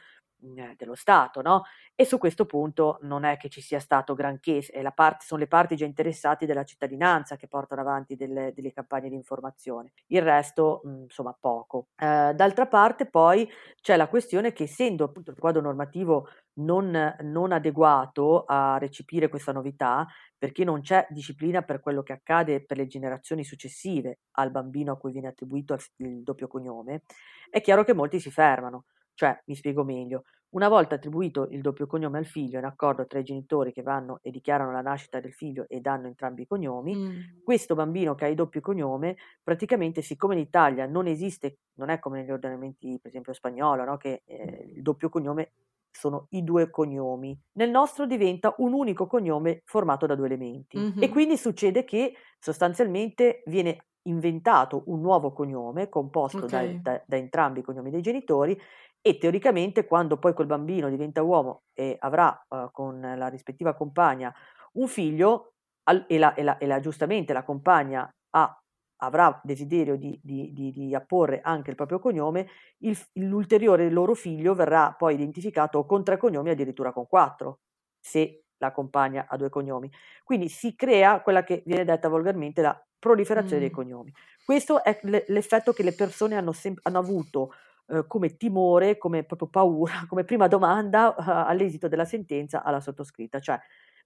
mm, 0.45 0.73
dello 0.77 0.95
Stato, 0.95 1.41
no? 1.41 1.62
E 1.95 2.05
su 2.05 2.19
questo 2.19 2.45
punto 2.45 2.99
non 3.03 3.25
è 3.25 3.38
che 3.38 3.49
ci 3.49 3.62
sia 3.62 3.81
stato 3.81 4.12
granché, 4.12 4.61
parte, 4.95 5.25
sono 5.25 5.41
le 5.41 5.47
parti 5.47 5.77
già 5.77 5.87
interessate 5.87 6.45
della 6.45 6.64
cittadinanza 6.64 7.37
che 7.37 7.49
portano 7.49 7.81
avanti 7.81 8.17
delle, 8.17 8.53
delle 8.55 8.71
campagne 8.75 9.09
di 9.09 9.14
informazione. 9.14 9.93
Il 10.09 10.21
resto, 10.21 10.83
mh, 10.85 10.91
mm, 10.91 11.03
insomma, 11.05 11.35
poco. 11.41 11.87
Eh, 11.97 12.35
d'altra 12.35 12.67
parte 12.67 13.07
poi 13.07 13.51
c'è 13.81 13.97
la 13.97 14.09
questione 14.09 14.53
che 14.53 14.64
essendo 14.64 15.05
appunto 15.05 15.31
il 15.31 15.38
quadro 15.38 15.62
normativo 15.62 16.17
non, 16.54 17.16
non 17.20 17.52
adeguato 17.52 18.44
a 18.46 18.78
recepire 18.78 19.28
questa 19.28 19.52
novità, 19.52 20.07
perché 20.37 20.64
non 20.64 20.81
c'è 20.81 21.07
disciplina 21.11 21.62
per 21.62 21.81
quello 21.81 22.02
che 22.02 22.12
accade 22.12 22.64
per 22.64 22.76
le 22.76 22.87
generazioni 22.87 23.44
successive 23.44 24.20
al 24.33 24.50
bambino 24.50 24.92
a 24.92 24.96
cui 24.96 25.12
viene 25.12 25.28
attribuito 25.28 25.76
il 25.96 26.22
doppio 26.22 26.48
cognome, 26.48 27.02
è 27.50 27.61
chiaro 27.61 27.85
che 27.85 27.94
molti 27.94 28.20
si 28.20 28.31
fermano. 28.31 28.85
Cioè, 29.14 29.37
mi 29.46 29.57
spiego 29.57 29.83
meglio, 29.83 30.22
una 30.50 30.68
volta 30.68 30.94
attribuito 30.94 31.48
il 31.50 31.61
doppio 31.61 31.87
cognome 31.87 32.16
al 32.16 32.24
figlio 32.24 32.59
in 32.59 32.64
accordo 32.64 33.07
tra 33.07 33.18
i 33.18 33.24
genitori 33.24 33.70
che 33.70 33.83
vanno 33.83 34.20
e 34.22 34.31
dichiarano 34.31 34.72
la 34.72 34.81
nascita 34.81 35.20
del 35.20 35.35
figlio 35.35 35.66
e 35.68 35.81
danno 35.81 36.07
entrambi 36.07 36.42
i 36.42 36.46
cognomi, 36.46 36.96
mm. 36.96 37.42
questo 37.44 37.74
bambino 37.74 38.14
che 38.14 38.24
ha 38.24 38.28
il 38.28 38.35
doppio 38.35 38.62
cognome, 38.62 39.16
praticamente 39.42 40.00
siccome 40.00 40.35
in 40.35 40.40
Italia 40.40 40.87
non 40.87 41.07
esiste, 41.07 41.59
non 41.74 41.90
è 41.90 41.98
come 41.98 42.20
negli 42.20 42.31
ordinamenti 42.31 42.98
per 42.98 43.11
esempio 43.11 43.35
spagnolo, 43.35 43.85
no? 43.85 43.96
che 43.98 44.22
eh, 44.24 44.72
il 44.74 44.83
doppio 44.83 45.11
cognome 45.11 45.52
sono 45.90 46.27
i 46.31 46.44
due 46.44 46.70
cognomi. 46.70 47.38
Nel 47.53 47.70
nostro 47.70 48.07
diventa 48.07 48.55
un 48.59 48.72
unico 48.72 49.07
cognome 49.07 49.62
formato 49.64 50.07
da 50.07 50.14
due 50.14 50.27
elementi 50.27 50.79
mm-hmm. 50.79 51.03
e 51.03 51.09
quindi 51.09 51.37
succede 51.37 51.85
che 51.85 52.14
sostanzialmente 52.38 53.42
viene 53.46 53.87
inventato 54.03 54.85
un 54.87 55.01
nuovo 55.01 55.33
cognome 55.33 55.88
composto 55.88 56.44
okay. 56.44 56.81
da, 56.81 56.92
da, 56.92 57.03
da, 57.07 57.16
entrambi 57.16 57.61
i 57.61 57.62
cognomi 57.62 57.90
dei 57.90 58.01
genitori 58.01 58.59
e 59.01 59.18
teoricamente 59.18 59.87
quando 59.87 60.18
poi 60.18 60.33
quel 60.33 60.46
bambino 60.46 60.88
diventa 60.88 61.22
uomo 61.22 61.64
e 61.74 61.96
avrà 62.01 62.46
uh, 62.48 62.70
con 62.72 63.01
la 63.01 63.29
rispettiva 63.29 63.74
compagna 63.74 64.35
un 64.72 64.88
figlio 64.88 65.53
al, 65.85 66.05
e, 66.09 66.18
la, 66.18 66.35
e, 66.35 66.42
la, 66.42 66.59
e 66.59 66.66
la, 66.66 66.81
giustamente 66.81 67.33
la 67.33 67.44
compagna 67.44 68.11
ha, 68.31 68.62
avrà 68.98 69.40
desiderio 69.42 69.96
di, 69.96 70.18
di, 70.22 70.52
di, 70.52 70.72
di, 70.72 70.94
apporre 70.94 71.40
anche 71.40 71.70
il 71.70 71.76
proprio 71.76 71.98
cognome, 71.98 72.48
il, 72.78 72.98
l'ulteriore 73.14 73.90
loro 73.90 74.14
figlio 74.14 74.54
verrà 74.54 74.94
poi 74.96 75.14
identificato 75.14 75.84
con 75.84 76.02
tre 76.04 76.16
cognomi, 76.16 76.50
addirittura 76.50 76.92
con 76.92 77.06
quattro, 77.06 77.61
se 78.00 78.44
la 78.58 78.72
compagna 78.72 79.26
ha 79.28 79.37
due 79.37 79.50
cognomi. 79.50 79.90
Quindi 80.24 80.48
si 80.48 80.74
crea 80.74 81.20
quella 81.20 81.44
che 81.44 81.62
viene 81.64 81.84
detta 81.84 82.08
volgarmente 82.08 82.61
la 82.61 82.80
proliferazione 82.98 83.58
mm. 83.58 83.61
dei 83.61 83.70
cognomi. 83.70 84.12
Questo 84.44 84.82
è 84.82 84.98
l'effetto 85.02 85.72
che 85.72 85.82
le 85.82 85.92
persone 85.92 86.34
hanno, 86.34 86.52
sem- 86.52 86.78
hanno 86.82 86.98
avuto 86.98 87.52
eh, 87.90 88.04
come 88.06 88.37
timore, 88.37 88.98
come 88.98 89.24
proprio 89.24 89.48
paura, 89.48 90.04
come 90.08 90.24
prima 90.24 90.48
domanda 90.48 91.08
uh, 91.08 91.14
all'esito 91.24 91.88
della 91.88 92.04
sentenza 92.04 92.62
alla 92.62 92.80
sottoscritta, 92.80 93.40
cioè 93.40 93.58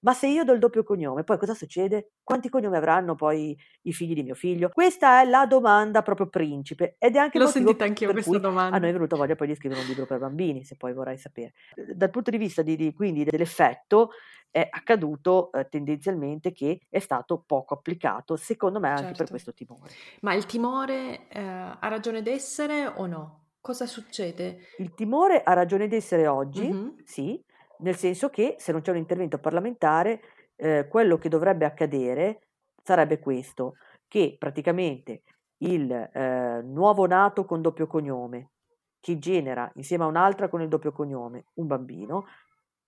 ma 0.03 0.15
se 0.15 0.27
io 0.27 0.45
do 0.45 0.53
il 0.53 0.59
doppio 0.59 0.83
cognome, 0.83 1.25
poi 1.25 1.39
cosa 1.39 1.55
succede? 1.55 2.13
Quanti 2.23 2.49
cognomi 2.49 2.77
avranno 2.77 3.15
poi 3.15 3.57
i 3.83 3.93
figli 3.93 4.15
di 4.15 4.23
mio 4.23 4.35
figlio? 4.35 4.69
Questa 4.69 5.21
è 5.21 5.25
la 5.25 5.47
domanda 5.47 6.03
proprio 6.03 6.29
principe 6.29 6.97
ed 6.99 7.17
è 7.17 7.19
anche 7.19 7.39
L'ho 7.39 7.47
sentita 7.47 7.85
anch'io 7.85 8.11
questa 8.11 8.39
domanda. 8.39 8.77
A 8.77 8.81
noi 8.81 8.91
è 8.91 8.93
venuta 8.93 9.17
voglia 9.17 9.37
poi 9.37 9.47
di 9.47 9.55
scrivere 9.55 9.81
un 9.81 9.87
libro 9.87 10.07
per 10.07 10.19
bambini, 10.19 10.65
se 10.65 10.77
poi 10.77 10.93
vorrai 10.93 11.19
sapere. 11.19 11.53
Dal 11.95 12.11
punto 12.11 12.31
di 12.31 12.39
vista 12.39 12.63
di, 12.63 12.77
di, 12.77 12.93
quindi 12.93 13.25
dell'effetto, 13.25 14.11
è 14.51 14.69
accaduto 14.71 15.51
eh, 15.53 15.67
tendenzialmente 15.69 16.53
che 16.53 16.81
è 16.91 16.99
stato 16.99 17.43
poco 17.47 17.75
applicato, 17.75 18.37
secondo 18.37 18.81
me 18.81 18.89
anche 18.89 19.03
certo. 19.03 19.19
per 19.19 19.29
questo 19.29 19.55
timore. 19.55 19.91
Ma 20.21 20.35
il 20.35 20.47
timore 20.47 21.29
eh, 21.29 21.41
ha 21.41 21.89
ragione 21.89 22.23
d'essere 22.23 22.87
o 22.87 23.07
no? 23.07 23.41
Cosa 23.61 23.87
succede? 23.87 24.59
Il 24.79 24.93
timore 24.95 25.43
ha 25.43 25.53
ragione 25.53 25.87
d'essere 25.87 26.27
oggi, 26.27 26.69
mm-hmm. 26.69 26.89
sì, 27.05 27.43
nel 27.79 27.97
senso 27.97 28.29
che 28.29 28.57
se 28.59 28.73
non 28.73 28.81
c'è 28.81 28.91
un 28.91 28.97
intervento 28.99 29.39
parlamentare, 29.39 30.21
eh, 30.57 30.87
quello 30.89 31.19
che 31.19 31.29
dovrebbe 31.29 31.65
accadere 31.65 32.49
sarebbe 32.83 33.19
questo, 33.19 33.75
che 34.09 34.37
praticamente 34.39 35.23
il 35.59 35.91
eh, 35.91 36.61
nuovo 36.63 37.07
nato 37.07 37.45
con 37.45 37.63
doppio 37.63 37.87
cognome, 37.87 38.51
che 39.01 39.19
genera 39.19 39.71
insieme 39.75 40.05
a 40.05 40.09
un'altra 40.09 40.49
con 40.49 40.61
il 40.61 40.69
doppio 40.69 40.93
cognome 40.93 41.47
un 41.55 41.67
bambino, 41.67 42.27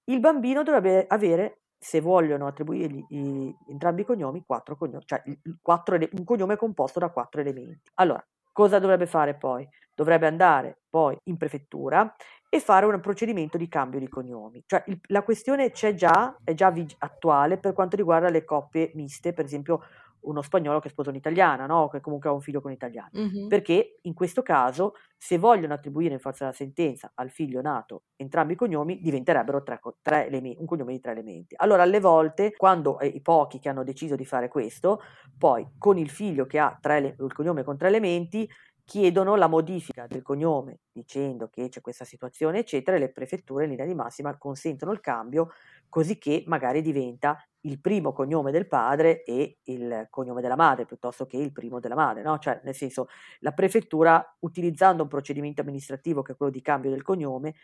il 0.04 0.20
bambino 0.20 0.62
dovrebbe 0.62 1.06
avere, 1.08 1.62
se 1.78 2.00
vogliono 2.00 2.46
attribuirgli 2.46 3.04
i, 3.08 3.56
entrambi 3.68 4.02
i 4.02 4.04
cognomi, 4.04 4.44
quattro 4.44 4.76
cognomi, 4.76 5.04
cioè 5.06 5.22
il, 5.26 5.58
quattro, 5.60 5.96
un 5.96 6.24
cognome 6.24 6.56
composto 6.56 6.98
da 6.98 7.10
quattro 7.10 7.40
elementi. 7.40 7.90
Allora, 7.94 8.24
cosa 8.52 8.78
dovrebbe 8.78 9.06
fare 9.06 9.34
poi? 9.36 9.68
dovrebbe 9.94 10.26
andare 10.26 10.80
poi 10.90 11.16
in 11.24 11.36
prefettura 11.36 12.14
e 12.54 12.60
fare 12.60 12.86
un 12.86 13.00
procedimento 13.00 13.58
di 13.58 13.66
cambio 13.66 13.98
di 13.98 14.08
cognomi. 14.08 14.62
Cioè 14.64 14.84
il, 14.86 15.00
la 15.08 15.24
questione 15.24 15.72
c'è 15.72 15.94
già, 15.94 16.38
è 16.44 16.54
già 16.54 16.70
vig- 16.70 16.94
attuale 16.98 17.58
per 17.58 17.72
quanto 17.72 17.96
riguarda 17.96 18.28
le 18.30 18.44
coppie 18.44 18.92
miste, 18.94 19.32
per 19.32 19.44
esempio 19.44 19.80
uno 20.20 20.40
spagnolo 20.40 20.78
che 20.78 20.88
sposa 20.88 21.10
un'italiana, 21.10 21.66
no? 21.66 21.88
che 21.88 22.00
comunque 22.00 22.30
ha 22.30 22.32
un 22.32 22.40
figlio 22.40 22.60
con 22.60 22.70
un'italiana. 22.70 23.10
Mm-hmm. 23.18 23.48
Perché 23.48 23.98
in 24.02 24.14
questo 24.14 24.42
caso, 24.42 24.94
se 25.16 25.36
vogliono 25.36 25.74
attribuire 25.74 26.14
in 26.14 26.20
forza 26.20 26.44
della 26.44 26.56
sentenza 26.56 27.10
al 27.16 27.30
figlio 27.30 27.60
nato 27.60 28.04
entrambi 28.14 28.52
i 28.52 28.56
cognomi, 28.56 29.00
diventerebbero 29.00 29.64
tre, 29.64 29.80
tre 30.00 30.28
elementi, 30.28 30.60
un 30.60 30.66
cognome 30.66 30.92
di 30.92 31.00
tre 31.00 31.10
elementi. 31.10 31.56
Allora, 31.58 31.82
alle 31.82 31.98
volte, 31.98 32.52
quando 32.52 33.00
eh, 33.00 33.08
i 33.08 33.20
pochi 33.20 33.58
che 33.58 33.68
hanno 33.68 33.82
deciso 33.82 34.14
di 34.14 34.24
fare 34.24 34.46
questo, 34.46 35.00
poi 35.36 35.66
con 35.76 35.98
il 35.98 36.08
figlio 36.08 36.46
che 36.46 36.60
ha 36.60 36.78
tre, 36.80 37.16
il 37.18 37.32
cognome 37.32 37.64
con 37.64 37.76
tre 37.76 37.88
elementi, 37.88 38.48
chiedono 38.84 39.34
la 39.36 39.46
modifica 39.48 40.06
del 40.06 40.22
cognome 40.22 40.80
dicendo 40.92 41.48
che 41.48 41.68
c'è 41.68 41.80
questa 41.80 42.04
situazione, 42.04 42.58
eccetera, 42.60 42.96
e 42.96 43.00
le 43.00 43.12
prefetture 43.12 43.64
in 43.64 43.70
linea 43.70 43.86
di 43.86 43.94
massima 43.94 44.36
consentono 44.36 44.92
il 44.92 45.00
cambio 45.00 45.50
così 45.88 46.18
che 46.18 46.44
magari 46.46 46.82
diventa 46.82 47.42
il 47.60 47.80
primo 47.80 48.12
cognome 48.12 48.50
del 48.50 48.68
padre 48.68 49.22
e 49.24 49.58
il 49.64 50.06
cognome 50.10 50.42
della 50.42 50.56
madre 50.56 50.84
piuttosto 50.84 51.24
che 51.26 51.38
il 51.38 51.52
primo 51.52 51.80
della 51.80 51.94
madre, 51.94 52.22
no? 52.22 52.38
Cioè, 52.38 52.60
nel 52.64 52.74
senso, 52.74 53.08
la 53.40 53.52
prefettura 53.52 54.36
utilizzando 54.40 55.02
un 55.02 55.08
procedimento 55.08 55.62
amministrativo 55.62 56.22
che 56.22 56.32
è 56.32 56.36
quello 56.36 56.52
di 56.52 56.60
cambio 56.60 56.90
del 56.90 57.02
cognome, 57.02 57.54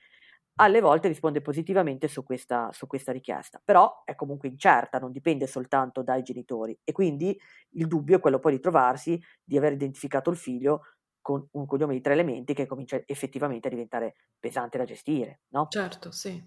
alle 0.57 0.81
volte 0.81 1.09
risponde 1.09 1.41
positivamente 1.41 2.07
su 2.07 2.23
questa, 2.23 2.71
su 2.73 2.87
questa 2.87 3.13
richiesta, 3.13 3.61
però 3.65 4.03
è 4.05 4.15
comunque 4.15 4.49
incerta, 4.49 4.99
non 4.99 5.11
dipende 5.11 5.47
soltanto 5.47 6.03
dai 6.03 6.23
genitori 6.23 6.79
e 6.85 6.93
quindi 6.93 7.39
il 7.71 7.87
dubbio 7.87 8.17
è 8.17 8.21
quello 8.21 8.39
poi 8.39 8.53
di 8.53 8.61
trovarsi 8.61 9.19
di 9.43 9.57
aver 9.57 9.73
identificato 9.73 10.29
il 10.31 10.37
figlio 10.37 10.83
con 11.21 11.47
un 11.53 11.67
cognome 11.67 11.95
di 11.95 12.01
tre 12.01 12.15
elementi 12.15 12.55
che 12.55 12.67
comincia 12.67 13.01
effettivamente 13.07 13.69
a 13.69 13.71
diventare 13.71 14.15
pesante 14.39 14.79
da 14.79 14.85
gestire, 14.85 15.41
no? 15.49 15.67
Certo, 15.69 16.11
sì. 16.11 16.43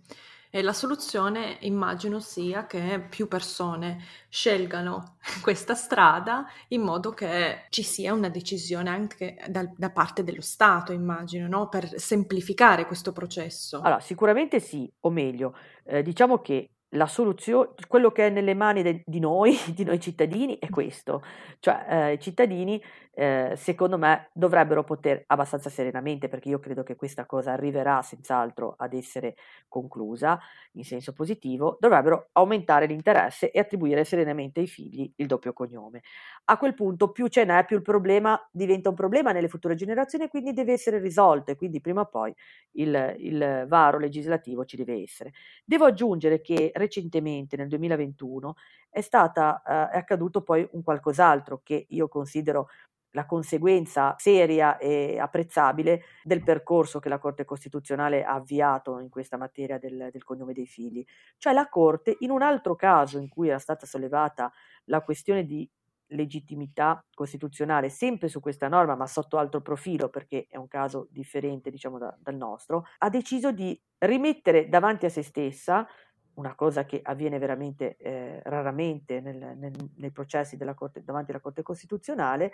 E 0.55 0.61
la 0.61 0.71
soluzione 0.71 1.57
immagino 1.61 2.19
sia 2.19 2.67
che 2.67 3.03
più 3.09 3.27
persone 3.27 4.03
scelgano 4.29 5.17
questa 5.41 5.73
strada 5.73 6.45
in 6.67 6.81
modo 6.81 7.09
che 7.09 7.65
ci 7.69 7.81
sia 7.81 8.13
una 8.13 8.29
decisione 8.29 8.91
anche 8.91 9.35
da, 9.47 9.67
da 9.75 9.89
parte 9.89 10.23
dello 10.23 10.41
Stato, 10.41 10.93
immagino, 10.93 11.47
no? 11.47 11.69
per 11.69 11.99
semplificare 11.99 12.85
questo 12.85 13.11
processo. 13.13 13.77
Allora, 13.81 13.99
sicuramente 13.99 14.59
sì, 14.59 14.87
o 14.99 15.09
meglio, 15.09 15.55
eh, 15.85 16.03
diciamo 16.03 16.39
che 16.39 16.69
la 16.93 17.07
soluzione, 17.07 17.69
quello 17.87 18.11
che 18.11 18.27
è 18.27 18.29
nelle 18.29 18.53
mani 18.53 18.81
de, 18.81 19.03
di 19.05 19.19
noi, 19.19 19.57
di 19.73 19.83
noi 19.83 19.99
cittadini, 19.99 20.57
è 20.59 20.69
questo. 20.69 21.23
Cioè, 21.59 21.85
eh, 21.89 22.13
i 22.13 22.19
cittadini 22.19 22.81
eh, 23.15 23.53
secondo 23.55 23.97
me 23.97 24.29
dovrebbero 24.33 24.83
poter 24.83 25.23
abbastanza 25.27 25.69
serenamente, 25.69 26.27
perché 26.27 26.49
io 26.49 26.59
credo 26.59 26.83
che 26.83 26.95
questa 26.95 27.25
cosa 27.25 27.51
arriverà 27.51 28.01
senz'altro 28.01 28.73
ad 28.77 28.93
essere 28.93 29.35
conclusa 29.67 30.39
in 30.73 30.83
senso 30.83 31.13
positivo, 31.13 31.77
dovrebbero 31.79 32.29
aumentare 32.33 32.87
l'interesse 32.87 33.51
e 33.51 33.59
attribuire 33.59 34.03
serenamente 34.03 34.61
ai 34.61 34.67
figli 34.67 35.11
il 35.17 35.27
doppio 35.27 35.53
cognome. 35.53 36.01
A 36.45 36.57
quel 36.57 36.73
punto 36.73 37.11
più 37.11 37.27
ce 37.27 37.45
n'è, 37.45 37.65
più 37.65 37.77
il 37.77 37.83
problema 37.83 38.39
diventa 38.51 38.89
un 38.89 38.95
problema 38.95 39.31
nelle 39.31 39.47
future 39.47 39.75
generazioni 39.75 40.25
e 40.25 40.29
quindi 40.29 40.51
deve 40.53 40.73
essere 40.73 40.97
risolto 40.99 41.51
e 41.51 41.55
quindi 41.55 41.81
prima 41.81 42.01
o 42.01 42.07
poi 42.07 42.33
il, 42.73 43.15
il 43.19 43.65
varo 43.67 43.99
legislativo 43.99 44.65
ci 44.65 44.75
deve 44.75 45.01
essere. 45.01 45.33
Devo 45.63 45.85
aggiungere 45.85 46.41
che 46.41 46.71
recentemente, 46.83 47.55
nel 47.57 47.67
2021, 47.67 48.55
è, 48.89 49.01
stata, 49.01 49.61
eh, 49.65 49.95
è 49.95 49.97
accaduto 49.97 50.41
poi 50.41 50.67
un 50.71 50.83
qualcos'altro 50.83 51.61
che 51.63 51.85
io 51.89 52.07
considero 52.07 52.67
la 53.13 53.25
conseguenza 53.25 54.15
seria 54.17 54.77
e 54.77 55.19
apprezzabile 55.19 56.03
del 56.23 56.43
percorso 56.43 56.99
che 56.99 57.09
la 57.09 57.19
Corte 57.19 57.45
Costituzionale 57.45 58.23
ha 58.23 58.33
avviato 58.33 58.99
in 58.99 59.09
questa 59.09 59.37
materia 59.37 59.77
del, 59.77 60.09
del, 60.11 60.23
cognome 60.23 60.53
dei 60.53 60.65
figli. 60.65 61.05
Cioè 61.37 61.53
la 61.53 61.69
Corte, 61.69 62.17
in 62.19 62.31
un 62.31 62.41
altro 62.41 62.75
caso 62.75 63.19
in 63.19 63.29
cui 63.29 63.49
era 63.49 63.59
stata 63.59 63.85
sollevata 63.85 64.51
la 64.85 65.01
questione 65.01 65.45
di 65.45 65.69
legittimità 66.07 67.03
costituzionale, 67.13 67.89
sempre 67.89 68.27
su 68.27 68.39
questa 68.39 68.67
norma, 68.67 68.95
ma 68.95 69.07
sotto 69.07 69.37
altro 69.37 69.61
profilo, 69.61 70.09
perché 70.09 70.47
è 70.49 70.57
un 70.57 70.67
caso 70.67 71.07
differente, 71.09 71.69
diciamo, 71.69 71.97
da, 71.97 72.15
dal 72.19 72.35
nostro, 72.35 72.85
ha 72.99 73.09
deciso 73.09 73.51
di 73.51 73.79
rimettere 73.99 74.69
davanti 74.69 75.05
a 75.05 75.09
se 75.09 75.23
stessa 75.23 75.87
una 76.35 76.55
cosa 76.55 76.85
che 76.85 76.99
avviene 77.03 77.37
veramente 77.37 77.97
eh, 77.97 78.41
raramente 78.43 79.19
nel, 79.21 79.55
nel, 79.57 79.73
nei 79.95 80.11
processi 80.11 80.57
corte, 80.75 81.03
davanti 81.03 81.31
alla 81.31 81.39
Corte 81.39 81.61
Costituzionale, 81.61 82.53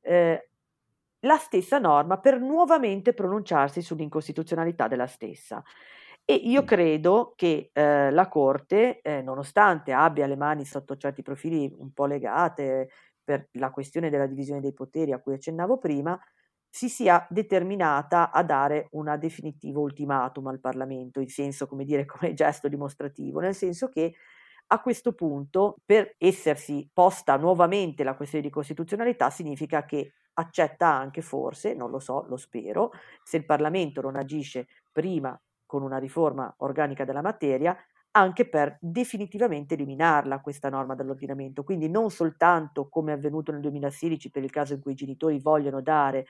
eh, 0.00 0.48
la 1.20 1.36
stessa 1.36 1.78
norma 1.78 2.18
per 2.18 2.38
nuovamente 2.38 3.12
pronunciarsi 3.12 3.82
sull'incostituzionalità 3.82 4.88
della 4.88 5.06
stessa. 5.06 5.62
E 6.24 6.34
io 6.34 6.62
credo 6.64 7.32
che 7.36 7.70
eh, 7.72 8.10
la 8.10 8.28
Corte, 8.28 9.00
eh, 9.00 9.22
nonostante 9.22 9.92
abbia 9.92 10.26
le 10.26 10.36
mani 10.36 10.64
sotto 10.66 10.96
certi 10.96 11.22
profili 11.22 11.72
un 11.78 11.92
po' 11.92 12.04
legate 12.04 12.90
per 13.24 13.48
la 13.52 13.70
questione 13.70 14.10
della 14.10 14.26
divisione 14.26 14.60
dei 14.60 14.74
poteri 14.74 15.12
a 15.12 15.20
cui 15.20 15.34
accennavo 15.34 15.78
prima, 15.78 16.18
si 16.68 16.88
sia 16.88 17.26
determinata 17.30 18.30
a 18.30 18.42
dare 18.42 18.88
un 18.92 19.14
definitivo 19.18 19.80
ultimatum 19.80 20.46
al 20.48 20.60
Parlamento, 20.60 21.20
in 21.20 21.28
senso, 21.28 21.66
come 21.66 21.84
dire, 21.84 22.04
come 22.06 22.34
gesto 22.34 22.68
dimostrativo, 22.68 23.40
nel 23.40 23.54
senso 23.54 23.88
che 23.88 24.14
a 24.70 24.80
questo 24.80 25.14
punto, 25.14 25.76
per 25.84 26.14
essersi 26.18 26.88
posta 26.92 27.36
nuovamente 27.36 28.04
la 28.04 28.14
questione 28.14 28.44
di 28.44 28.50
costituzionalità, 28.50 29.30
significa 29.30 29.84
che 29.86 30.12
accetta 30.34 30.86
anche 30.88 31.22
forse, 31.22 31.74
non 31.74 31.90
lo 31.90 31.98
so, 31.98 32.26
lo 32.28 32.36
spero, 32.36 32.90
se 33.22 33.38
il 33.38 33.46
Parlamento 33.46 34.02
non 34.02 34.16
agisce 34.16 34.68
prima 34.92 35.38
con 35.64 35.82
una 35.82 35.98
riforma 35.98 36.52
organica 36.58 37.04
della 37.04 37.22
materia, 37.22 37.76
anche 38.12 38.48
per 38.48 38.76
definitivamente 38.80 39.74
eliminarla 39.74 40.40
questa 40.40 40.68
norma 40.68 40.94
dall'ordinamento. 40.94 41.62
Quindi 41.64 41.88
non 41.88 42.10
soltanto 42.10 42.88
come 42.88 43.12
è 43.12 43.14
avvenuto 43.16 43.52
nel 43.52 43.60
2016 43.60 44.30
per 44.30 44.42
il 44.42 44.50
caso 44.50 44.74
in 44.74 44.80
cui 44.80 44.92
i 44.92 44.94
genitori 44.96 45.38
vogliono 45.40 45.80
dare 45.82 46.26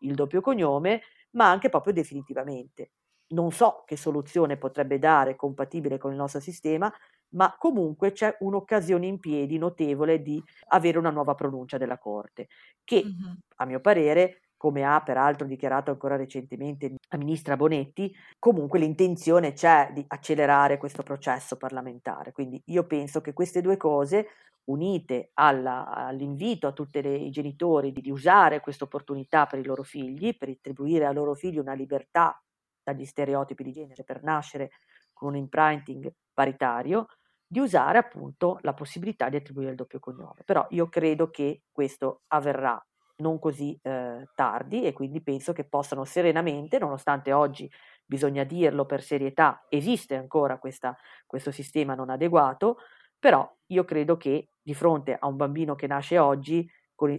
il 0.00 0.14
doppio 0.14 0.40
cognome, 0.40 1.02
ma 1.32 1.50
anche 1.50 1.68
proprio 1.68 1.92
definitivamente. 1.92 2.92
Non 3.28 3.52
so 3.52 3.82
che 3.86 3.96
soluzione 3.96 4.56
potrebbe 4.56 4.98
dare 4.98 5.36
compatibile 5.36 5.98
con 5.98 6.12
il 6.12 6.16
nostro 6.16 6.40
sistema, 6.40 6.92
ma 7.30 7.54
comunque 7.58 8.12
c'è 8.12 8.36
un'occasione 8.40 9.06
in 9.06 9.18
piedi 9.18 9.58
notevole 9.58 10.22
di 10.22 10.42
avere 10.68 10.98
una 10.98 11.10
nuova 11.10 11.34
pronuncia 11.34 11.76
della 11.76 11.98
Corte, 11.98 12.48
che 12.84 13.04
mm-hmm. 13.04 13.32
a 13.56 13.64
mio 13.66 13.80
parere 13.80 14.47
come 14.58 14.84
ha 14.84 15.00
peraltro 15.00 15.46
dichiarato 15.46 15.90
ancora 15.90 16.16
recentemente 16.16 16.96
la 17.08 17.16
ministra 17.16 17.56
Bonetti, 17.56 18.14
comunque 18.38 18.78
l'intenzione 18.78 19.52
c'è 19.54 19.90
di 19.94 20.04
accelerare 20.06 20.76
questo 20.76 21.02
processo 21.02 21.56
parlamentare. 21.56 22.32
Quindi 22.32 22.60
io 22.66 22.84
penso 22.84 23.22
che 23.22 23.32
queste 23.32 23.62
due 23.62 23.78
cose, 23.78 24.26
unite 24.64 25.30
alla, 25.34 25.86
all'invito 25.86 26.66
a 26.66 26.72
tutti 26.72 26.98
i 26.98 27.30
genitori 27.30 27.92
di, 27.92 28.02
di 28.02 28.10
usare 28.10 28.60
questa 28.60 28.84
opportunità 28.84 29.46
per 29.46 29.60
i 29.60 29.64
loro 29.64 29.84
figli, 29.84 30.36
per 30.36 30.50
attribuire 30.50 31.06
ai 31.06 31.14
loro 31.14 31.34
figli 31.34 31.58
una 31.58 31.72
libertà 31.72 32.38
dagli 32.82 33.04
stereotipi 33.06 33.62
di 33.62 33.72
genere, 33.72 34.04
per 34.04 34.22
nascere 34.22 34.70
con 35.12 35.28
un 35.30 35.36
imprinting 35.36 36.12
paritario, 36.34 37.06
di 37.46 37.60
usare 37.60 37.96
appunto 37.96 38.58
la 38.62 38.74
possibilità 38.74 39.30
di 39.30 39.36
attribuire 39.36 39.70
il 39.70 39.76
doppio 39.76 40.00
cognome. 40.00 40.42
Però 40.44 40.66
io 40.70 40.88
credo 40.88 41.30
che 41.30 41.62
questo 41.72 42.22
avverrà 42.26 42.78
non 43.18 43.38
così 43.38 43.78
eh, 43.82 44.28
tardi 44.34 44.84
e 44.84 44.92
quindi 44.92 45.22
penso 45.22 45.52
che 45.52 45.64
possano 45.64 46.04
serenamente, 46.04 46.78
nonostante 46.78 47.32
oggi 47.32 47.70
bisogna 48.04 48.44
dirlo 48.44 48.86
per 48.86 49.02
serietà, 49.02 49.64
esiste 49.68 50.14
ancora 50.16 50.58
questa, 50.58 50.96
questo 51.26 51.50
sistema 51.50 51.94
non 51.94 52.10
adeguato, 52.10 52.78
però 53.18 53.50
io 53.66 53.84
credo 53.84 54.16
che 54.16 54.50
di 54.62 54.74
fronte 54.74 55.16
a 55.18 55.26
un 55.26 55.36
bambino 55.36 55.74
che 55.74 55.86
nasce 55.86 56.18
oggi 56.18 56.68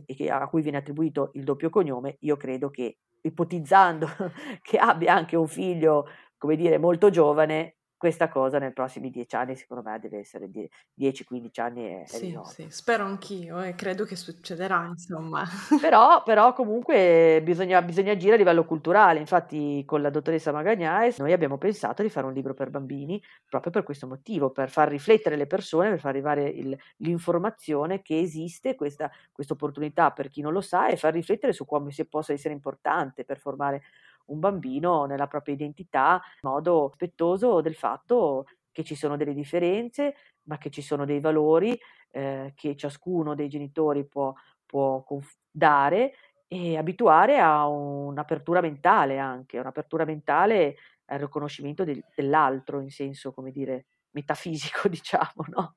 e 0.05 0.29
a 0.29 0.47
cui 0.47 0.61
viene 0.61 0.77
attribuito 0.77 1.31
il 1.33 1.43
doppio 1.43 1.69
cognome, 1.69 2.17
io 2.21 2.35
credo 2.37 2.69
che 2.69 2.97
ipotizzando 3.21 4.07
che 4.61 4.77
abbia 4.77 5.13
anche 5.15 5.35
un 5.35 5.47
figlio, 5.47 6.05
come 6.37 6.55
dire, 6.55 6.77
molto 6.77 7.09
giovane, 7.09 7.77
questa 7.99 8.29
cosa 8.29 8.59
nei 8.59 8.71
prossimi 8.71 9.09
dieci 9.09 9.35
anni, 9.35 9.57
secondo 9.57 9.83
me, 9.83 9.99
deve 9.99 10.19
essere 10.19 10.49
10-15 10.49 11.59
anni. 11.59 11.85
È, 11.85 12.03
sì, 12.07 12.33
è 12.33 12.39
sì, 12.45 12.67
spero 12.69 13.03
anch'io 13.03 13.59
e 13.59 13.75
credo 13.75 14.05
che 14.05 14.15
succederà, 14.15 14.85
insomma. 14.85 15.45
però, 15.81 16.23
però, 16.23 16.53
comunque 16.53 17.41
bisogna, 17.43 17.81
bisogna, 17.81 18.13
agire 18.13 18.35
a 18.35 18.37
livello 18.37 18.63
culturale. 18.63 19.19
Infatti, 19.19 19.83
con 19.85 20.01
la 20.01 20.09
dottoressa 20.09 20.53
Magagnais 20.53 21.19
noi 21.19 21.33
abbiamo 21.33 21.57
pensato 21.57 22.01
di 22.01 22.09
fare 22.09 22.25
un 22.25 22.31
libro 22.31 22.53
per 22.53 22.69
bambini 22.69 23.21
proprio 23.49 23.73
per 23.73 23.83
questo 23.83 24.07
motivo, 24.07 24.49
per 24.51 24.69
far 24.69 24.87
riflettere 24.87 25.35
le 25.35 25.45
persone, 25.45 25.89
per 25.89 25.99
far 25.99 26.11
arrivare 26.11 26.47
il, 26.47 26.77
l'informazione 26.99 28.01
che 28.01 28.17
esiste 28.17 28.75
questa 28.75 29.11
opportunità 29.49 30.11
per 30.11 30.29
chi 30.29 30.39
non 30.39 30.53
lo 30.53 30.61
sa 30.61 30.87
e 30.87 30.95
far 30.95 31.11
riflettere 31.11 31.51
su 31.51 31.65
come 31.65 31.91
si 31.91 32.05
possa 32.05 32.31
essere 32.31 32.53
importante 32.53 33.25
per 33.25 33.39
formare 33.39 33.81
un 34.29 34.39
bambino 34.39 35.05
nella 35.05 35.27
propria 35.27 35.53
identità 35.55 36.21
in 36.41 36.49
modo 36.49 36.87
rispettoso 36.87 37.61
del 37.61 37.75
fatto 37.75 38.45
che 38.71 38.83
ci 38.83 38.95
sono 38.95 39.17
delle 39.17 39.33
differenze, 39.33 40.15
ma 40.43 40.57
che 40.57 40.69
ci 40.69 40.81
sono 40.81 41.05
dei 41.05 41.19
valori 41.19 41.77
eh, 42.11 42.53
che 42.55 42.75
ciascuno 42.75 43.35
dei 43.35 43.49
genitori 43.49 44.05
può, 44.07 44.33
può 44.65 45.03
dare 45.51 46.13
e 46.47 46.77
abituare 46.77 47.39
a 47.39 47.67
un'apertura 47.67 48.61
mentale 48.61 49.19
anche, 49.19 49.59
un'apertura 49.59 50.05
mentale 50.05 50.77
al 51.05 51.19
riconoscimento 51.19 51.83
del, 51.83 52.03
dell'altro 52.15 52.79
in 52.81 52.89
senso, 52.89 53.31
come 53.33 53.51
dire, 53.51 53.85
metafisico, 54.11 54.87
diciamo, 54.89 55.45
no? 55.49 55.75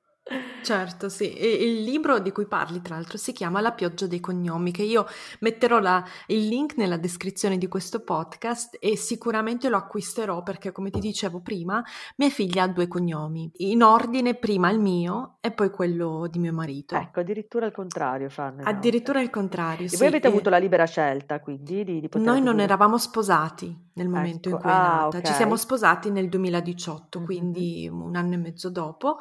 Certo, 0.61 1.09
sì. 1.09 1.33
E 1.33 1.47
il 1.65 1.83
libro 1.83 2.19
di 2.19 2.31
cui 2.31 2.45
parli, 2.45 2.81
tra 2.81 2.95
l'altro, 2.95 3.17
si 3.17 3.33
chiama 3.33 3.59
La 3.59 3.73
pioggia 3.73 4.07
dei 4.07 4.21
cognomi, 4.21 4.71
che 4.71 4.83
io 4.83 5.05
metterò 5.39 5.79
la, 5.79 6.03
il 6.27 6.47
link 6.47 6.77
nella 6.77 6.95
descrizione 6.95 7.57
di 7.57 7.67
questo 7.67 7.99
podcast 8.01 8.77
e 8.79 8.95
sicuramente 8.95 9.67
lo 9.67 9.75
acquisterò 9.75 10.41
perché, 10.41 10.71
come 10.71 10.91
ti 10.91 10.99
dicevo 10.99 11.41
prima, 11.41 11.83
mia 12.15 12.29
figlia 12.29 12.63
ha 12.63 12.67
due 12.67 12.87
cognomi, 12.87 13.51
in 13.57 13.83
ordine 13.83 14.35
prima 14.35 14.69
il 14.69 14.79
mio 14.79 15.35
e 15.41 15.51
poi 15.51 15.69
quello 15.69 16.27
di 16.29 16.39
mio 16.39 16.53
marito. 16.53 16.95
Ecco, 16.95 17.19
addirittura 17.19 17.65
il 17.65 17.73
contrario 17.73 18.29
fanno. 18.29 18.63
Addirittura 18.63 19.19
il 19.19 19.29
contrario, 19.29 19.87
e 19.87 19.89
sì. 19.89 19.97
voi 19.97 20.07
avete 20.07 20.27
avuto 20.27 20.49
la 20.49 20.57
libera 20.57 20.85
scelta, 20.85 21.41
quindi, 21.41 21.83
di, 21.83 21.99
di 21.99 22.07
poter... 22.07 22.25
Noi 22.25 22.41
non 22.41 22.61
eravamo 22.61 22.97
sposati 22.97 23.91
nel 23.95 24.07
momento 24.07 24.47
ecco. 24.47 24.57
in 24.57 24.61
cui 24.63 24.71
è 24.71 24.73
ah, 24.73 24.77
nata, 24.77 25.07
okay. 25.07 25.25
ci 25.25 25.33
siamo 25.33 25.57
sposati 25.57 26.09
nel 26.11 26.29
2018, 26.29 27.17
mm-hmm. 27.17 27.27
quindi 27.27 27.89
un 27.91 28.15
anno 28.15 28.33
e 28.35 28.37
mezzo 28.37 28.69
dopo 28.69 29.17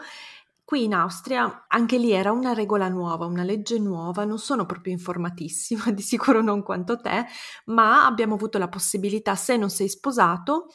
Qui 0.73 0.85
in 0.85 0.95
Austria 0.95 1.67
anche 1.69 1.99
lì 1.99 2.13
era 2.13 2.33
una 2.33 2.55
regola 2.55 2.89
nuova, 2.89 3.27
una 3.27 3.43
legge 3.43 3.79
nuova, 3.79 4.25
non 4.25 4.39
sono 4.39 4.65
proprio 4.65 4.95
informatissima, 4.95 5.91
di 5.93 6.01
sicuro 6.01 6.41
non 6.41 6.63
quanto 6.63 6.99
te, 6.99 7.27
ma 7.67 8.07
abbiamo 8.07 8.37
avuto 8.37 8.57
la 8.57 8.71
possibilità, 8.71 9.35
se 9.35 9.59
non 9.59 9.69
sei 9.69 9.91
sposato, 9.91 10.69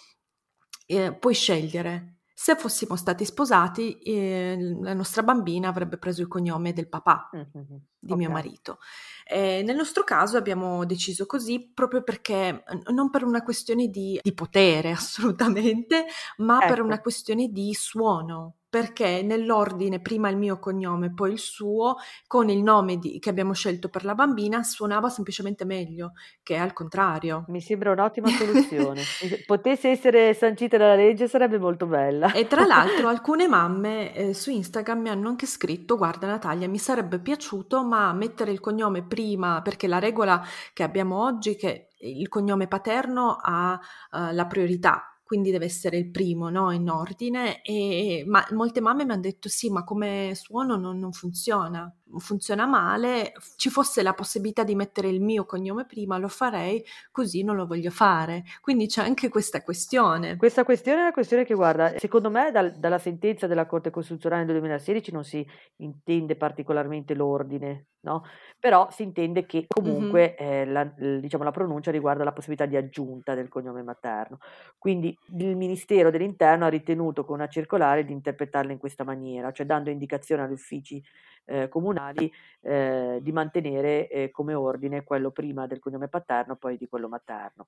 eh, 0.86 1.18
puoi 1.18 1.34
scegliere. 1.34 2.20
Se 2.32 2.56
fossimo 2.56 2.96
stati 2.96 3.26
sposati, 3.26 3.98
eh, 4.02 4.76
la 4.84 4.94
nostra 4.94 5.24
bambina 5.24 5.68
avrebbe 5.68 5.98
preso 5.98 6.22
il 6.22 6.28
cognome 6.28 6.74
del 6.74 6.90
papà 6.90 7.32
mm-hmm. 7.36 7.66
di 7.98 8.12
okay. 8.12 8.18
mio 8.18 8.30
marito. 8.30 8.78
Eh, 9.26 9.64
nel 9.66 9.76
nostro 9.76 10.04
caso 10.04 10.38
abbiamo 10.38 10.86
deciso 10.86 11.26
così 11.26 11.72
proprio 11.74 12.04
perché, 12.04 12.64
non 12.94 13.10
per 13.10 13.24
una 13.24 13.42
questione 13.42 13.88
di, 13.88 14.20
di 14.22 14.34
potere 14.36 14.92
assolutamente, 14.94 16.06
ma 16.38 16.60
ecco. 16.60 16.68
per 16.68 16.82
una 16.84 17.02
questione 17.02 17.48
di 17.48 17.74
suono 17.74 18.57
perché 18.70 19.22
nell'ordine 19.24 20.00
prima 20.00 20.30
il 20.30 20.38
mio 20.38 20.60
cognome, 20.60 21.14
poi 21.14 21.32
il 21.32 21.40
suo, 21.40 21.96
con 22.28 22.50
il 22.50 22.62
nome 22.62 22.98
di, 22.98 23.18
che 23.20 23.30
abbiamo 23.30 23.54
scelto 23.54 23.90
per 23.90 24.04
la 24.04 24.14
bambina, 24.14 24.64
suonava 24.64 25.10
semplicemente 25.10 25.66
meglio 25.66 26.14
che 26.44 26.58
al 26.58 26.74
contrario. 26.74 27.46
Mi 27.48 27.62
sembra 27.62 27.92
un'ottima 27.92 28.28
soluzione. 28.30 29.02
Potesse 29.46 29.90
essere 29.90 30.34
sancita 30.34 30.78
dalla 30.78 30.96
legge 30.96 31.28
sarebbe 31.28 31.58
molto 31.58 31.86
bella. 31.86 32.34
E 32.34 32.48
tra 32.48 32.66
l'altro 32.66 33.08
alcune 33.10 33.48
mamme 33.48 34.14
eh, 34.14 34.34
su 34.34 34.52
Instagram 34.52 35.00
mi 35.00 35.10
hanno 35.10 35.30
anche 35.30 35.46
scritto, 35.46 35.96
guarda 35.96 36.28
Natalia, 36.28 36.68
mi 36.68 36.78
sarebbe 36.78 37.20
piaciuto, 37.20 37.84
ma 37.86 38.12
mettere 38.14 38.52
il 38.52 38.60
cognome 38.60 39.04
prima, 39.04 39.62
perché 39.62 39.88
la 39.88 40.00
regola 40.00 40.44
che 40.74 40.84
abbiamo 40.84 41.24
oggi 41.24 41.54
è 41.54 41.56
che 41.56 41.90
il 42.00 42.28
cognome 42.28 42.68
paterno 42.68 43.38
ha 43.42 43.74
uh, 43.74 44.34
la 44.34 44.46
priorità 44.46 45.17
quindi 45.28 45.52
deve 45.52 45.66
essere 45.66 45.98
il 45.98 46.10
primo 46.10 46.50
no? 46.50 46.72
in 46.72 46.90
ordine. 46.90 47.62
E, 47.62 48.24
ma 48.26 48.44
molte 48.52 48.82
mamme 48.82 49.06
mi 49.06 49.12
hanno 49.12 49.22
detto: 49.22 49.50
sì, 49.50 49.70
ma 49.70 49.84
come 49.84 50.32
suono 50.36 50.78
non, 50.78 50.98
non, 50.98 51.12
funziona, 51.12 51.94
funziona 52.18 52.66
male. 52.66 53.34
Ci 53.56 53.70
fosse 53.70 54.02
la 54.02 54.14
possibilità 54.14 54.64
di 54.64 54.76
mettere 54.76 55.10
il 55.10 55.22
mio 55.22 55.46
cognome 55.46 55.86
prima, 55.86 56.18
lo 56.18 56.28
farei, 56.28 56.84
così 57.12 57.44
non 57.44 57.56
lo 57.56 57.66
voglio 57.66 57.92
fare. 57.92 58.44
Quindi 58.62 58.88
c'è 58.88 59.04
anche 59.04 59.30
questa 59.30 59.62
questione. 59.64 60.38
Questa 60.38 60.64
questione 60.64 61.00
è 61.00 61.02
una 61.02 61.12
questione 61.14 61.46
che, 61.46 61.54
guarda, 61.54 61.98
secondo 61.98 62.30
me, 62.30 62.52
dal, 62.52 62.74
dalla 62.78 63.00
sentenza 63.00 63.48
della 63.48 63.66
Corte 63.66 63.90
Costituzionale 63.90 64.46
del 64.46 64.56
2016 64.56 65.12
non 65.12 65.24
si 65.24 65.46
intende 65.78 66.36
particolarmente 66.36 67.14
l'ordine 67.14 67.88
no? 68.08 68.24
Però 68.60 68.90
si 68.90 69.04
intende 69.04 69.46
che 69.46 69.66
comunque 69.68 70.36
mm-hmm. 70.42 70.52
eh, 70.52 70.66
la, 70.66 70.84
diciamo, 71.20 71.44
la 71.44 71.52
pronuncia 71.52 71.92
riguarda 71.92 72.24
la 72.24 72.32
possibilità 72.32 72.66
di 72.66 72.78
aggiunta 72.78 73.36
del 73.36 73.50
cognome 73.50 73.84
materno. 73.84 74.40
Quindi 74.78 75.16
il 75.38 75.56
Ministero 75.56 76.10
dell'Interno 76.10 76.66
ha 76.66 76.70
ritenuto 76.70 77.26
con 77.26 77.36
una 77.36 77.48
circolare 77.48 78.06
di 78.06 78.14
interpretarla 78.14 78.72
in 78.72 78.80
questa 78.80 79.04
maniera, 79.04 79.52
cioè 79.52 79.66
dando 79.66 79.90
indicazione 79.90 80.44
agli 80.44 80.54
uffici 80.54 81.04
eh, 81.48 81.68
comunali 81.70 82.32
eh, 82.62 83.20
di 83.22 83.32
mantenere 83.32 84.08
eh, 84.10 84.32
come 84.32 84.54
ordine 84.54 85.04
quello 85.04 85.32
prima 85.32 85.66
del 85.66 85.80
cognome 85.80 86.08
paterno, 86.08 86.56
poi 86.56 86.78
di 86.78 86.88
quello 86.88 87.08
materno 87.08 87.68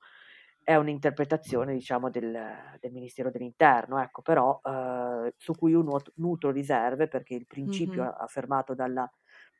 è 0.61 0.75
un'interpretazione 0.75 1.73
diciamo, 1.73 2.11
del, 2.11 2.31
del, 2.79 2.91
Ministero 2.91 3.31
dell'Interno, 3.31 3.99
ecco, 3.99 4.21
però 4.21 4.61
eh, 4.63 5.33
su 5.35 5.53
cui 5.55 5.71
io 5.71 5.83
nutro 6.15 6.51
riserve 6.51 7.07
perché 7.07 7.33
il 7.33 7.47
principio 7.47 8.03
mm-hmm. 8.03 8.11
affermato 8.19 8.75
dalla 8.75 9.11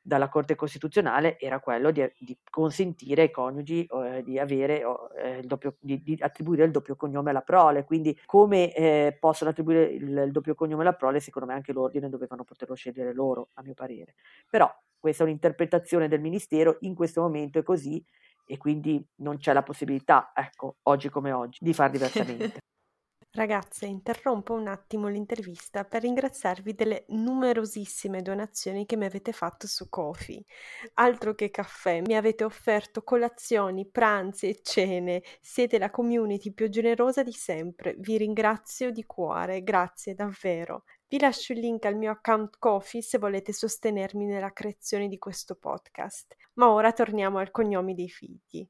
dalla 0.10 0.28
Corte 0.28 0.56
Costituzionale 0.56 1.40
era 1.40 1.60
quello 1.60 1.92
di, 1.92 2.12
di 2.18 2.36
consentire 2.50 3.22
ai 3.22 3.32
coniugi 3.32 3.86
eh, 3.86 4.24
di, 4.24 4.40
avere, 4.40 4.82
eh, 5.16 5.38
il 5.38 5.46
doppio, 5.46 5.76
di, 5.80 6.02
di, 6.02 6.18
attribuire 6.20 6.66
il 6.66 6.72
doppio 6.72 6.96
cognome 6.96 7.30
alla 7.30 7.42
prole, 7.42 7.86
quindi 7.86 8.20
come 8.26 8.74
eh, 8.74 9.16
possono 9.20 9.52
attribuire 9.52 9.84
il, 9.84 10.10
il, 10.26 10.32
doppio 10.32 10.56
cognome 10.56 10.82
alla 10.82 10.94
prole, 10.94 11.20
secondo 11.20 11.48
me 11.48 11.54
anche 11.54 11.74
l'ordine 11.74 12.10
dovevano 12.10 12.44
poterlo 12.44 12.74
scegliere 12.74 13.14
loro, 13.14 13.50
a 13.54 13.62
mio 13.62 13.76
parere. 13.76 14.16
Però 14.50 14.68
questa 14.98 15.24
è 15.24 15.28
un'interpretazione 15.28 16.08
del 16.08 16.22
Ministero, 16.22 16.78
in 16.82 16.96
questo 16.96 17.22
momento 17.22 17.60
è 17.60 17.64
così 17.64 18.04
e 18.48 18.58
quindi 18.58 19.06
non 19.18 19.38
c'è 19.38 19.54
la 19.54 19.62
possibilità, 19.62 20.32
ecco, 20.34 20.78
oggi 20.84 21.10
come 21.10 21.32
oggi, 21.32 21.60
di 21.62 21.74
far 21.74 21.92
diversamente. 21.92 22.58
Ragazze, 23.32 23.86
interrompo 23.86 24.54
un 24.54 24.68
attimo 24.68 25.08
l'intervista 25.08 25.84
per 25.84 26.02
ringraziarvi 26.02 26.74
delle 26.74 27.06
numerosissime 27.10 28.24
donazioni 28.24 28.88
che 28.88 28.96
mi 28.96 29.06
avete 29.06 29.34
fatto 29.34 29.68
su 29.68 29.88
Kofi. 29.88 30.44
Altro 30.96 31.36
che 31.36 31.52
caffè, 31.52 32.02
mi 32.02 32.16
avete 32.16 32.44
offerto 32.44 33.04
colazioni, 33.04 33.88
pranzi 33.88 34.48
e 34.50 34.60
cene. 34.64 35.22
Siete 35.42 35.78
la 35.78 35.92
community 35.92 36.52
più 36.52 36.70
generosa 36.70 37.22
di 37.22 37.32
sempre. 37.32 37.94
Vi 38.00 38.18
ringrazio 38.18 38.90
di 38.90 39.06
cuore, 39.06 39.62
grazie 39.62 40.16
davvero. 40.16 40.86
Vi 41.08 41.20
lascio 41.20 41.54
il 41.54 41.60
link 41.60 41.86
al 41.86 41.98
mio 41.98 42.10
account 42.10 42.58
Kofi 42.58 43.04
se 43.04 43.20
volete 43.20 43.54
sostenermi 43.54 44.26
nella 44.26 44.52
creazione 44.52 45.08
di 45.08 45.20
questo 45.20 45.54
podcast. 45.54 46.36
Ma 46.54 46.72
ora 46.72 46.92
torniamo 46.94 47.38
al 47.38 47.52
cognome 47.52 47.94
dei 47.94 48.10
figli. 48.10 48.68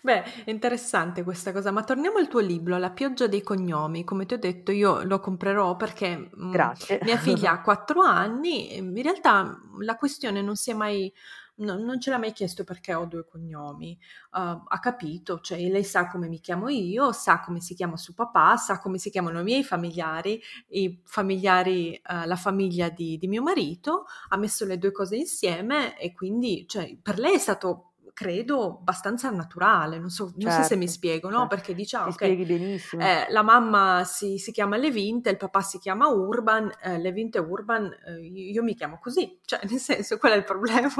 Beh, 0.00 0.44
è 0.44 0.50
interessante 0.50 1.22
questa 1.22 1.52
cosa, 1.52 1.70
ma 1.70 1.84
torniamo 1.84 2.18
al 2.18 2.28
tuo 2.28 2.40
libro, 2.40 2.76
La 2.76 2.90
pioggia 2.90 3.26
dei 3.26 3.42
cognomi. 3.42 4.04
Come 4.04 4.26
ti 4.26 4.34
ho 4.34 4.38
detto, 4.38 4.72
io 4.72 5.02
lo 5.04 5.20
comprerò 5.20 5.76
perché 5.76 6.28
mh, 6.32 6.50
Grazie. 6.50 7.00
mia 7.02 7.16
figlia 7.16 7.52
ha 7.52 7.60
quattro 7.62 8.02
anni. 8.02 8.76
In 8.76 9.00
realtà 9.02 9.58
la 9.80 9.96
questione 9.96 10.42
non 10.42 10.56
si 10.56 10.70
è 10.70 10.74
mai, 10.74 11.12
no, 11.56 11.78
non 11.78 12.00
ce 12.00 12.10
l'ha 12.10 12.18
mai 12.18 12.32
chiesto 12.32 12.64
perché 12.64 12.94
ho 12.94 13.06
due 13.06 13.24
cognomi. 13.24 13.96
Uh, 14.32 14.62
ha 14.66 14.78
capito, 14.80 15.40
cioè 15.40 15.58
lei 15.68 15.84
sa 15.84 16.08
come 16.08 16.28
mi 16.28 16.40
chiamo 16.40 16.68
io, 16.68 17.12
sa 17.12 17.40
come 17.40 17.60
si 17.60 17.74
chiama 17.74 17.96
suo 17.96 18.12
papà, 18.12 18.56
sa 18.56 18.80
come 18.80 18.98
si 18.98 19.08
chiamano 19.08 19.40
i 19.40 19.44
miei 19.44 19.64
familiari, 19.64 20.42
i 20.70 21.00
familiari, 21.04 22.00
uh, 22.08 22.26
la 22.26 22.36
famiglia 22.36 22.88
di, 22.90 23.16
di 23.18 23.28
mio 23.28 23.42
marito. 23.42 24.04
Ha 24.28 24.36
messo 24.36 24.66
le 24.66 24.78
due 24.78 24.92
cose 24.92 25.16
insieme 25.16 25.98
e 25.98 26.12
quindi, 26.12 26.66
cioè, 26.68 26.96
per 27.00 27.18
lei 27.18 27.34
è 27.34 27.38
stato 27.38 27.93
credo 28.14 28.78
abbastanza 28.78 29.28
naturale, 29.30 29.98
non 29.98 30.08
so, 30.08 30.26
certo, 30.26 30.44
non 30.44 30.52
so 30.52 30.62
se 30.62 30.76
mi 30.76 30.86
certo, 30.86 30.94
spiego, 30.94 31.28
no? 31.28 31.40
Certo. 31.40 31.54
Perché 31.54 31.74
diciamo 31.74 32.12
che 32.12 32.26
eh, 32.26 33.26
la 33.28 33.42
mamma 33.42 34.04
si, 34.04 34.38
si, 34.38 34.52
chiama 34.52 34.76
Levinte, 34.76 35.30
il 35.30 35.36
papà 35.36 35.60
si 35.60 35.78
chiama 35.78 36.06
Urban, 36.06 36.70
eh, 36.80 36.98
Levinte 36.98 37.38
Urban, 37.38 37.90
eh, 38.06 38.20
io 38.20 38.62
mi 38.62 38.74
chiamo 38.74 38.98
così, 39.02 39.40
cioè 39.44 39.58
nel 39.68 39.80
senso 39.80 40.16
qual 40.16 40.32
è 40.32 40.36
il 40.36 40.44
problema? 40.44 40.90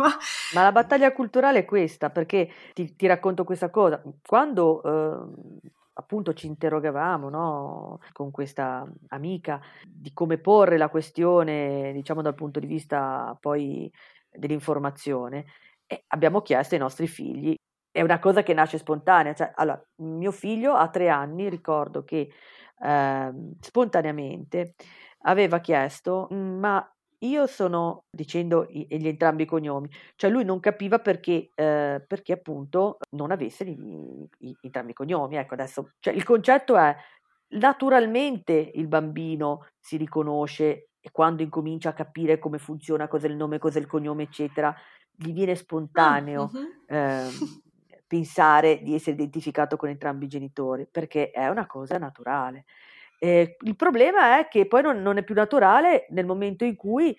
Ma 0.55 0.62
la 0.62 0.72
battaglia 0.72 1.12
culturale 1.12 1.61
è 1.61 1.64
questa, 1.64 2.11
perché 2.11 2.50
ti, 2.74 2.96
ti 2.96 3.07
racconto 3.07 3.44
questa 3.44 3.70
cosa, 3.70 4.03
quando 4.27 4.83
ehm, 4.83 5.61
appunto 5.94 6.35
ci 6.35 6.48
interrogavamo 6.48 7.29
no, 7.29 8.00
con 8.12 8.33
questa 8.33 8.85
amica 9.11 9.61
di 9.87 10.12
come 10.12 10.38
porre 10.38 10.77
la 10.77 10.88
questione, 10.88 11.92
diciamo 11.92 12.22
dal 12.22 12.35
punto 12.35 12.59
di 12.59 12.66
vista 12.66 13.37
poi 13.40 13.88
dell'informazione, 14.33 15.44
e 15.87 16.05
abbiamo 16.09 16.42
chiesto 16.42 16.75
ai 16.75 16.81
nostri 16.81 17.07
figli, 17.07 17.55
è 17.90 18.03
una 18.03 18.18
cosa 18.18 18.42
che 18.42 18.55
nasce 18.55 18.79
spontanea, 18.79 19.35
cioè, 19.35 19.53
allora, 19.55 19.81
mio 20.03 20.33
figlio 20.33 20.75
a 20.75 20.88
tre 20.88 21.09
anni, 21.09 21.49
ricordo 21.49 22.03
che 22.03 22.29
eh, 22.81 23.33
spontaneamente 23.61 24.75
aveva 25.27 25.61
chiesto, 25.61 26.29
mm, 26.33 26.59
ma 26.59 26.94
io 27.20 27.47
sono, 27.47 28.05
dicendo 28.11 28.66
gli 28.68 29.07
entrambi 29.07 29.44
i 29.44 29.47
cognomi, 29.47 29.88
cioè 30.16 30.31
lui 30.31 30.44
non 30.44 30.61
capiva 30.61 30.99
perché, 30.99 31.51
eh, 31.55 32.05
perché 32.07 32.33
appunto 32.33 32.99
non 33.11 33.31
avesse 33.31 33.64
gli, 33.64 34.27
i, 34.40 34.57
entrambi 34.61 34.90
i 34.90 34.94
cognomi. 34.94 35.37
Ecco, 35.37 35.55
adesso, 35.55 35.92
cioè, 36.01 36.12
il 36.12 36.25
concetto 36.25 36.77
è, 36.77 36.94
naturalmente 37.55 38.73
il 38.75 38.88
bambino 38.88 39.68
si 39.79 39.97
riconosce 39.97 40.88
e 41.07 41.11
quando 41.11 41.43
incomincia 41.43 41.90
a 41.90 41.93
capire 41.93 42.38
come 42.38 42.57
funziona, 42.57 43.09
cos'è 43.09 43.29
il 43.29 43.37
nome, 43.37 43.59
cos'è 43.59 43.79
il 43.79 43.87
cognome, 43.87 44.23
eccetera, 44.23 44.75
gli 45.14 45.35
viene 45.35 45.53
ah, 45.53 45.57
spontaneo 45.57 46.51
uh-huh. 46.51 46.97
eh, 46.97 47.29
pensare 48.09 48.81
di 48.83 48.95
essere 48.95 49.12
identificato 49.12 49.77
con 49.77 49.90
entrambi 49.90 50.25
i 50.25 50.29
genitori, 50.29 50.88
perché 50.90 51.31
è 51.31 51.47
una 51.49 51.67
cosa 51.67 51.99
naturale. 51.99 52.64
Eh, 53.19 53.59
il 53.61 53.77
problema 53.77 54.38
è 54.38 54.49
che 54.49 54.67
poi 54.67 54.81
non, 54.81 55.03
non, 55.03 55.19
è 55.19 55.25
più 55.25 55.35
naturale 55.35 56.07
nel 56.09 56.25
momento 56.25 56.64
in 56.64 56.75
cui 56.75 57.14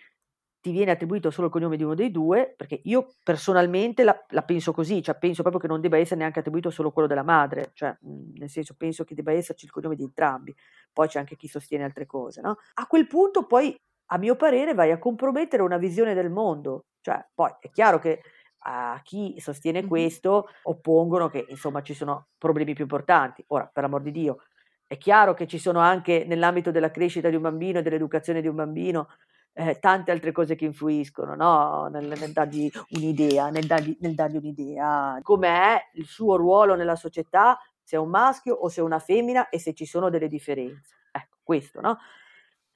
ti 0.65 0.71
viene 0.71 0.89
attribuito 0.89 1.30
solo 1.30 1.45
il 1.45 1.54
cognome 1.54 1.78
di 1.78 1.84
uno 1.84 1.93
dei 1.93 2.10
due, 2.10 2.51
perché 2.58 2.82
io 2.86 3.13
personalmente 3.23 4.04
la, 4.04 4.19
la, 4.30 4.41
penso 4.41 4.73
così, 4.73 5.04
cioè 5.04 5.15
penso 5.15 5.43
proprio 5.43 5.62
che 5.62 5.67
non 5.67 5.80
debba 5.80 5.99
essere 5.99 6.21
neanche 6.21 6.39
attribuito 6.39 6.71
solo 6.71 6.89
quello 6.89 7.08
della 7.08 7.21
madre, 7.21 7.69
cioè 7.73 7.95
nel 8.01 8.49
senso 8.49 8.73
penso 8.75 9.04
che 9.04 9.13
debba 9.13 9.32
esserci 9.32 9.65
il 9.65 9.71
cognome 9.71 9.95
di 9.95 10.01
entrambi, 10.01 10.56
poi 10.91 11.08
c'è 11.08 11.19
anche 11.19 11.36
chi 11.36 11.47
sostiene 11.47 11.84
altre 11.84 12.08
cose, 12.08 12.41
no? 12.41 12.58
A 12.73 12.88
quel 12.88 13.06
punto 13.06 13.45
poi, 13.45 13.80
a 14.08 14.17
mio 14.17 14.36
parere, 14.36 14.73
vai 14.73 14.89
a 14.89 14.97
compromettere 14.97 15.62
una 15.62 15.78
visione 15.78 16.15
del 16.15 16.32
mondo, 16.32 16.86
cioè, 17.01 17.23
poi 17.36 17.51
è 17.60 17.69
chiaro 17.69 17.99
che 17.99 18.21
a 18.67 18.99
chi 19.04 19.36
sostiene 19.38 19.86
questo 19.86 20.47
oppongono 20.63 21.30
che 21.30 21.45
insomma 21.47 21.84
ci 21.84 21.93
sono 21.93 22.30
problemi 22.39 22.73
più 22.73 22.86
importanti. 22.86 23.43
Ora, 23.49 23.69
per 23.71 23.84
amor 23.84 24.01
di 24.01 24.10
Dio, 24.10 24.39
è 24.88 24.97
chiaro 24.97 25.36
che 25.36 25.45
ci 25.45 25.60
sono 25.60 25.78
anche 25.78 26.25
nell'ambito 26.25 26.71
della 26.71 26.89
crescita 26.89 27.30
di 27.30 27.36
un 27.36 27.43
bambino 27.43 27.78
e 27.78 27.82
dell'educazione 27.84 28.41
di 28.41 28.47
un 28.47 28.56
bambino 28.56 29.10
eh, 29.58 29.80
tante 29.80 30.12
altre 30.12 30.34
cose 30.34 30.56
che 30.56 30.65
influiscono 30.65 31.34
no? 31.34 31.88
nel, 31.88 32.08
nel, 32.08 32.32
dargli 32.32 32.70
un'idea, 32.89 33.50
nel 33.50 33.65
dargli, 33.65 33.96
nel 34.02 34.13
dargli 34.13 34.36
un'idea, 34.36 35.20
com'è 35.22 35.91
il 35.94 36.06
suo 36.06 36.36
ruolo 36.36 36.76
nella 36.76 36.98
società, 36.98 37.58
se 37.82 37.96
è 37.96 38.00
un 38.00 38.10
maschio 38.10 38.54
o 38.54 38.68
se 38.68 38.82
è 38.82 38.84
una 38.84 39.00
femmina 39.00 39.48
e 39.50 39.60
se 39.60 39.74
ci 39.74 39.86
sono 39.86 40.10
delle 40.10 40.28
differenze. 40.28 40.96
Ecco, 41.12 41.38
questo, 41.41 41.80
no? 41.80 41.98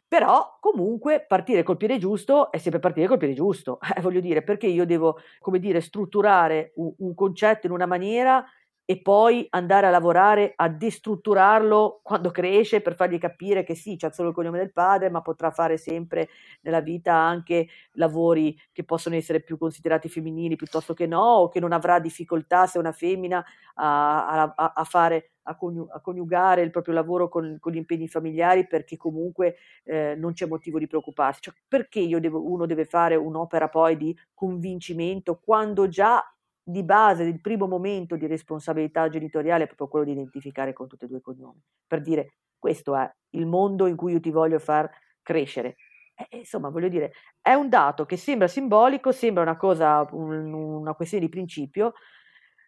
Però 0.07 0.57
comunque 0.59 1.23
partire 1.27 1.63
col 1.63 1.77
piede 1.77 1.99
giusto 1.99 2.49
è 2.51 2.57
sempre 2.57 2.79
partire 2.79 3.07
col 3.07 3.17
piede 3.17 3.33
giusto, 3.33 3.79
eh, 3.95 4.01
voglio 4.01 4.21
dire, 4.21 4.41
perché 4.41 4.67
io 4.67 4.85
devo, 4.85 5.19
come 5.39 5.59
dire, 5.59 5.81
strutturare 5.81 6.71
un, 6.75 6.93
un 6.99 7.13
concetto 7.13 7.67
in 7.67 7.73
una 7.73 7.85
maniera 7.85 8.43
e 8.89 8.99
poi 9.03 9.45
andare 9.51 9.85
a 9.85 9.91
lavorare 9.91 10.53
a 10.55 10.67
destrutturarlo 10.67 11.99
quando 12.01 12.31
cresce 12.31 12.81
per 12.81 12.95
fargli 12.95 13.19
capire 13.19 13.63
che 13.63 13.75
sì, 13.75 13.95
c'è 13.95 14.09
solo 14.09 14.29
il 14.29 14.33
cognome 14.33 14.57
del 14.57 14.73
padre, 14.73 15.11
ma 15.11 15.21
potrà 15.21 15.51
fare 15.51 15.77
sempre 15.77 16.29
nella 16.61 16.81
vita 16.81 17.13
anche 17.13 17.67
lavori 17.91 18.59
che 18.71 18.83
possono 18.83 19.13
essere 19.13 19.41
più 19.41 19.59
considerati 19.59 20.09
femminili 20.09 20.55
piuttosto 20.55 20.95
che 20.95 21.05
no, 21.05 21.21
o 21.21 21.49
che 21.49 21.59
non 21.59 21.71
avrà 21.71 21.99
difficoltà 21.99 22.65
se 22.65 22.79
è 22.79 22.81
una 22.81 22.91
femmina 22.91 23.45
a, 23.75 24.53
a, 24.55 24.73
a 24.73 24.83
fare 24.85 25.33
a, 25.43 25.55
coniugare 26.01 26.63
il 26.63 26.71
proprio 26.71 26.95
lavoro 26.95 27.29
con, 27.29 27.57
con 27.59 27.71
gli 27.71 27.77
impegni 27.77 28.07
familiari 28.07 28.65
perché 28.65 28.97
comunque 28.97 29.57
eh, 29.83 30.15
non 30.17 30.33
c'è 30.33 30.47
motivo 30.47 30.79
di 30.79 30.87
preoccuparsi. 30.87 31.41
Cioè, 31.41 31.53
perché 31.67 32.07
devo, 32.19 32.43
uno 32.51 32.65
deve 32.65 32.85
fare 32.85 33.15
un'opera 33.15 33.69
poi 33.69 33.97
di 33.97 34.17
convincimento 34.33 35.39
quando 35.39 35.87
già 35.87 36.23
di 36.69 36.83
base 36.83 37.23
del 37.23 37.41
primo 37.41 37.67
momento 37.67 38.15
di 38.15 38.27
responsabilità 38.27 39.09
genitoriale 39.09 39.63
è 39.63 39.67
proprio 39.67 39.87
quello 39.87 40.05
di 40.05 40.11
identificare 40.11 40.71
con 40.71 40.87
tutti 40.87 41.05
e 41.05 41.07
due 41.07 41.17
i 41.17 41.21
cognomi, 41.21 41.59
per 41.87 42.01
dire 42.01 42.35
questo 42.57 42.95
è 42.95 43.09
il 43.31 43.47
mondo 43.47 43.87
in 43.87 43.95
cui 43.95 44.13
io 44.13 44.19
ti 44.19 44.29
voglio 44.29 44.59
far 44.59 44.89
crescere. 45.21 45.77
Eh, 46.13 46.37
insomma, 46.37 46.69
voglio 46.69 46.89
dire, 46.89 47.13
è 47.41 47.53
un 47.53 47.69
dato 47.69 48.05
che 48.05 48.17
sembra 48.17 48.47
simbolico, 48.47 49.11
sembra 49.11 49.41
una 49.41 49.57
cosa, 49.57 50.07
un, 50.11 50.53
una 50.53 50.93
questione 50.93 51.25
di 51.25 51.29
principio, 51.29 51.93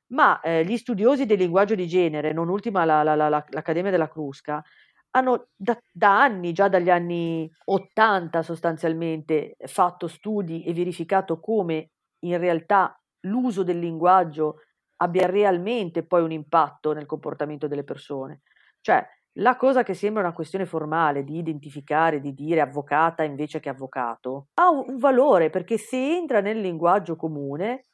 ma 0.08 0.40
eh, 0.42 0.66
gli 0.66 0.78
studiosi 0.78 1.26
del 1.26 1.38
linguaggio 1.38 1.76
di 1.76 1.88
genere, 1.88 2.34
non 2.34 2.50
ultima 2.50 2.86
la, 2.86 3.04
la, 3.04 3.16
la, 3.16 3.30
l'Accademia 3.30 3.92
della 3.92 4.10
Crusca, 4.10 4.64
hanno 5.12 5.50
da, 5.56 5.78
da, 5.92 6.22
anni, 6.22 6.54
già 6.54 6.70
dagli 6.70 6.90
anni 6.90 7.52
80 7.66 8.42
sostanzialmente, 8.42 9.58
fatto 9.66 10.08
studi 10.08 10.64
e 10.64 10.74
verificato 10.74 11.40
come 11.40 11.92
in 12.24 12.38
realtà 12.38 13.01
l'uso 13.22 13.64
del 13.64 13.80
linguaggio 13.80 14.62
abbia 14.98 15.26
realmente 15.26 16.06
poi 16.06 16.22
un 16.22 16.32
impatto 16.32 16.94
nel 16.94 17.06
comportamento 17.06 17.68
delle 17.68 17.84
persone. 17.84 18.42
Cioè, 18.82 19.06
la 19.36 19.56
cosa 19.56 19.84
che 19.84 19.94
sembra 19.94 20.22
una 20.22 20.34
questione 20.34 20.66
formale 20.66 21.24
di 21.24 21.38
identificare, 21.38 22.20
di 22.20 22.34
dire 22.34 22.62
avvocata 22.62 23.24
invece 23.24 23.60
che 23.60 23.70
avvocato, 23.70 24.48
ha 24.56 24.70
un 24.70 24.98
valore 24.98 25.50
perché 25.50 25.78
se 25.78 26.16
entra 26.16 26.42
nel 26.42 26.60
linguaggio 26.60 27.16
comune, 27.16 27.86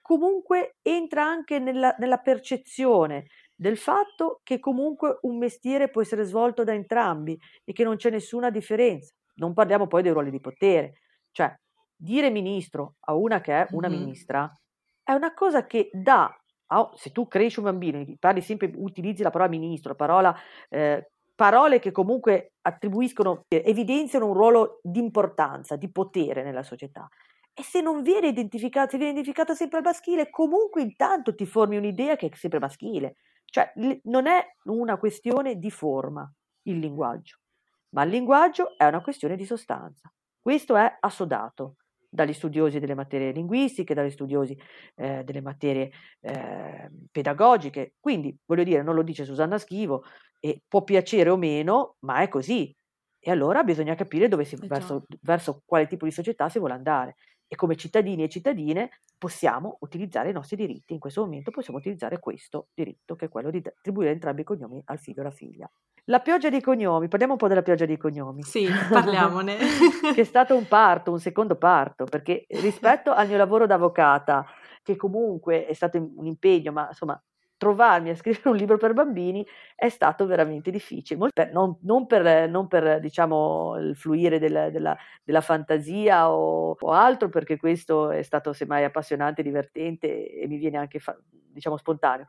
comunque 0.00 0.76
entra 0.82 1.24
anche 1.24 1.58
nella, 1.58 1.94
nella 1.98 2.18
percezione 2.18 3.26
del 3.54 3.76
fatto 3.76 4.40
che 4.44 4.60
comunque 4.60 5.18
un 5.22 5.36
mestiere 5.36 5.90
può 5.90 6.00
essere 6.00 6.22
svolto 6.22 6.62
da 6.62 6.72
entrambi 6.72 7.36
e 7.64 7.72
che 7.72 7.82
non 7.82 7.96
c'è 7.96 8.10
nessuna 8.10 8.50
differenza. 8.50 9.12
Non 9.34 9.54
parliamo 9.54 9.88
poi 9.88 10.02
dei 10.02 10.12
ruoli 10.12 10.30
di 10.30 10.40
potere, 10.40 11.00
cioè 11.32 11.52
dire 11.98 12.30
ministro 12.30 12.94
a 13.00 13.14
una 13.14 13.40
che 13.40 13.62
è 13.62 13.66
una 13.72 13.88
mm-hmm. 13.88 13.98
ministra 13.98 14.52
è 15.02 15.12
una 15.12 15.32
cosa 15.34 15.66
che 15.66 15.88
dà, 15.92 16.30
oh, 16.66 16.90
se 16.94 17.10
tu 17.12 17.26
cresci 17.26 17.60
un 17.60 17.64
bambino, 17.64 18.04
parli 18.18 18.42
sempre, 18.42 18.70
utilizzi 18.74 19.22
la 19.22 19.30
parola 19.30 19.48
ministro, 19.48 19.94
parola, 19.94 20.36
eh, 20.68 21.10
parole 21.34 21.78
che 21.78 21.92
comunque 21.92 22.52
attribuiscono, 22.60 23.46
evidenziano 23.48 24.26
un 24.26 24.34
ruolo 24.34 24.80
di 24.82 24.98
importanza, 24.98 25.76
di 25.76 25.90
potere 25.90 26.42
nella 26.42 26.62
società. 26.62 27.08
E 27.54 27.62
se 27.62 27.80
non 27.80 28.02
viene 28.02 28.28
identificato, 28.28 28.90
se 28.90 28.98
viene 28.98 29.12
identificato 29.12 29.54
sempre 29.54 29.78
al 29.78 29.84
maschile, 29.84 30.28
comunque 30.28 30.82
intanto 30.82 31.34
ti 31.34 31.46
formi 31.46 31.78
un'idea 31.78 32.14
che 32.16 32.26
è 32.26 32.34
sempre 32.34 32.58
maschile. 32.58 33.16
Cioè, 33.46 33.72
non 34.04 34.26
è 34.26 34.44
una 34.64 34.98
questione 34.98 35.56
di 35.56 35.70
forma 35.70 36.30
il 36.64 36.78
linguaggio, 36.78 37.38
ma 37.94 38.02
il 38.02 38.10
linguaggio 38.10 38.76
è 38.76 38.84
una 38.84 39.00
questione 39.00 39.36
di 39.36 39.46
sostanza. 39.46 40.12
Questo 40.38 40.76
è 40.76 40.98
assodato 41.00 41.76
dagli 42.08 42.32
studiosi 42.32 42.78
delle 42.78 42.94
materie 42.94 43.32
linguistiche, 43.32 43.94
dagli 43.94 44.10
studiosi 44.10 44.58
eh, 44.96 45.22
delle 45.24 45.40
materie 45.40 45.90
eh, 46.20 46.90
pedagogiche. 47.10 47.94
Quindi, 48.00 48.36
voglio 48.46 48.64
dire, 48.64 48.82
non 48.82 48.94
lo 48.94 49.02
dice 49.02 49.24
Susanna 49.24 49.58
Schivo, 49.58 50.04
e 50.40 50.62
può 50.66 50.82
piacere 50.84 51.30
o 51.30 51.36
meno, 51.36 51.96
ma 52.00 52.20
è 52.20 52.28
così. 52.28 52.74
E 53.20 53.30
allora 53.30 53.64
bisogna 53.64 53.94
capire 53.94 54.28
dove 54.28 54.44
si, 54.44 54.56
verso, 54.66 55.04
verso 55.22 55.62
quale 55.64 55.86
tipo 55.86 56.04
di 56.04 56.12
società 56.12 56.48
si 56.48 56.58
vuole 56.58 56.74
andare. 56.74 57.16
E 57.48 57.56
come 57.56 57.76
cittadini 57.76 58.22
e 58.22 58.28
cittadine 58.28 58.90
possiamo 59.16 59.78
utilizzare 59.80 60.30
i 60.30 60.32
nostri 60.32 60.56
diritti. 60.56 60.92
In 60.92 60.98
questo 60.98 61.22
momento 61.22 61.50
possiamo 61.50 61.78
utilizzare 61.78 62.20
questo 62.20 62.68
diritto, 62.74 63.16
che 63.16 63.24
è 63.26 63.28
quello 63.28 63.50
di 63.50 63.62
attribuire 63.64 64.12
entrambi 64.12 64.42
i 64.42 64.44
cognomi 64.44 64.82
al 64.84 64.98
figlio 64.98 65.22
o 65.22 65.22
alla 65.22 65.34
figlia. 65.34 65.70
La 66.04 66.20
pioggia 66.20 66.48
dei 66.48 66.62
cognomi, 66.62 67.08
parliamo 67.08 67.34
un 67.34 67.38
po' 67.38 67.48
della 67.48 67.62
pioggia 67.62 67.84
dei 67.84 67.96
cognomi. 67.96 68.42
Sì, 68.42 68.66
parliamone. 68.90 69.56
che 70.14 70.20
è 70.20 70.24
stato 70.24 70.56
un 70.56 70.66
parto, 70.68 71.10
un 71.10 71.20
secondo 71.20 71.56
parto, 71.56 72.04
perché 72.04 72.46
rispetto 72.48 73.12
al 73.12 73.26
mio 73.26 73.36
lavoro 73.36 73.66
da 73.66 73.74
avvocata, 73.74 74.46
che 74.82 74.96
comunque 74.96 75.66
è 75.66 75.72
stato 75.74 75.98
un 75.98 76.26
impegno, 76.26 76.72
ma 76.72 76.88
insomma 76.88 77.20
trovarmi 77.58 78.08
a 78.10 78.16
scrivere 78.16 78.48
un 78.48 78.56
libro 78.56 78.78
per 78.78 78.94
bambini 78.94 79.46
è 79.74 79.88
stato 79.90 80.24
veramente 80.26 80.70
difficile, 80.70 81.28
per, 81.32 81.52
non, 81.52 81.76
non, 81.82 82.06
per, 82.06 82.48
non, 82.48 82.68
per, 82.68 83.00
diciamo, 83.00 83.76
il 83.78 83.96
fluire 83.96 84.38
della, 84.38 84.70
della, 84.70 84.96
della 85.22 85.40
fantasia 85.42 86.30
o, 86.30 86.76
o, 86.78 86.90
altro, 86.92 87.28
perché 87.28 87.58
questo 87.58 88.10
è 88.10 88.22
stato 88.22 88.52
semmai 88.52 88.84
appassionante, 88.84 89.42
divertente 89.42 90.30
e 90.30 90.46
mi 90.46 90.56
viene 90.56 90.78
anche 90.78 91.00
fa, 91.00 91.18
diciamo, 91.28 91.76
spontaneo, 91.76 92.28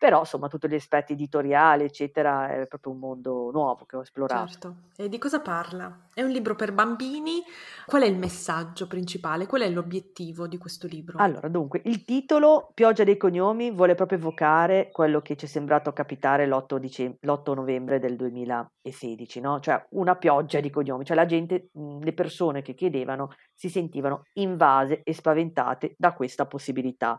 però 0.00 0.20
insomma 0.20 0.48
tutti 0.48 0.66
gli 0.66 0.74
aspetti 0.74 1.12
editoriali 1.12 1.84
eccetera 1.84 2.48
è 2.48 2.66
proprio 2.66 2.94
un 2.94 3.00
mondo 3.00 3.50
nuovo 3.52 3.84
che 3.84 3.96
ho 3.96 4.00
esplorato. 4.00 4.48
Certo, 4.48 4.76
e 4.96 5.10
di 5.10 5.18
cosa 5.18 5.40
parla? 5.40 6.06
È 6.14 6.22
un 6.22 6.30
libro 6.30 6.54
per 6.54 6.72
bambini, 6.72 7.42
qual 7.84 8.04
è 8.04 8.06
il 8.06 8.16
messaggio 8.16 8.86
principale, 8.86 9.44
qual 9.44 9.60
è 9.60 9.68
l'obiettivo 9.68 10.46
di 10.46 10.56
questo 10.56 10.86
libro? 10.86 11.18
Allora 11.18 11.48
dunque 11.48 11.82
il 11.84 12.06
titolo 12.06 12.70
Pioggia 12.72 13.04
dei 13.04 13.18
cognomi 13.18 13.72
vuole 13.72 13.94
proprio 13.94 14.16
evocare 14.16 14.88
quello 14.90 15.20
che 15.20 15.36
ci 15.36 15.44
è 15.44 15.48
sembrato 15.48 15.92
capitare 15.92 16.46
l'8, 16.46 16.78
dicem- 16.78 17.16
l'8 17.20 17.52
novembre 17.52 17.98
del 17.98 18.16
2016, 18.16 19.40
no? 19.40 19.60
cioè 19.60 19.84
una 19.90 20.16
pioggia 20.16 20.60
di 20.60 20.70
cognomi, 20.70 21.04
cioè 21.04 21.14
la 21.14 21.26
gente, 21.26 21.68
le 21.74 22.12
persone 22.14 22.62
che 22.62 22.72
chiedevano 22.72 23.34
si 23.52 23.68
sentivano 23.68 24.24
invase 24.34 25.02
e 25.02 25.12
spaventate 25.12 25.94
da 25.98 26.14
questa 26.14 26.46
possibilità 26.46 27.18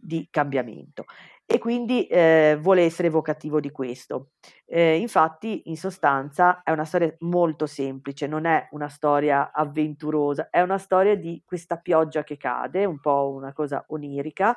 di 0.00 0.26
cambiamento 0.30 1.04
e 1.52 1.58
quindi 1.58 2.06
eh, 2.06 2.56
vuole 2.60 2.82
essere 2.84 3.08
evocativo 3.08 3.58
di 3.58 3.72
questo. 3.72 4.30
Eh, 4.66 4.98
infatti, 4.98 5.62
in 5.64 5.76
sostanza, 5.76 6.62
è 6.62 6.70
una 6.70 6.84
storia 6.84 7.12
molto 7.20 7.66
semplice, 7.66 8.28
non 8.28 8.44
è 8.44 8.68
una 8.70 8.88
storia 8.88 9.50
avventurosa, 9.52 10.48
è 10.48 10.60
una 10.60 10.78
storia 10.78 11.16
di 11.16 11.42
questa 11.44 11.76
pioggia 11.78 12.22
che 12.22 12.36
cade, 12.36 12.84
un 12.84 13.00
po' 13.00 13.32
una 13.34 13.52
cosa 13.52 13.84
onirica, 13.88 14.56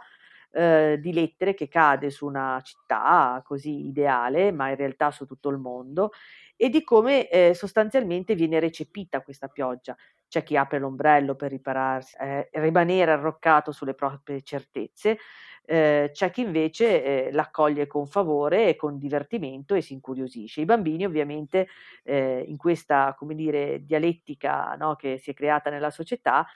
eh, 0.52 1.00
di 1.02 1.14
lettere 1.14 1.56
che 1.56 1.68
cade 1.68 2.12
su 2.12 2.28
una 2.28 2.62
città 2.64 3.42
così 3.44 3.88
ideale, 3.88 4.52
ma 4.52 4.70
in 4.70 4.76
realtà 4.76 5.10
su 5.10 5.26
tutto 5.26 5.50
il 5.50 5.58
mondo, 5.58 6.12
e 6.56 6.70
di 6.70 6.84
come 6.84 7.28
eh, 7.28 7.56
sostanzialmente 7.56 8.36
viene 8.36 8.60
recepita 8.60 9.22
questa 9.22 9.48
pioggia. 9.48 9.96
C'è 10.34 10.42
chi 10.42 10.58
apre 10.58 10.80
l'ombrello 10.80 11.36
per 11.36 11.52
ripararsi, 11.52 12.16
eh, 12.20 12.50
rimanere 12.54 13.12
arroccato 13.12 13.72
sulle 13.72 13.94
proprie 13.94 14.42
certezze, 14.42 15.20
eh, 15.64 16.10
c'è 16.12 16.32
chi 16.32 16.42
invece 16.42 17.28
eh, 17.28 17.32
l'accoglie 17.32 17.86
con 17.86 18.08
favore 18.08 18.68
e 18.70 18.76
con 18.76 18.98
divertimento 18.98 19.76
e 19.76 19.82
si 19.82 19.94
incuriosisce. 19.94 20.62
I 20.62 20.66
bambini 20.66 21.06
ovviamente 21.06 21.68
eh, 22.04 22.44
in 22.48 22.58
questa, 22.58 23.14
come 23.16 23.36
dire, 23.36 23.86
dialettica 23.86 24.74
no, 24.76 24.96
che 24.96 25.20
si 25.20 25.30
è 25.30 25.34
creata 25.36 25.70
nella 25.70 25.92
società 25.92 26.48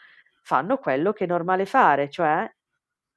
fanno 0.41 0.77
quello 0.77 1.13
che 1.13 1.25
è 1.25 1.27
normale 1.27 1.67
fare, 1.67 2.09
cioè 2.09 2.51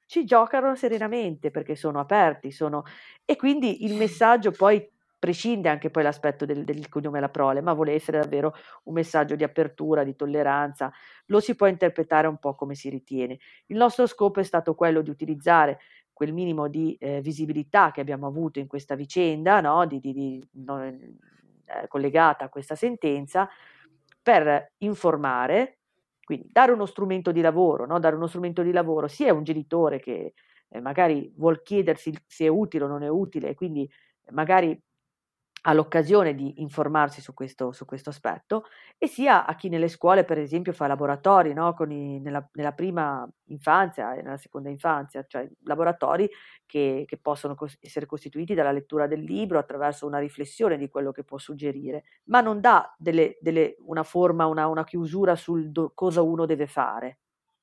ci 0.04 0.26
giocano 0.26 0.74
serenamente 0.74 1.50
perché 1.50 1.74
sono 1.74 2.00
aperti, 2.00 2.50
sono... 2.50 2.82
e 3.24 3.36
quindi 3.36 3.86
il 3.86 3.94
messaggio 3.94 4.50
poi 4.50 4.86
prescinde 5.20 5.68
anche 5.68 5.90
poi 5.90 6.02
l'aspetto 6.02 6.46
del, 6.46 6.64
del 6.64 6.88
cognome 6.88 7.18
alla 7.18 7.28
prole, 7.28 7.60
ma 7.60 7.74
vuole 7.74 7.92
essere 7.92 8.18
davvero 8.18 8.54
un 8.84 8.94
messaggio 8.94 9.36
di 9.36 9.44
apertura, 9.44 10.02
di 10.02 10.16
tolleranza, 10.16 10.90
lo 11.26 11.40
si 11.40 11.54
può 11.54 11.66
interpretare 11.66 12.26
un 12.26 12.38
po' 12.38 12.54
come 12.54 12.74
si 12.74 12.88
ritiene. 12.88 13.38
Il 13.66 13.76
nostro 13.76 14.06
scopo 14.06 14.40
è 14.40 14.42
stato 14.42 14.74
quello 14.74 15.02
di 15.02 15.10
utilizzare 15.10 15.78
quel 16.12 16.32
minimo 16.32 16.68
di 16.68 16.96
eh, 16.98 17.20
visibilità 17.20 17.90
che 17.92 18.00
abbiamo 18.00 18.26
avuto 18.26 18.58
in 18.58 18.66
questa 18.66 18.94
vicenda, 18.94 19.60
no? 19.60 19.86
di, 19.86 20.00
di, 20.00 20.12
di, 20.12 20.48
no, 20.52 20.82
eh, 20.82 21.86
collegata 21.86 22.46
a 22.46 22.48
questa 22.48 22.74
sentenza, 22.74 23.48
per 24.22 24.72
informare, 24.78 25.80
quindi 26.24 26.48
dare 26.50 26.72
uno 26.72 26.86
strumento 26.86 27.30
di 27.30 27.42
lavoro, 27.42 27.84
no? 27.84 27.98
dare 27.98 28.16
uno 28.16 28.26
strumento 28.26 28.62
di 28.62 28.72
lavoro 28.72 29.06
sia 29.06 29.32
a 29.32 29.34
un 29.34 29.44
genitore 29.44 30.00
che 30.00 30.32
eh, 30.68 30.80
magari 30.80 31.30
vuol 31.36 31.62
chiedersi 31.62 32.12
se 32.26 32.46
è 32.46 32.48
utile 32.48 32.84
o 32.84 32.88
non 32.88 33.02
è 33.02 33.08
utile, 33.08 33.54
quindi 33.54 33.90
magari 34.30 34.80
ha 35.62 35.72
l'occasione 35.72 36.34
di 36.34 36.60
informarsi 36.62 37.20
su 37.20 37.34
questo, 37.34 37.72
su 37.72 37.84
questo, 37.84 38.10
aspetto 38.10 38.64
e 38.98 39.06
sia 39.06 39.44
a 39.46 39.54
chi 39.54 39.68
nelle 39.68 39.88
scuole 39.88 40.24
per 40.24 40.38
esempio 40.38 40.72
fa 40.72 40.86
laboratori 40.86 41.52
no? 41.52 41.74
i, 41.88 42.18
nella, 42.20 42.48
nella, 42.52 42.72
prima 42.72 43.28
infanzia 43.46 44.14
e 44.14 44.22
nella 44.22 44.36
seconda 44.36 44.70
infanzia, 44.70 45.24
cioè 45.26 45.48
laboratori 45.64 46.28
che, 46.64 47.04
che 47.06 47.18
possono 47.18 47.54
cos- 47.54 47.76
essere 47.80 48.06
costituiti 48.06 48.54
dalla 48.54 48.72
lettura 48.72 49.06
del 49.06 49.22
libro 49.22 49.58
attraverso 49.58 50.06
una 50.06 50.18
riflessione 50.18 50.78
di 50.78 50.88
quello 50.88 51.12
che 51.12 51.24
può 51.24 51.38
suggerire, 51.38 52.04
ma 52.24 52.40
non 52.40 52.60
dà 52.60 52.94
delle, 52.98 53.36
delle, 53.40 53.76
una 53.86 54.02
forma, 54.02 54.46
una, 54.46 54.66
una 54.66 54.84
chiusura 54.84 55.36
sul 55.36 55.70
do- 55.70 55.92
cosa 55.94 56.22
uno 56.22 56.46
deve 56.46 56.66
fare. 56.66 57.18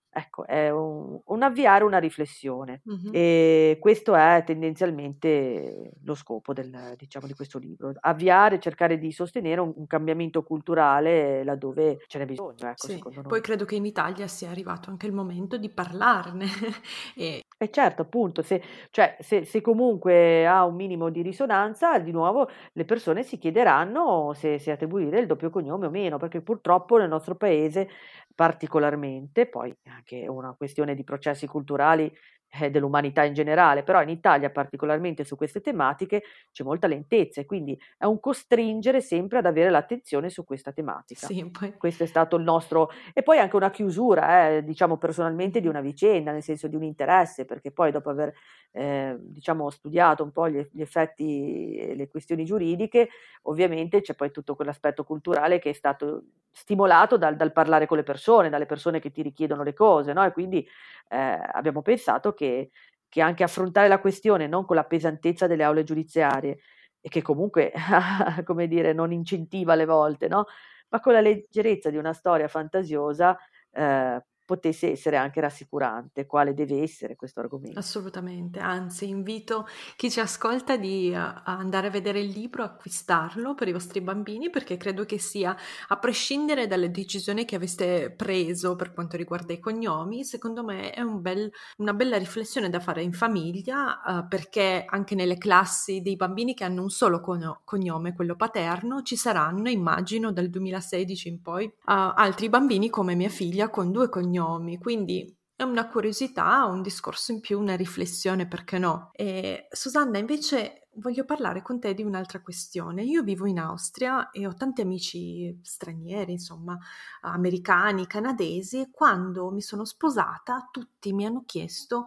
Ecco, 0.09 0.45
è 0.45 0.69
un, 0.71 1.19
un 1.23 1.43
avviare 1.43 1.83
una 1.83 1.99
riflessione. 1.99 2.81
Mh-mh. 2.83 3.09
e 3.11 3.77
questo 3.79 4.15
è 4.15 4.43
tendenzialmente 4.45 5.91
lo 6.03 6.15
scopo 6.15 6.53
del, 6.53 6.93
diciamo, 6.97 7.27
di 7.27 7.33
questo 7.33 7.59
libro, 7.59 7.93
avviare, 7.99 8.59
cercare 8.59 8.97
di 8.97 9.11
sostenere 9.11 9.61
un, 9.61 9.73
un 9.75 9.85
cambiamento 9.87 10.43
culturale 10.43 11.43
laddove 11.43 12.03
ce 12.07 12.17
n'è 12.19 12.25
bisogno, 12.25 12.67
ecco, 12.67 12.87
Sì, 12.87 13.01
poi 13.25 13.41
credo 13.41 13.65
che 13.65 13.75
in 13.75 13.85
Italia 13.85 14.27
sia 14.27 14.49
arrivato 14.51 14.89
anche 14.89 15.05
il 15.07 15.13
momento 15.13 15.57
di 15.57 15.69
parlarne 15.69 16.45
e 17.15 17.41
E 17.59 17.71
certo, 17.71 18.03
appunto, 18.03 18.43
se, 18.43 18.61
cioè, 18.91 19.17
se, 19.19 19.43
se 19.43 19.61
comunque 19.61 20.45
ha 20.45 20.63
un 20.63 20.75
minimo 20.75 21.09
di 21.09 21.23
risonanza, 21.23 21.97
di 21.97 22.11
nuovo 22.11 22.47
le 22.73 22.85
persone 22.85 23.23
si 23.23 23.39
chiederanno 23.39 24.33
se, 24.35 24.59
se 24.59 24.69
attribuire 24.69 25.19
il 25.19 25.25
doppio 25.25 25.49
cognome 25.49 25.87
o 25.87 25.89
meno, 25.89 26.17
perché 26.17 26.41
purtroppo 26.41 26.97
nel 26.97 27.09
nostro 27.09 27.35
paese 27.35 27.89
particolarmente, 28.37 29.47
poi 29.47 29.75
anche 29.85 30.27
una 30.27 30.53
questione 30.53 30.93
di 30.93 31.03
processi 31.03 31.47
culturali 31.47 32.13
eh, 32.49 32.69
dell'umanità 32.69 33.23
in 33.23 33.33
generale, 33.33 33.83
però 33.83 34.01
in 34.01 34.09
Italia 34.09 34.49
particolarmente 34.49 35.23
su 35.23 35.35
queste 35.35 35.61
tematiche 35.61 36.23
c'è 36.51 36.63
molta 36.63 36.87
lentezza 36.87 37.41
e 37.41 37.45
quindi 37.45 37.79
è 37.97 38.05
un 38.05 38.19
costringere 38.19 39.01
sempre 39.01 39.39
ad 39.39 39.45
avere 39.45 39.69
l'attenzione 39.69 40.29
su 40.29 40.43
questa 40.43 40.71
tematica. 40.71 41.27
Sì, 41.27 41.49
poi... 41.49 41.73
Questo 41.77 42.03
è 42.03 42.07
stato 42.07 42.37
il 42.37 42.43
nostro... 42.43 42.89
e 43.13 43.23
poi 43.23 43.39
anche 43.39 43.55
una 43.55 43.69
chiusura, 43.69 44.49
eh, 44.49 44.63
diciamo 44.63 44.97
personalmente, 44.97 45.59
di 45.59 45.67
una 45.67 45.81
vicenda, 45.81 46.31
nel 46.31 46.43
senso 46.43 46.67
di 46.67 46.75
un 46.75 46.83
interesse, 46.83 47.45
perché 47.45 47.71
poi 47.71 47.91
dopo 47.91 48.09
aver 48.09 48.33
eh, 48.71 49.15
diciamo 49.19 49.69
studiato 49.69 50.23
un 50.23 50.31
po' 50.31 50.49
gli, 50.49 50.65
gli 50.71 50.81
effetti 50.81 51.75
e 51.75 51.95
le 51.95 52.07
questioni 52.07 52.45
giuridiche, 52.45 53.09
ovviamente 53.43 54.01
c'è 54.01 54.13
poi 54.13 54.31
tutto 54.31 54.55
quell'aspetto 54.55 55.03
culturale 55.03 55.59
che 55.59 55.71
è 55.71 55.73
stato 55.73 56.23
stimolato 56.51 57.17
dal, 57.17 57.35
dal 57.35 57.51
parlare 57.51 57.85
con 57.85 57.97
le 57.97 58.03
persone, 58.03 58.49
dalle 58.49 58.65
persone 58.65 58.99
che 58.99 59.11
ti 59.11 59.21
richiedono 59.21 59.61
le 59.61 59.73
cose, 59.73 60.11
no? 60.13 60.25
E 60.25 60.31
quindi 60.31 60.67
eh, 61.09 61.39
abbiamo 61.53 61.81
pensato 61.81 62.33
che, 62.33 62.71
che, 63.09 63.21
anche 63.21 63.43
affrontare 63.43 63.87
la 63.87 63.99
questione 63.99 64.47
non 64.47 64.65
con 64.65 64.75
la 64.75 64.85
pesantezza 64.85 65.47
delle 65.47 65.63
aule 65.63 65.83
giudiziarie, 65.83 66.59
e 67.01 67.09
che 67.09 67.21
comunque, 67.21 67.71
come 68.45 68.67
dire, 68.67 68.93
non 68.93 69.11
incentiva 69.11 69.73
alle 69.73 69.85
volte, 69.85 70.27
no? 70.27 70.45
ma 70.89 70.99
con 70.99 71.13
la 71.13 71.21
leggerezza 71.21 71.89
di 71.89 71.97
una 71.97 72.13
storia 72.13 72.47
fantasiosa, 72.47 73.37
eh, 73.71 74.23
potesse 74.47 74.89
essere 74.89 75.17
anche 75.17 75.41
rassicurante, 75.41 76.25
quale 76.25 76.53
deve 76.53 76.81
essere 76.81 77.17
questo 77.17 77.41
argomento. 77.41 77.77
Assolutamente, 77.77 78.59
anzi 78.59 79.09
invito 79.09 79.67
chi 79.97 80.09
ci 80.09 80.21
ascolta 80.21 80.77
di 80.77 81.11
uh, 81.13 81.41
andare 81.43 81.87
a 81.87 81.89
vedere 81.89 82.21
il 82.21 82.29
libro, 82.29 82.63
acquistarlo 82.63 83.55
per 83.55 83.67
i 83.67 83.73
vostri 83.73 83.99
bambini 83.99 84.49
perché 84.49 84.77
credo 84.77 85.03
che 85.03 85.19
sia, 85.19 85.53
a 85.89 85.97
prescindere 85.97 86.65
dalle 86.65 86.91
decisioni 86.91 87.43
che 87.43 87.57
aveste 87.57 88.13
preso 88.15 88.77
per 88.77 88.93
quanto 88.93 89.17
riguarda 89.17 89.51
i 89.51 89.59
cognomi, 89.59 90.23
secondo 90.23 90.63
me 90.63 90.91
è 90.91 91.01
un 91.01 91.21
bel, 91.21 91.51
una 91.79 91.93
bella 91.93 92.17
riflessione 92.17 92.69
da 92.69 92.79
fare 92.79 93.03
in 93.03 93.11
famiglia 93.11 94.01
uh, 94.05 94.27
perché 94.29 94.85
anche 94.87 95.13
nelle 95.13 95.37
classi 95.37 96.01
dei 96.01 96.15
bambini 96.15 96.53
che 96.53 96.63
hanno 96.63 96.83
un 96.83 96.89
solo 96.89 97.19
cognome, 97.19 98.13
quello 98.13 98.37
paterno, 98.37 99.01
ci 99.01 99.17
saranno, 99.17 99.67
immagino, 99.67 100.31
dal 100.31 100.47
2016 100.47 101.27
in 101.27 101.41
poi, 101.41 101.65
uh, 101.65 101.71
altri 101.83 102.47
bambini 102.47 102.89
come 102.89 103.13
mia 103.13 103.27
figlia 103.27 103.69
con 103.69 103.91
due 103.91 104.07
cognomi 104.07 104.35
cognomi, 104.37 104.77
quindi 104.77 105.35
è 105.55 105.63
una 105.63 105.87
curiosità, 105.87 106.65
un 106.65 106.83
discorso 106.83 107.31
in 107.31 107.39
più, 107.39 107.59
una 107.59 107.75
riflessione, 107.75 108.47
perché 108.47 108.77
no? 108.77 109.09
E, 109.13 109.67
Susanna, 109.71 110.19
invece 110.19 110.87
voglio 110.97 111.25
parlare 111.25 111.63
con 111.63 111.79
te 111.79 111.95
di 111.95 112.03
un'altra 112.03 112.41
questione. 112.41 113.03
Io 113.03 113.23
vivo 113.23 113.47
in 113.47 113.59
Austria 113.59 114.29
e 114.29 114.45
ho 114.45 114.53
tanti 114.53 114.81
amici 114.81 115.59
stranieri, 115.63 116.33
insomma, 116.33 116.77
americani, 117.21 118.05
canadesi, 118.05 118.81
e 118.81 118.91
quando 118.91 119.49
mi 119.49 119.61
sono 119.61 119.83
sposata 119.83 120.69
tutti 120.71 121.11
mi 121.11 121.25
hanno 121.25 121.43
chiesto 121.43 122.05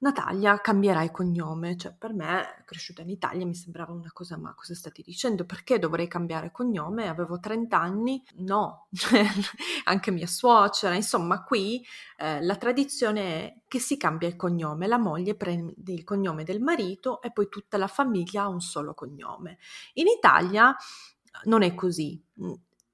Natalia 0.00 0.58
cambierai 0.60 1.10
cognome, 1.10 1.76
cioè 1.76 1.92
per 1.92 2.14
me, 2.14 2.62
cresciuta 2.64 3.02
in 3.02 3.10
Italia, 3.10 3.44
mi 3.44 3.54
sembrava 3.54 3.92
una 3.92 4.10
cosa, 4.12 4.38
ma 4.38 4.54
cosa 4.54 4.74
stai 4.74 4.92
dicendo? 5.04 5.44
Perché 5.44 5.78
dovrei 5.78 6.08
cambiare 6.08 6.50
cognome? 6.50 7.06
Avevo 7.06 7.38
30 7.38 7.78
anni? 7.78 8.22
No, 8.36 8.86
cioè, 8.94 9.22
anche 9.84 10.10
mia 10.10 10.26
suocera, 10.26 10.94
insomma 10.94 11.44
qui 11.44 11.84
eh, 12.16 12.42
la 12.42 12.56
tradizione 12.56 13.20
è 13.22 13.60
che 13.68 13.78
si 13.78 13.98
cambia 13.98 14.26
il 14.26 14.36
cognome, 14.36 14.86
la 14.86 14.98
moglie 14.98 15.34
prende 15.34 15.92
il 15.92 16.04
cognome 16.04 16.44
del 16.44 16.62
marito 16.62 17.20
e 17.20 17.30
poi 17.30 17.50
tutta 17.50 17.76
la 17.76 17.86
famiglia 17.86 18.44
ha 18.44 18.48
un 18.48 18.60
solo 18.60 18.94
cognome. 18.94 19.58
In 19.94 20.06
Italia 20.06 20.74
non 21.44 21.60
è 21.62 21.74
così 21.74 22.22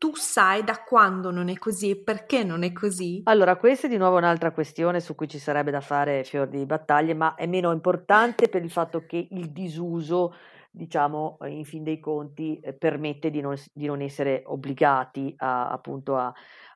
tu 0.06 0.14
sai 0.14 0.62
da 0.62 0.84
quando 0.84 1.32
non 1.32 1.48
è 1.48 1.58
così 1.58 1.90
e 1.90 1.96
perché 1.96 2.44
non 2.44 2.62
è 2.62 2.72
così? 2.72 3.22
Allora, 3.24 3.56
questa 3.56 3.88
è 3.88 3.90
di 3.90 3.96
nuovo 3.96 4.18
un'altra 4.18 4.52
questione 4.52 5.00
su 5.00 5.16
cui 5.16 5.26
ci 5.26 5.40
sarebbe 5.40 5.72
da 5.72 5.80
fare 5.80 6.22
fior 6.22 6.46
di 6.46 6.64
battaglie, 6.64 7.12
ma 7.12 7.34
è 7.34 7.46
meno 7.46 7.72
importante 7.72 8.48
per 8.48 8.62
il 8.62 8.70
fatto 8.70 9.04
che 9.04 9.26
il 9.28 9.50
disuso, 9.50 10.36
diciamo, 10.70 11.38
in 11.46 11.64
fin 11.64 11.82
dei 11.82 11.98
conti, 11.98 12.60
eh, 12.60 12.72
permette 12.72 13.30
di 13.30 13.40
non, 13.40 13.56
di 13.72 13.86
non, 13.86 14.00
essere 14.00 14.44
obbligati 14.46 15.34
a, 15.38 15.70
appunto 15.70 16.14
a, 16.14 16.32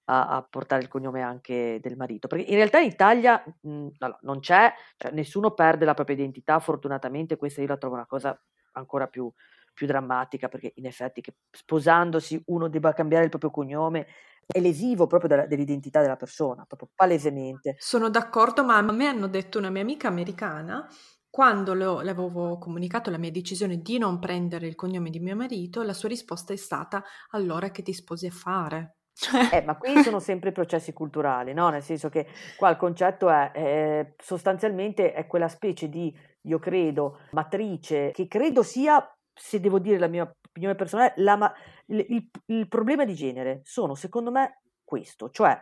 a, 0.07 0.27
a, 0.27 0.43
portare 0.43 0.83
il 0.83 0.89
cognome 0.89 1.23
anche 1.23 1.79
del 1.81 1.97
marito. 1.97 2.27
Perché 2.27 2.51
in 2.51 2.57
realtà 2.57 2.81
in 2.81 2.91
Italia 2.91 3.41
mh, 3.61 3.87
no, 3.97 4.19
non 4.23 4.41
c'è, 4.41 4.73
cioè, 4.97 5.13
nessuno 5.13 5.53
perde 5.53 5.85
la 5.85 5.95
propria 5.95 6.17
identità, 6.17 6.59
fortunatamente 6.59 7.37
questa 7.37 7.61
io 7.61 7.69
la 7.69 7.77
trovo 7.77 7.95
una 7.95 8.07
cosa 8.07 8.37
ancora 8.73 9.07
più 9.07 9.33
più 9.73 9.87
drammatica, 9.87 10.49
perché 10.49 10.73
in 10.77 10.87
effetti 10.87 11.21
che 11.21 11.35
sposandosi 11.51 12.43
uno 12.47 12.69
debba 12.69 12.93
cambiare 12.93 13.25
il 13.25 13.31
proprio 13.31 13.51
cognome 13.51 14.07
è 14.47 14.61
lesivo 14.61 15.07
proprio 15.07 15.29
della, 15.29 15.47
dell'identità 15.47 16.01
della 16.01 16.17
persona, 16.17 16.65
proprio 16.67 16.89
palesemente. 16.95 17.77
Sono 17.79 18.11
d'accordo, 18.11 18.65
ma 18.65 18.77
a 18.77 18.83
me 18.83 19.07
hanno 19.07 19.29
detto 19.29 19.59
una 19.59 19.71
mia 19.71 19.83
amica 19.83 20.09
americana 20.09 20.87
quando 21.31 21.75
le, 21.75 21.85
avevo 21.85 22.59
comunicato 22.59 23.11
la 23.11 23.19
mia 23.19 23.31
decisione 23.31 23.79
di 23.79 23.99
non 23.99 24.19
prendere 24.19 24.67
il 24.67 24.75
cognome 24.75 25.11
di 25.11 25.21
mio 25.21 25.37
marito, 25.37 25.83
la 25.83 25.93
sua 25.93 26.09
risposta 26.09 26.53
è 26.53 26.57
stata 26.57 27.05
allora 27.31 27.71
che 27.71 27.83
ti 27.83 27.93
sposi 27.93 28.27
a 28.27 28.33
fare. 28.33 28.97
Eh, 29.53 29.63
ma 29.63 29.77
qui 29.77 30.03
sono 30.03 30.19
sempre 30.19 30.51
processi 30.51 30.93
culturali, 30.93 31.53
no? 31.53 31.69
Nel 31.69 31.83
senso 31.83 32.09
che 32.09 32.27
qua 32.57 32.71
il 32.71 32.77
concetto 32.77 33.29
è 33.29 33.53
eh, 33.55 34.15
sostanzialmente 34.19 35.13
è 35.13 35.27
quella 35.27 35.49
specie 35.49 35.89
di, 35.89 36.13
io 36.43 36.59
credo, 36.59 37.21
matrice 37.33 38.11
che 38.13 38.27
credo 38.27 38.63
sia 38.63 39.07
se 39.35 39.61
devo 39.61 39.79
dire 39.79 39.99
la 39.99 40.09
mia 40.09 40.23
opinione 40.23 40.75
personale, 40.75 41.15
la, 41.17 41.53
il, 41.87 42.05
il, 42.09 42.31
il 42.47 42.69
problema 42.69 43.05
di 43.05 43.15
genere 43.15 43.61
sono 43.65 43.95
secondo 43.95 44.31
me 44.31 44.63
questo, 44.85 45.31
cioè 45.31 45.59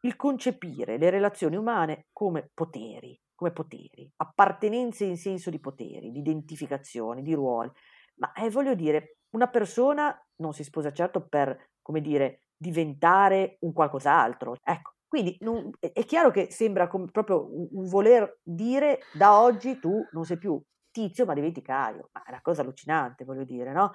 il 0.00 0.16
concepire 0.16 0.96
le 0.96 1.10
relazioni 1.10 1.56
umane 1.56 2.06
come 2.12 2.50
poteri, 2.54 3.18
come 3.34 3.52
poteri, 3.52 4.10
appartenenze 4.16 5.04
in 5.04 5.16
senso 5.16 5.50
di 5.50 5.58
poteri, 5.58 6.10
di 6.10 6.20
identificazione, 6.20 7.22
di 7.22 7.34
ruoli. 7.34 7.70
Ma 8.16 8.32
eh, 8.32 8.50
voglio 8.50 8.74
dire, 8.74 9.18
una 9.30 9.48
persona 9.48 10.16
non 10.36 10.52
si 10.52 10.64
sposa 10.64 10.92
certo 10.92 11.26
per, 11.26 11.70
come 11.82 12.00
dire, 12.00 12.42
diventare 12.56 13.56
un 13.60 13.72
qualcos'altro. 13.72 14.56
Ecco, 14.62 14.92
quindi 15.06 15.36
non, 15.40 15.70
è 15.80 16.04
chiaro 16.04 16.30
che 16.30 16.50
sembra 16.50 16.88
proprio 16.88 17.48
un, 17.52 17.68
un 17.72 17.88
voler 17.88 18.38
dire 18.42 19.00
da 19.14 19.40
oggi 19.40 19.78
tu 19.78 20.06
non 20.12 20.24
sei 20.24 20.38
più 20.38 20.60
Tizio 20.98 21.24
ma 21.24 21.34
diventi 21.34 21.62
Caio, 21.62 22.08
ma 22.12 22.24
è 22.24 22.30
una 22.30 22.40
cosa 22.42 22.62
allucinante, 22.62 23.24
voglio 23.24 23.44
dire, 23.44 23.70
no? 23.70 23.92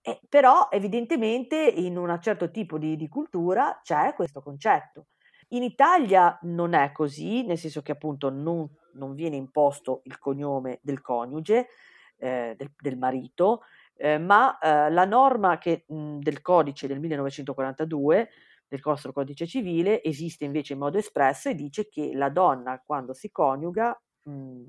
Eh, 0.00 0.20
però 0.26 0.68
evidentemente 0.70 1.56
in 1.56 1.98
un 1.98 2.18
certo 2.18 2.50
tipo 2.50 2.78
di, 2.78 2.96
di 2.96 3.08
cultura 3.08 3.78
c'è 3.82 4.14
questo 4.14 4.40
concetto. 4.40 5.08
In 5.48 5.62
Italia 5.62 6.38
non 6.42 6.72
è 6.72 6.92
così, 6.92 7.44
nel 7.44 7.58
senso 7.58 7.82
che 7.82 7.92
appunto 7.92 8.30
non, 8.30 8.66
non 8.94 9.14
viene 9.14 9.36
imposto 9.36 10.00
il 10.04 10.18
cognome 10.18 10.78
del 10.82 11.02
coniuge, 11.02 11.68
eh, 12.16 12.54
del, 12.56 12.72
del, 12.78 12.96
marito, 12.96 13.64
eh, 13.96 14.16
ma 14.16 14.58
eh, 14.58 14.90
la 14.90 15.04
norma 15.04 15.58
che, 15.58 15.84
mh, 15.86 16.20
del 16.20 16.40
codice 16.40 16.86
del 16.86 17.00
1942, 17.00 18.30
del 18.66 18.80
nostro 18.82 19.12
codice 19.12 19.46
civile, 19.46 20.02
esiste 20.02 20.46
invece 20.46 20.72
in 20.72 20.78
modo 20.78 20.96
espresso 20.96 21.50
e 21.50 21.54
dice 21.54 21.86
che 21.88 22.14
la 22.14 22.30
donna 22.30 22.82
quando 22.84 23.12
si 23.12 23.30
coniuga 23.30 23.98
mh, 24.22 24.62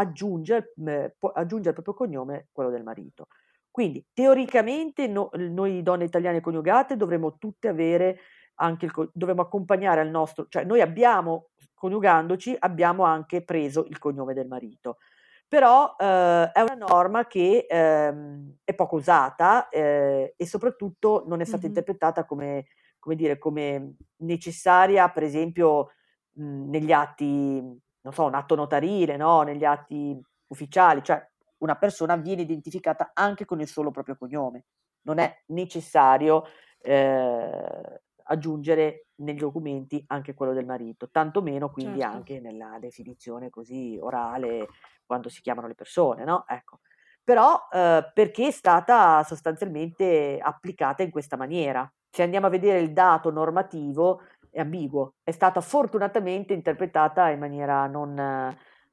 aggiunge, 0.00 0.72
eh, 0.86 1.14
aggiunge 1.34 1.68
al 1.68 1.74
proprio 1.74 1.94
cognome 1.94 2.48
quello 2.52 2.70
del 2.70 2.82
marito. 2.82 3.28
Quindi 3.70 4.04
teoricamente 4.12 5.06
no, 5.06 5.30
noi 5.34 5.82
donne 5.82 6.04
italiane 6.04 6.40
coniugate 6.40 6.96
dovremmo 6.96 7.38
tutte 7.38 7.68
avere 7.68 8.18
anche 8.54 8.86
il, 8.86 9.10
dovremmo 9.12 9.42
accompagnare 9.42 10.00
al 10.00 10.10
nostro, 10.10 10.46
cioè 10.48 10.64
noi 10.64 10.80
abbiamo, 10.80 11.50
coniugandoci, 11.74 12.56
abbiamo 12.58 13.04
anche 13.04 13.42
preso 13.42 13.86
il 13.88 13.98
cognome 13.98 14.34
del 14.34 14.48
marito. 14.48 14.98
Però 15.48 15.96
eh, 15.98 16.50
è 16.52 16.60
una 16.60 16.74
norma 16.74 17.26
che 17.26 17.66
ehm, 17.68 18.58
è 18.62 18.74
poco 18.74 18.96
usata 18.96 19.68
eh, 19.68 20.34
e 20.36 20.46
soprattutto 20.46 21.24
non 21.26 21.40
è 21.40 21.44
stata 21.44 21.62
mm-hmm. 21.62 21.68
interpretata 21.68 22.24
come, 22.24 22.66
come, 22.98 23.16
dire, 23.16 23.38
come 23.38 23.94
necessaria, 24.18 25.08
per 25.08 25.24
esempio, 25.24 25.90
mh, 26.34 26.70
negli 26.70 26.92
atti 26.92 27.80
non 28.02 28.12
so, 28.12 28.24
un 28.24 28.34
atto 28.34 28.54
notarile, 28.54 29.16
no? 29.16 29.42
negli 29.42 29.64
atti 29.64 30.20
ufficiali, 30.48 31.02
cioè 31.02 31.24
una 31.58 31.76
persona 31.76 32.16
viene 32.16 32.42
identificata 32.42 33.10
anche 33.14 33.44
con 33.44 33.60
il 33.60 33.68
solo 33.68 33.90
proprio 33.90 34.16
cognome. 34.16 34.64
Non 35.02 35.18
è 35.18 35.42
necessario 35.46 36.44
eh, 36.80 38.00
aggiungere 38.24 39.06
negli 39.16 39.38
documenti 39.38 40.02
anche 40.08 40.34
quello 40.34 40.52
del 40.52 40.66
marito, 40.66 41.10
tantomeno 41.10 41.70
quindi 41.70 42.00
certo. 42.00 42.16
anche 42.16 42.40
nella 42.40 42.78
definizione 42.78 43.50
così 43.50 43.98
orale 44.00 44.68
quando 45.04 45.28
si 45.28 45.40
chiamano 45.40 45.66
le 45.66 45.74
persone, 45.74 46.24
no? 46.24 46.44
Ecco. 46.46 46.80
Però 47.22 47.68
eh, 47.70 48.10
perché 48.14 48.48
è 48.48 48.50
stata 48.50 49.22
sostanzialmente 49.24 50.38
applicata 50.40 51.02
in 51.02 51.10
questa 51.10 51.36
maniera? 51.36 51.90
Se 52.08 52.22
andiamo 52.22 52.46
a 52.46 52.50
vedere 52.50 52.80
il 52.80 52.92
dato 52.92 53.30
normativo, 53.30 54.22
ambiguo, 54.58 55.14
è 55.22 55.30
stata 55.30 55.60
fortunatamente 55.60 56.52
interpretata 56.52 57.30
in 57.30 57.38
maniera 57.38 57.86
non, 57.86 58.14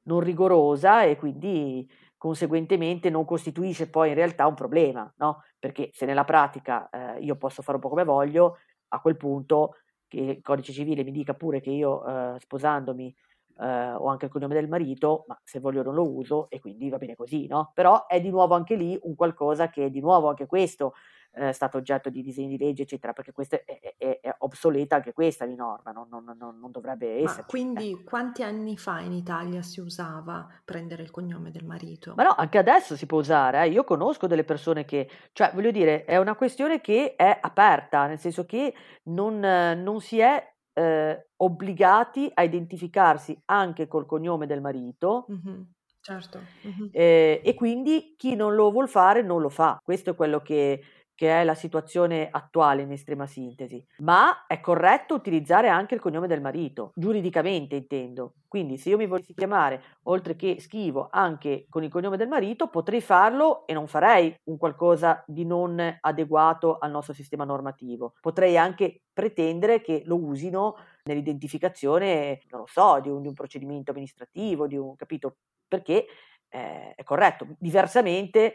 non 0.02 0.20
rigorosa 0.20 1.02
e 1.02 1.16
quindi 1.16 1.88
conseguentemente 2.16 3.10
non 3.10 3.24
costituisce 3.24 3.88
poi 3.88 4.08
in 4.08 4.14
realtà 4.14 4.46
un 4.46 4.54
problema, 4.54 5.10
no? 5.18 5.44
Perché 5.58 5.90
se 5.92 6.04
nella 6.04 6.24
pratica 6.24 6.88
eh, 6.90 7.20
io 7.20 7.36
posso 7.36 7.62
fare 7.62 7.76
un 7.76 7.82
po' 7.82 7.88
come 7.88 8.04
voglio, 8.04 8.58
a 8.88 9.00
quel 9.00 9.16
punto 9.16 9.76
che 10.08 10.20
il 10.20 10.42
codice 10.42 10.72
civile 10.72 11.04
mi 11.04 11.12
dica 11.12 11.34
pure 11.34 11.60
che 11.60 11.70
io 11.70 12.04
eh, 12.06 12.40
sposandomi 12.40 13.14
eh, 13.60 13.92
ho 13.92 14.06
anche 14.06 14.26
il 14.26 14.30
cognome 14.30 14.54
del 14.54 14.68
marito, 14.68 15.24
ma 15.28 15.38
se 15.44 15.60
voglio 15.60 15.82
non 15.82 15.94
lo 15.94 16.10
uso 16.10 16.48
e 16.50 16.60
quindi 16.60 16.88
va 16.88 16.96
bene 16.98 17.14
così, 17.14 17.46
no? 17.46 17.72
Però 17.74 18.06
è 18.06 18.20
di 18.20 18.30
nuovo 18.30 18.54
anche 18.54 18.74
lì 18.74 18.98
un 19.02 19.14
qualcosa 19.14 19.68
che 19.68 19.86
è 19.86 19.90
di 19.90 20.00
nuovo 20.00 20.28
anche 20.28 20.46
questo 20.46 20.94
è 21.30 21.52
stato 21.52 21.78
oggetto 21.78 22.10
di 22.10 22.22
disegni 22.22 22.56
di 22.56 22.64
legge, 22.64 22.82
eccetera, 22.82 23.12
perché 23.12 23.32
questa 23.32 23.56
è, 23.64 23.94
è, 23.96 24.20
è 24.20 24.34
obsoleta 24.38 24.96
anche 24.96 25.12
questa 25.12 25.46
di 25.46 25.54
norma, 25.54 25.92
non, 25.92 26.08
non, 26.08 26.24
non, 26.38 26.58
non 26.58 26.70
dovrebbe 26.70 27.22
essere. 27.22 27.44
Quindi 27.46 27.90
ecco. 27.90 28.02
quanti 28.04 28.42
anni 28.42 28.76
fa 28.76 29.00
in 29.00 29.12
Italia 29.12 29.62
si 29.62 29.80
usava 29.80 30.46
prendere 30.64 31.02
il 31.02 31.10
cognome 31.10 31.50
del 31.50 31.64
marito? 31.64 32.14
Ma 32.16 32.24
no, 32.24 32.34
anche 32.36 32.58
adesso 32.58 32.96
si 32.96 33.06
può 33.06 33.18
usare, 33.18 33.62
eh. 33.62 33.68
io 33.68 33.84
conosco 33.84 34.26
delle 34.26 34.44
persone 34.44 34.84
che, 34.84 35.08
cioè 35.32 35.52
voglio 35.54 35.70
dire, 35.70 36.04
è 36.04 36.16
una 36.16 36.34
questione 36.34 36.80
che 36.80 37.14
è 37.16 37.38
aperta, 37.40 38.06
nel 38.06 38.18
senso 38.18 38.44
che 38.44 38.74
non, 39.04 39.38
non 39.38 40.00
si 40.00 40.18
è 40.18 40.56
eh, 40.74 41.28
obbligati 41.36 42.30
a 42.34 42.42
identificarsi 42.42 43.40
anche 43.46 43.86
col 43.88 44.06
cognome 44.06 44.46
del 44.46 44.60
marito. 44.60 45.26
Mm-hmm. 45.30 45.60
Certo. 46.00 46.40
Mm-hmm. 46.66 46.88
Eh, 46.92 47.42
e 47.44 47.54
quindi 47.54 48.14
chi 48.16 48.34
non 48.34 48.54
lo 48.54 48.70
vuol 48.70 48.88
fare 48.88 49.20
non 49.22 49.42
lo 49.42 49.50
fa. 49.50 49.78
Questo 49.82 50.10
è 50.10 50.14
quello 50.14 50.40
che, 50.40 50.80
che 51.18 51.40
è 51.40 51.42
la 51.42 51.56
situazione 51.56 52.28
attuale 52.30 52.82
in 52.82 52.92
estrema 52.92 53.26
sintesi, 53.26 53.84
ma 54.02 54.46
è 54.46 54.60
corretto 54.60 55.16
utilizzare 55.16 55.66
anche 55.68 55.96
il 55.96 56.00
cognome 56.00 56.28
del 56.28 56.40
marito, 56.40 56.92
giuridicamente 56.94 57.74
intendo. 57.74 58.34
Quindi 58.46 58.78
se 58.78 58.90
io 58.90 58.96
mi 58.96 59.08
volessi 59.08 59.34
chiamare, 59.34 59.82
oltre 60.04 60.36
che 60.36 60.60
schivo, 60.60 61.08
anche 61.10 61.66
con 61.68 61.82
il 61.82 61.90
cognome 61.90 62.16
del 62.16 62.28
marito, 62.28 62.68
potrei 62.68 63.00
farlo 63.00 63.66
e 63.66 63.72
non 63.72 63.88
farei 63.88 64.32
un 64.44 64.58
qualcosa 64.58 65.24
di 65.26 65.44
non 65.44 65.98
adeguato 66.00 66.78
al 66.78 66.92
nostro 66.92 67.14
sistema 67.14 67.42
normativo. 67.42 68.14
Potrei 68.20 68.56
anche 68.56 69.02
pretendere 69.12 69.80
che 69.80 70.02
lo 70.04 70.22
usino 70.22 70.76
nell'identificazione, 71.02 72.42
non 72.50 72.60
lo 72.60 72.66
so, 72.68 73.00
di 73.00 73.08
un, 73.08 73.22
di 73.22 73.26
un 73.26 73.34
procedimento 73.34 73.90
amministrativo, 73.90 74.68
di 74.68 74.76
un 74.76 74.94
capito, 74.94 75.38
perché 75.66 76.06
eh, 76.48 76.94
è 76.94 77.02
corretto. 77.02 77.56
Diversamente 77.58 78.54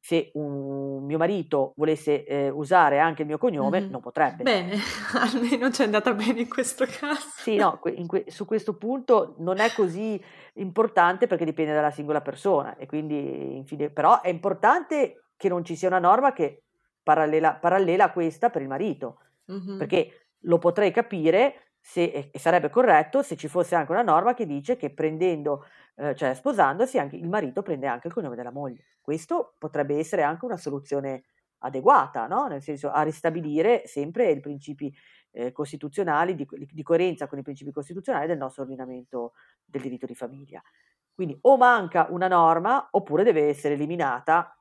se 0.00 0.30
un 0.34 1.04
mio 1.04 1.18
marito 1.18 1.72
volesse 1.76 2.24
eh, 2.24 2.48
usare 2.48 2.98
anche 2.98 3.22
il 3.22 3.28
mio 3.28 3.38
cognome, 3.38 3.80
mm-hmm. 3.80 3.90
non 3.90 4.00
potrebbe. 4.00 4.42
Bene, 4.42 4.76
almeno 5.14 5.70
ci 5.70 5.82
è 5.82 5.84
andata 5.84 6.12
bene 6.14 6.40
in 6.40 6.48
questo 6.48 6.86
caso. 6.86 7.28
Sì, 7.36 7.56
no, 7.56 7.78
que- 7.78 8.24
su 8.28 8.44
questo 8.44 8.76
punto 8.76 9.34
non 9.38 9.58
è 9.58 9.70
così 9.72 10.22
importante 10.54 11.26
perché 11.26 11.44
dipende 11.44 11.74
dalla 11.74 11.90
singola 11.90 12.20
persona 12.20 12.76
e 12.76 12.86
quindi, 12.86 13.56
infine, 13.56 13.90
però 13.90 14.20
è 14.20 14.28
importante 14.28 15.24
che 15.36 15.48
non 15.48 15.64
ci 15.64 15.76
sia 15.76 15.88
una 15.88 15.98
norma 15.98 16.32
che 16.32 16.62
parallela, 17.02 17.54
parallela 17.54 18.04
a 18.04 18.12
questa 18.12 18.50
per 18.50 18.62
il 18.62 18.68
marito, 18.68 19.20
mm-hmm. 19.50 19.78
perché 19.78 20.28
lo 20.42 20.58
potrei 20.58 20.92
capire 20.92 21.67
se, 21.88 22.28
e 22.30 22.38
sarebbe 22.38 22.68
corretto 22.68 23.22
se 23.22 23.34
ci 23.34 23.48
fosse 23.48 23.74
anche 23.74 23.92
una 23.92 24.02
norma 24.02 24.34
che 24.34 24.44
dice 24.44 24.76
che 24.76 24.92
prendendo, 24.92 25.64
eh, 25.96 26.14
cioè 26.14 26.34
sposandosi, 26.34 26.98
anche 26.98 27.16
il 27.16 27.30
marito 27.30 27.62
prende 27.62 27.86
anche 27.86 28.08
il 28.08 28.12
cognome 28.12 28.36
della 28.36 28.50
moglie. 28.50 28.98
Questo 29.00 29.54
potrebbe 29.56 29.96
essere 29.96 30.20
anche 30.22 30.44
una 30.44 30.58
soluzione 30.58 31.24
adeguata, 31.60 32.26
no? 32.26 32.46
nel 32.46 32.60
senso 32.60 32.90
a 32.90 33.00
ristabilire 33.00 33.84
sempre 33.86 34.30
i 34.30 34.38
principi 34.38 34.94
eh, 35.30 35.50
costituzionali, 35.50 36.34
di, 36.34 36.46
di, 36.70 36.82
coerenza 36.82 37.26
con 37.26 37.38
i 37.38 37.42
principi 37.42 37.72
costituzionali 37.72 38.26
del 38.26 38.36
nostro 38.36 38.64
ordinamento 38.64 39.32
del 39.64 39.80
diritto 39.80 40.04
di 40.04 40.14
famiglia. 40.14 40.62
Quindi 41.14 41.38
o 41.40 41.56
manca 41.56 42.06
una 42.10 42.28
norma 42.28 42.86
oppure 42.90 43.24
deve 43.24 43.48
essere 43.48 43.72
eliminata 43.72 44.57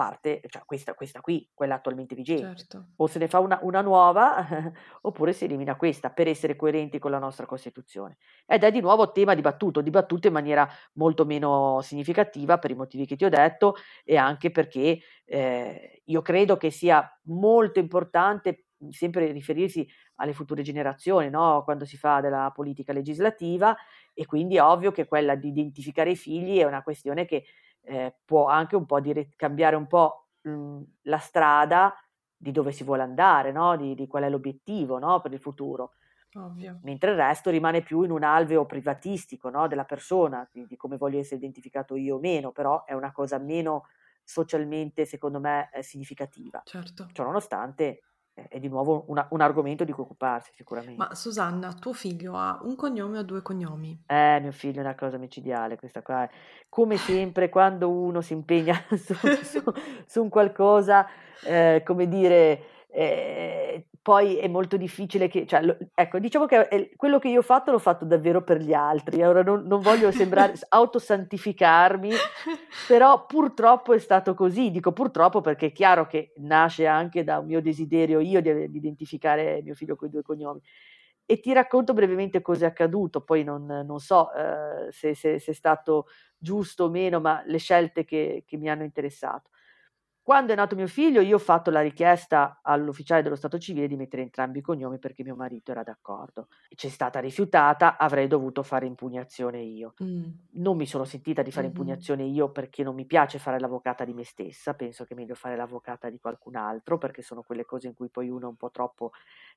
parte, 0.00 0.40
cioè 0.46 0.62
questa, 0.64 0.94
questa 0.94 1.20
qui, 1.20 1.50
quella 1.52 1.74
attualmente 1.74 2.14
vigente. 2.14 2.56
Certo. 2.56 2.86
O 2.96 3.06
se 3.06 3.18
ne 3.18 3.28
fa 3.28 3.38
una, 3.38 3.58
una 3.60 3.82
nuova 3.82 4.46
oppure 5.02 5.34
si 5.34 5.44
elimina 5.44 5.76
questa 5.76 6.08
per 6.08 6.26
essere 6.26 6.56
coerenti 6.56 6.98
con 6.98 7.10
la 7.10 7.18
nostra 7.18 7.44
Costituzione. 7.44 8.16
Ed 8.46 8.64
è 8.64 8.70
di 8.70 8.80
nuovo 8.80 9.12
tema 9.12 9.34
dibattuto, 9.34 9.82
dibattuto 9.82 10.26
in 10.28 10.32
maniera 10.32 10.66
molto 10.94 11.26
meno 11.26 11.80
significativa 11.82 12.56
per 12.56 12.70
i 12.70 12.74
motivi 12.74 13.04
che 13.04 13.16
ti 13.16 13.26
ho 13.26 13.28
detto 13.28 13.74
e 14.02 14.16
anche 14.16 14.50
perché 14.50 15.00
eh, 15.26 16.00
io 16.02 16.22
credo 16.22 16.56
che 16.56 16.70
sia 16.70 17.06
molto 17.24 17.78
importante 17.78 18.68
sempre 18.88 19.30
riferirsi 19.32 19.86
alle 20.16 20.32
future 20.32 20.62
generazioni, 20.62 21.28
no? 21.28 21.62
quando 21.62 21.84
si 21.84 21.98
fa 21.98 22.22
della 22.22 22.50
politica 22.54 22.94
legislativa 22.94 23.76
e 24.14 24.24
quindi 24.24 24.56
è 24.56 24.62
ovvio 24.62 24.92
che 24.92 25.06
quella 25.06 25.34
di 25.34 25.48
identificare 25.48 26.12
i 26.12 26.16
figli 26.16 26.58
è 26.58 26.64
una 26.64 26.82
questione 26.82 27.26
che 27.26 27.44
eh, 27.82 28.16
può 28.24 28.46
anche 28.46 28.76
un 28.76 28.86
po' 28.86 29.00
dire, 29.00 29.30
cambiare 29.36 29.76
un 29.76 29.86
po' 29.86 30.28
mh, 30.42 30.50
mhmm, 30.50 30.84
la 31.02 31.18
strada 31.18 31.94
di 32.36 32.52
dove 32.52 32.72
si 32.72 32.84
vuole 32.84 33.02
andare, 33.02 33.52
no? 33.52 33.76
di, 33.76 33.94
di, 33.94 34.06
qual 34.06 34.24
è 34.24 34.30
l'obiettivo 34.30 34.98
no? 34.98 35.20
per 35.20 35.32
il 35.32 35.40
futuro. 35.40 35.92
Ovvio. 36.34 36.78
Mentre 36.84 37.10
il 37.10 37.16
resto 37.16 37.50
rimane 37.50 37.82
più 37.82 38.02
in 38.02 38.10
un 38.10 38.22
alveo 38.22 38.64
privatistico 38.64 39.50
no? 39.50 39.66
della 39.66 39.84
persona, 39.84 40.48
di, 40.50 40.64
di, 40.66 40.76
come 40.76 40.96
voglio 40.96 41.18
essere 41.18 41.36
identificato 41.36 41.96
io 41.96 42.16
o 42.16 42.20
meno, 42.20 42.52
però 42.52 42.84
è 42.84 42.94
una 42.94 43.12
cosa 43.12 43.38
meno 43.38 43.86
socialmente, 44.22 45.04
secondo 45.04 45.40
me, 45.40 45.68
eh, 45.72 45.82
significativa. 45.82 46.62
Certo. 46.64 47.08
Ciononostante, 47.12 48.02
è 48.34 48.58
di 48.58 48.68
nuovo 48.68 49.04
una, 49.08 49.26
un 49.30 49.40
argomento 49.40 49.84
di 49.84 49.92
cui 49.92 50.02
occuparsi 50.02 50.52
sicuramente. 50.54 50.96
Ma 50.96 51.14
Susanna, 51.14 51.72
tuo 51.72 51.92
figlio 51.92 52.36
ha 52.36 52.58
un 52.62 52.76
cognome 52.76 53.18
o 53.18 53.22
due 53.22 53.42
cognomi? 53.42 54.02
Eh, 54.06 54.38
mio 54.40 54.52
figlio 54.52 54.78
è 54.78 54.84
una 54.84 54.94
cosa 54.94 55.18
micidiale 55.18 55.76
questa 55.76 56.02
qua. 56.02 56.28
Come 56.68 56.96
sempre, 56.96 57.48
quando 57.48 57.90
uno 57.90 58.20
si 58.20 58.32
impegna 58.32 58.74
su, 58.96 59.14
su, 59.14 59.62
su 60.06 60.22
un 60.22 60.28
qualcosa, 60.28 61.06
eh, 61.44 61.82
come 61.84 62.08
dire, 62.08 62.86
eh, 62.88 63.86
poi 64.02 64.36
è 64.36 64.48
molto 64.48 64.78
difficile 64.78 65.28
che, 65.28 65.46
cioè, 65.46 65.62
lo, 65.62 65.76
ecco, 65.94 66.18
diciamo 66.18 66.46
che 66.46 66.68
è, 66.68 66.90
quello 66.96 67.18
che 67.18 67.28
io 67.28 67.40
ho 67.40 67.42
fatto 67.42 67.70
l'ho 67.70 67.78
fatto 67.78 68.06
davvero 68.06 68.42
per 68.42 68.58
gli 68.58 68.72
altri, 68.72 69.22
ora 69.22 69.42
non, 69.42 69.66
non 69.66 69.80
voglio 69.80 70.10
sembrare 70.10 70.54
autosantificarmi, 70.68 72.10
però 72.88 73.26
purtroppo 73.26 73.92
è 73.92 73.98
stato 73.98 74.34
così, 74.34 74.70
dico 74.70 74.92
purtroppo 74.92 75.42
perché 75.42 75.66
è 75.66 75.72
chiaro 75.72 76.06
che 76.06 76.32
nasce 76.38 76.86
anche 76.86 77.24
da 77.24 77.38
un 77.38 77.46
mio 77.46 77.60
desiderio 77.60 78.20
io 78.20 78.40
di, 78.40 78.70
di 78.70 78.78
identificare 78.78 79.60
mio 79.62 79.74
figlio 79.74 79.96
con 79.96 80.08
i 80.08 80.10
due 80.10 80.22
cognomi. 80.22 80.60
E 81.26 81.38
ti 81.38 81.52
racconto 81.52 81.92
brevemente 81.92 82.40
cosa 82.40 82.64
è 82.64 82.68
accaduto, 82.68 83.22
poi 83.22 83.44
non, 83.44 83.64
non 83.66 84.00
so 84.00 84.32
eh, 84.32 84.90
se, 84.90 85.14
se, 85.14 85.38
se, 85.38 85.50
è 85.52 85.54
stato 85.54 86.06
giusto 86.36 86.84
o 86.84 86.90
meno, 86.90 87.20
ma 87.20 87.42
le 87.46 87.58
scelte 87.58 88.04
che, 88.04 88.42
che 88.46 88.56
mi 88.56 88.68
hanno 88.68 88.82
interessato. 88.82 89.50
Quando 90.30 90.52
è 90.52 90.54
nato 90.54 90.76
mio 90.76 90.86
figlio, 90.86 91.20
io 91.22 91.34
ho 91.34 91.40
fatto 91.40 91.72
la 91.72 91.80
richiesta 91.80 92.60
all'ufficiale 92.62 93.20
dello 93.20 93.34
Stato 93.34 93.58
civile 93.58 93.88
di 93.88 93.96
mettere 93.96 94.22
entrambi 94.22 94.60
i 94.60 94.62
cognomi 94.62 95.00
perché 95.00 95.24
mio 95.24 95.34
marito 95.34 95.72
era 95.72 95.82
d'accordo. 95.82 96.46
C'è 96.72 96.86
stata 96.86 97.18
rifiutata, 97.18 97.96
avrei 97.98 98.28
dovuto 98.28 98.62
fare 98.62 98.86
impugnazione 98.86 99.58
io. 99.58 99.94
Mm. 100.04 100.22
Non 100.50 100.76
mi 100.76 100.86
sono 100.86 101.04
sentita 101.04 101.42
di 101.42 101.50
fare 101.50 101.66
mm-hmm. 101.66 101.76
impugnazione 101.76 102.22
io 102.22 102.52
perché 102.52 102.84
non 102.84 102.94
mi 102.94 103.06
piace 103.06 103.40
fare 103.40 103.58
l'avvocata 103.58 104.04
di 104.04 104.12
me 104.12 104.22
stessa, 104.22 104.74
penso 104.74 105.04
che 105.04 105.14
è 105.14 105.16
meglio 105.16 105.34
fare 105.34 105.56
l'avvocata 105.56 106.08
di 106.08 106.20
qualcun 106.20 106.54
altro 106.54 106.96
perché 106.96 107.22
sono 107.22 107.42
quelle 107.42 107.64
cose 107.64 107.88
in 107.88 107.94
cui 107.94 108.08
poi 108.08 108.28
uno 108.28 108.44
è 108.44 108.50
un 108.50 108.56
po' 108.56 108.70
troppo, 108.70 109.10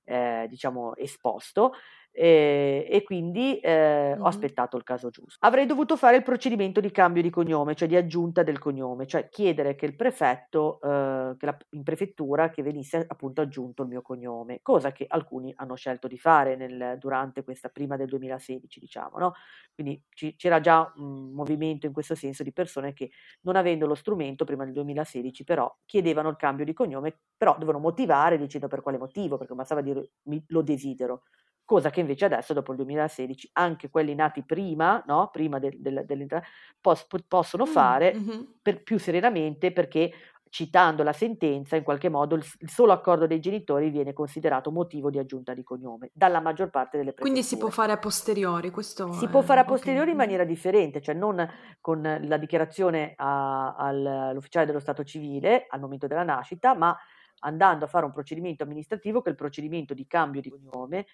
eh, 0.05 0.47
diciamo, 0.49 0.95
esposto 0.95 1.73
e, 2.15 2.85
e 2.87 3.03
quindi 3.03 3.59
eh, 3.59 4.11
mm-hmm. 4.13 4.21
ho 4.21 4.27
aspettato 4.27 4.77
il 4.77 4.83
caso 4.83 5.09
giusto. 5.09 5.43
Avrei 5.45 5.65
dovuto 5.65 5.97
fare 5.97 6.15
il 6.15 6.23
procedimento 6.23 6.79
di 6.79 6.91
cambio 6.91 7.23
di 7.23 7.31
cognome, 7.31 7.73
cioè 7.73 7.87
di 7.87 7.95
aggiunta 7.95 8.43
del 8.43 8.59
cognome, 8.59 9.07
cioè 9.07 9.27
chiedere 9.29 9.73
che 9.75 9.87
il 9.87 9.95
prefetto, 9.95 10.62
eh, 10.81 11.35
che 11.37 11.45
la, 11.45 11.57
in 11.71 11.83
prefettura, 11.83 12.49
che 12.49 12.61
venisse 12.61 13.05
appunto 13.07 13.41
aggiunto 13.41 13.83
il 13.83 13.89
mio 13.89 14.01
cognome, 14.01 14.59
cosa 14.61 14.91
che 14.91 15.05
alcuni 15.07 15.53
hanno 15.55 15.75
scelto 15.75 16.07
di 16.07 16.17
fare 16.17 16.55
nel, 16.55 16.97
durante 16.99 17.43
questa 17.43 17.69
prima 17.69 17.95
del 17.95 18.07
2016, 18.07 18.79
diciamo, 18.79 19.17
no? 19.17 19.33
Quindi 19.73 20.01
ci, 20.09 20.35
c'era 20.35 20.59
già 20.59 20.91
un 20.97 21.31
movimento 21.31 21.85
in 21.85 21.93
questo 21.93 22.15
senso 22.15 22.43
di 22.43 22.53
persone 22.53 22.93
che 22.93 23.11
non 23.41 23.55
avendo 23.55 23.85
lo 23.87 23.95
strumento 23.95 24.45
prima 24.45 24.63
del 24.63 24.73
2016 24.73 25.43
però 25.43 25.73
chiedevano 25.85 26.29
il 26.29 26.35
cambio 26.35 26.65
di 26.65 26.73
cognome, 26.73 27.17
però 27.37 27.53
dovevano 27.53 27.79
motivare 27.79 28.37
dicendo 28.37 28.67
per 28.67 28.81
quale 28.81 28.97
motivo, 28.97 29.37
perché 29.37 29.53
bastava 29.53 29.81
dire 29.81 30.11
lo 30.47 30.61
desidero 30.61 31.23
cosa 31.65 31.89
che 31.89 32.01
invece 32.01 32.25
adesso 32.25 32.53
dopo 32.53 32.71
il 32.71 32.77
2016 32.77 33.49
anche 33.53 33.89
quelli 33.89 34.13
nati 34.15 34.43
prima, 34.43 35.01
no? 35.07 35.29
prima 35.31 35.59
del, 35.59 35.79
del, 35.79 36.03
dell'entrata, 36.05 36.45
pos, 36.79 37.07
possono 37.27 37.65
mm, 37.65 37.67
fare 37.67 38.13
mm-hmm. 38.13 38.41
per, 38.61 38.83
più 38.83 38.99
serenamente 38.99 39.71
perché 39.71 40.11
citando 40.53 41.01
la 41.01 41.13
sentenza, 41.13 41.75
in 41.75 41.81
qualche 41.81 42.09
modo 42.09 42.35
il, 42.35 42.45
il, 42.59 42.69
solo 42.69 42.91
accordo 42.91 43.25
dei 43.25 43.39
genitori 43.39 43.89
viene 43.89 44.13
considerato 44.13 44.69
motivo 44.69 45.09
di 45.09 45.17
aggiunta 45.17 45.55
di 45.55 45.63
cognome 45.63 46.11
dalla 46.13 46.41
maggior 46.41 46.69
parte 46.69 46.95
delle 46.97 47.11
prefetture. 47.11 47.31
Quindi 47.31 47.41
si 47.41 47.57
può 47.57 47.69
fare 47.69 47.91
a 47.91 47.97
posteriori, 47.97 48.69
questo 48.69 49.11
Si 49.13 49.25
è... 49.25 49.29
può 49.29 49.41
fare 49.41 49.61
a 49.61 49.65
posteriori 49.65 50.11
okay. 50.11 50.11
in 50.11 50.17
maniera 50.17 50.43
differente, 50.43 51.01
cioè 51.01 51.15
non 51.15 51.43
con 51.81 52.03
la 52.03 52.37
dichiarazione 52.37 53.13
a, 53.15 53.73
all'ufficiale 53.73 54.67
dello 54.67 54.79
Stato 54.79 55.03
civile 55.03 55.65
al 55.67 55.79
momento 55.79 56.05
della 56.05 56.21
nascita, 56.21 56.75
ma 56.75 56.95
andando 57.39 57.85
a 57.85 57.87
fare 57.87 58.05
un 58.05 58.11
procedimento 58.11 58.61
amministrativo 58.61 59.23
che 59.23 59.29
è 59.29 59.31
il 59.31 59.37
procedimento 59.37 59.95
di 59.95 60.05
cambio 60.05 60.39
di 60.39 60.51
cognome 60.51 61.07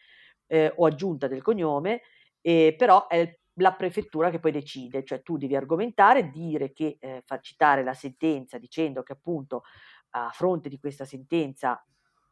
eh, 0.47 0.73
o 0.75 0.85
aggiunta 0.85 1.29
del 1.29 1.41
cognome, 1.41 2.01
eh, 2.41 2.75
però 2.77 3.07
è 3.07 3.38
la 3.59 3.73
prefettura 3.73 4.29
che 4.29 4.39
poi 4.39 4.51
decide, 4.51 5.03
cioè 5.03 5.21
tu 5.21 5.37
devi 5.37 5.55
argomentare, 5.55 6.29
dire 6.29 6.73
che, 6.73 6.97
eh, 6.99 7.21
far 7.25 7.39
citare 7.41 7.83
la 7.83 7.93
sentenza 7.93 8.57
dicendo 8.57 9.03
che 9.03 9.13
appunto 9.13 9.63
a 10.11 10.29
fronte 10.31 10.69
di 10.69 10.79
questa 10.79 11.05
sentenza 11.05 11.83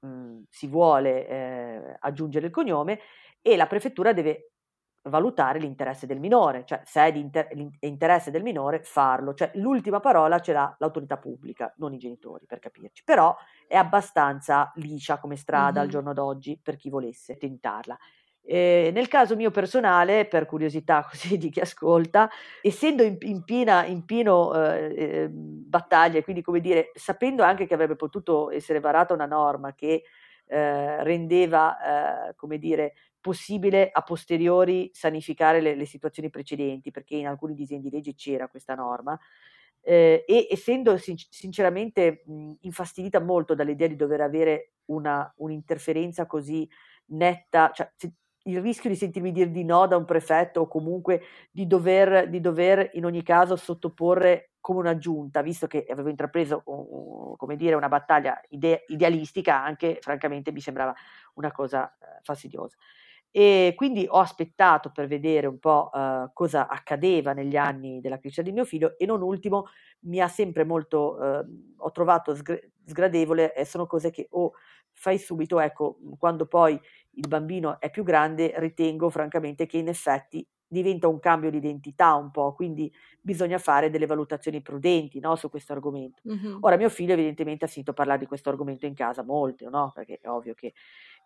mh, 0.01 0.43
si 0.49 0.67
vuole 0.67 1.28
eh, 1.28 1.97
aggiungere 1.99 2.47
il 2.47 2.51
cognome 2.51 2.99
e 3.41 3.55
la 3.55 3.67
prefettura 3.67 4.13
deve 4.13 4.51
valutare 5.07 5.59
l'interesse 5.59 6.05
del 6.05 6.19
minore, 6.19 6.65
cioè 6.65 6.82
se 6.84 7.05
è 7.05 7.11
di 7.11 7.19
inter- 7.19 7.49
interesse 7.80 8.32
del 8.32 8.43
minore 8.43 8.84
farlo, 8.84 9.34
cioè 9.34 9.51
l'ultima 9.55 9.99
parola 9.99 10.39
ce 10.39 10.53
l'ha 10.53 10.75
l'autorità 10.80 11.17
pubblica, 11.17 11.73
non 11.78 11.93
i 11.93 11.97
genitori 11.97 12.45
per 12.45 12.59
capirci, 12.59 13.03
però 13.03 13.36
è 13.67 13.75
abbastanza 13.75 14.71
liscia 14.75 15.19
come 15.19 15.36
strada 15.36 15.71
mm-hmm. 15.71 15.82
al 15.82 15.88
giorno 15.88 16.13
d'oggi 16.13 16.59
per 16.61 16.75
chi 16.75 16.89
volesse 16.89 17.38
tentarla. 17.38 17.97
Eh, 18.49 18.91
nel 18.93 19.09
caso 19.09 19.35
mio 19.35 19.51
personale, 19.51 20.25
per 20.25 20.45
curiosità 20.45 21.03
così 21.09 21.37
di 21.37 21.49
chi 21.49 21.59
ascolta, 21.59 22.29
essendo 22.61 23.03
in, 23.03 23.17
in 23.19 23.43
piena 23.43 23.83
in 23.85 24.05
pieno 24.05 24.53
eh, 24.55 24.93
eh, 24.95 25.27
battaglia, 25.29 26.23
quindi 26.23 26.41
come 26.41 26.61
dire, 26.61 26.91
sapendo 26.93 27.43
anche 27.43 27.67
che 27.67 27.73
avrebbe 27.73 27.97
potuto 27.97 28.49
essere 28.49 28.79
varata 28.79 29.13
una 29.13 29.25
norma 29.25 29.75
che 29.75 30.03
eh, 30.45 31.03
rendeva, 31.03 32.29
eh, 32.29 32.35
come 32.35 32.57
dire, 32.57 32.93
possibile 33.19 33.89
a 33.91 34.01
posteriori 34.01 34.89
sanificare 34.93 35.59
le, 35.59 35.75
le, 35.75 35.85
situazioni 35.85 36.29
precedenti, 36.29 36.89
perché 36.89 37.15
in 37.15 37.27
alcuni 37.27 37.53
disegni 37.53 37.81
di 37.81 37.89
legge 37.89 38.15
c'era 38.15 38.47
questa 38.47 38.75
norma, 38.75 39.19
eh, 39.81 40.23
e 40.25 40.47
essendo 40.49 40.95
sin- 40.95 41.17
sinceramente 41.29 42.23
mh, 42.25 42.51
infastidita 42.61 43.19
molto 43.19 43.55
dall'idea 43.55 43.87
di 43.89 43.97
dover 43.97 44.21
avere 44.21 44.71
una, 44.85 45.29
un'interferenza 45.39 46.25
così 46.25 46.65
netta, 47.07 47.71
cioè 47.73 47.91
il 48.47 48.61
rischio 48.61 48.89
di 48.89 48.95
sentirmi 48.95 49.31
dire 49.31 49.51
di 49.51 49.63
no 49.63 49.87
da 49.87 49.97
un 49.97 50.05
prefetto 50.05 50.61
o 50.61 50.67
comunque 50.67 51.21
di 51.51 51.67
dover, 51.67 52.29
di 52.29 52.39
dover 52.39 52.89
in 52.93 53.05
ogni 53.05 53.23
caso 53.23 53.55
sottoporre 53.55 54.51
come 54.59 54.79
un'aggiunta, 54.79 55.41
visto 55.41 55.67
che 55.67 55.85
avevo 55.87 56.09
intrapreso 56.09 56.63
dire, 57.55 57.75
una 57.75 57.87
battaglia 57.87 58.41
ide- 58.49 58.83
idealistica, 58.87 59.63
anche 59.63 59.99
francamente 60.01 60.51
mi 60.51 60.59
sembrava 60.59 60.93
una 61.35 61.51
cosa 61.51 61.89
eh, 61.89 62.19
fastidiosa. 62.21 62.75
E 63.32 63.73
quindi 63.75 64.05
ho 64.09 64.19
aspettato 64.19 64.91
per 64.91 65.07
vedere 65.07 65.45
un 65.47 65.59
po' 65.59 65.89
uh, 65.93 66.30
cosa 66.34 66.67
accadeva 66.67 67.34
negli 67.34 67.55
anni 67.55 67.99
della 68.01 68.17
crescita 68.19 68.41
di 68.41 68.51
mio 68.51 68.65
figlio 68.65 68.97
e 68.97 69.05
non 69.05 69.21
ultimo 69.21 69.65
mi 70.01 70.19
ha 70.21 70.28
sempre 70.28 70.63
molto, 70.63 71.17
uh, 71.19 71.45
ho 71.78 71.91
trovato 71.91 72.34
sgr- 72.36 72.67
sgradevole 72.86 73.53
e 73.53 73.65
sono 73.65 73.86
cose 73.86 74.09
che 74.11 74.28
o 74.32 74.53
fai 74.91 75.19
subito, 75.19 75.59
ecco, 75.59 75.99
quando 76.17 76.47
poi 76.47 76.80
il 77.11 77.28
bambino 77.28 77.80
è 77.80 77.89
più 77.91 78.03
grande 78.03 78.53
ritengo 78.57 79.09
francamente 79.09 79.67
che 79.67 79.78
in 79.78 79.88
effetti 79.89 80.45
diventa 80.68 81.07
un 81.07 81.20
cambio 81.20 81.49
di 81.49 81.57
identità 81.57 82.13
un 82.15 82.32
po', 82.32 82.53
quindi 82.53 82.93
bisogna 83.22 83.57
fare 83.57 83.89
delle 83.89 84.05
valutazioni 84.05 84.61
prudenti 84.61 85.20
no, 85.20 85.36
su 85.36 85.49
questo 85.49 85.74
argomento. 85.74 86.22
Mm-hmm. 86.28 86.57
Ora 86.61 86.78
mio 86.78 86.89
figlio 86.89 87.13
evidentemente 87.13 87.65
ha 87.65 87.68
sentito 87.68 87.93
parlare 87.93 88.20
di 88.20 88.26
questo 88.26 88.49
argomento 88.49 88.86
in 88.86 88.93
casa 88.93 89.24
molto, 89.24 89.70
no? 89.70 89.91
perché 89.93 90.20
è 90.22 90.30
ovvio 90.30 90.53
che... 90.53 90.74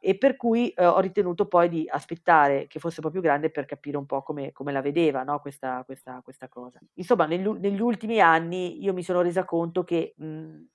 E 0.04 0.18
per 0.18 0.36
cui 0.36 0.70
eh, 0.70 0.84
ho 0.84 1.00
ritenuto 1.00 1.46
poi 1.48 1.70
di 1.70 1.88
aspettare 1.88 2.66
che 2.66 2.80
fosse 2.80 3.02
un 3.02 3.06
po' 3.06 3.12
più 3.12 3.22
grande 3.22 3.52
per 3.52 3.66
capire 3.66 3.98
un 3.98 4.08
po' 4.08 4.24
come, 4.24 4.52
come 4.52 4.72
la 4.72 4.82
vedeva 4.82 5.22
no? 5.22 5.39
questa, 5.39 5.84
questa, 5.86 6.22
questa, 6.24 6.48
cosa. 6.48 6.80
Insomma, 6.96 7.28
negli, 7.28 7.48
negli, 7.48 7.82
ultimi 7.82 8.20
anni 8.20 8.84
io 8.84 8.94
mi 8.94 9.04
sono 9.04 9.22
resa 9.22 9.46
conto 9.46 9.84
che... 9.84 10.14
Mh, 10.18 10.70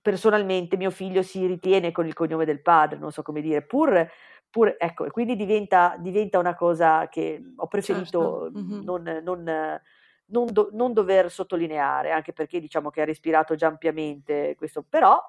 personalmente 0.00 0.76
mio 0.76 0.90
figlio 0.90 1.22
si 1.22 1.44
ritiene 1.46 1.90
con 1.90 2.06
il 2.06 2.14
cognome 2.14 2.44
del 2.44 2.62
padre, 2.62 2.98
non 2.98 3.10
so 3.10 3.22
come 3.22 3.40
dire, 3.40 3.62
pur, 3.62 4.08
pur 4.54 4.76
ecco, 4.78 5.10
quindi 5.10 5.34
diventa, 5.34 5.96
diventa, 5.98 6.38
una 6.38 6.54
cosa 6.54 7.08
che 7.08 7.42
ho 7.56 7.66
preferito 7.66 8.42
certo. 8.44 8.50
mm-hmm. 8.56 8.82
non, 8.84 9.20
non, 9.24 9.80
non, 10.26 10.46
do, 10.52 10.68
non, 10.70 10.92
dover 10.92 11.28
sottolineare, 11.28 12.12
anche 12.12 12.32
perché 12.32 12.60
diciamo 12.60 12.90
che 12.90 13.00
ha 13.00 13.04
respirato 13.04 13.56
già 13.56 13.66
ampiamente 13.66 14.54
questo, 14.56 14.84
però 14.88 15.20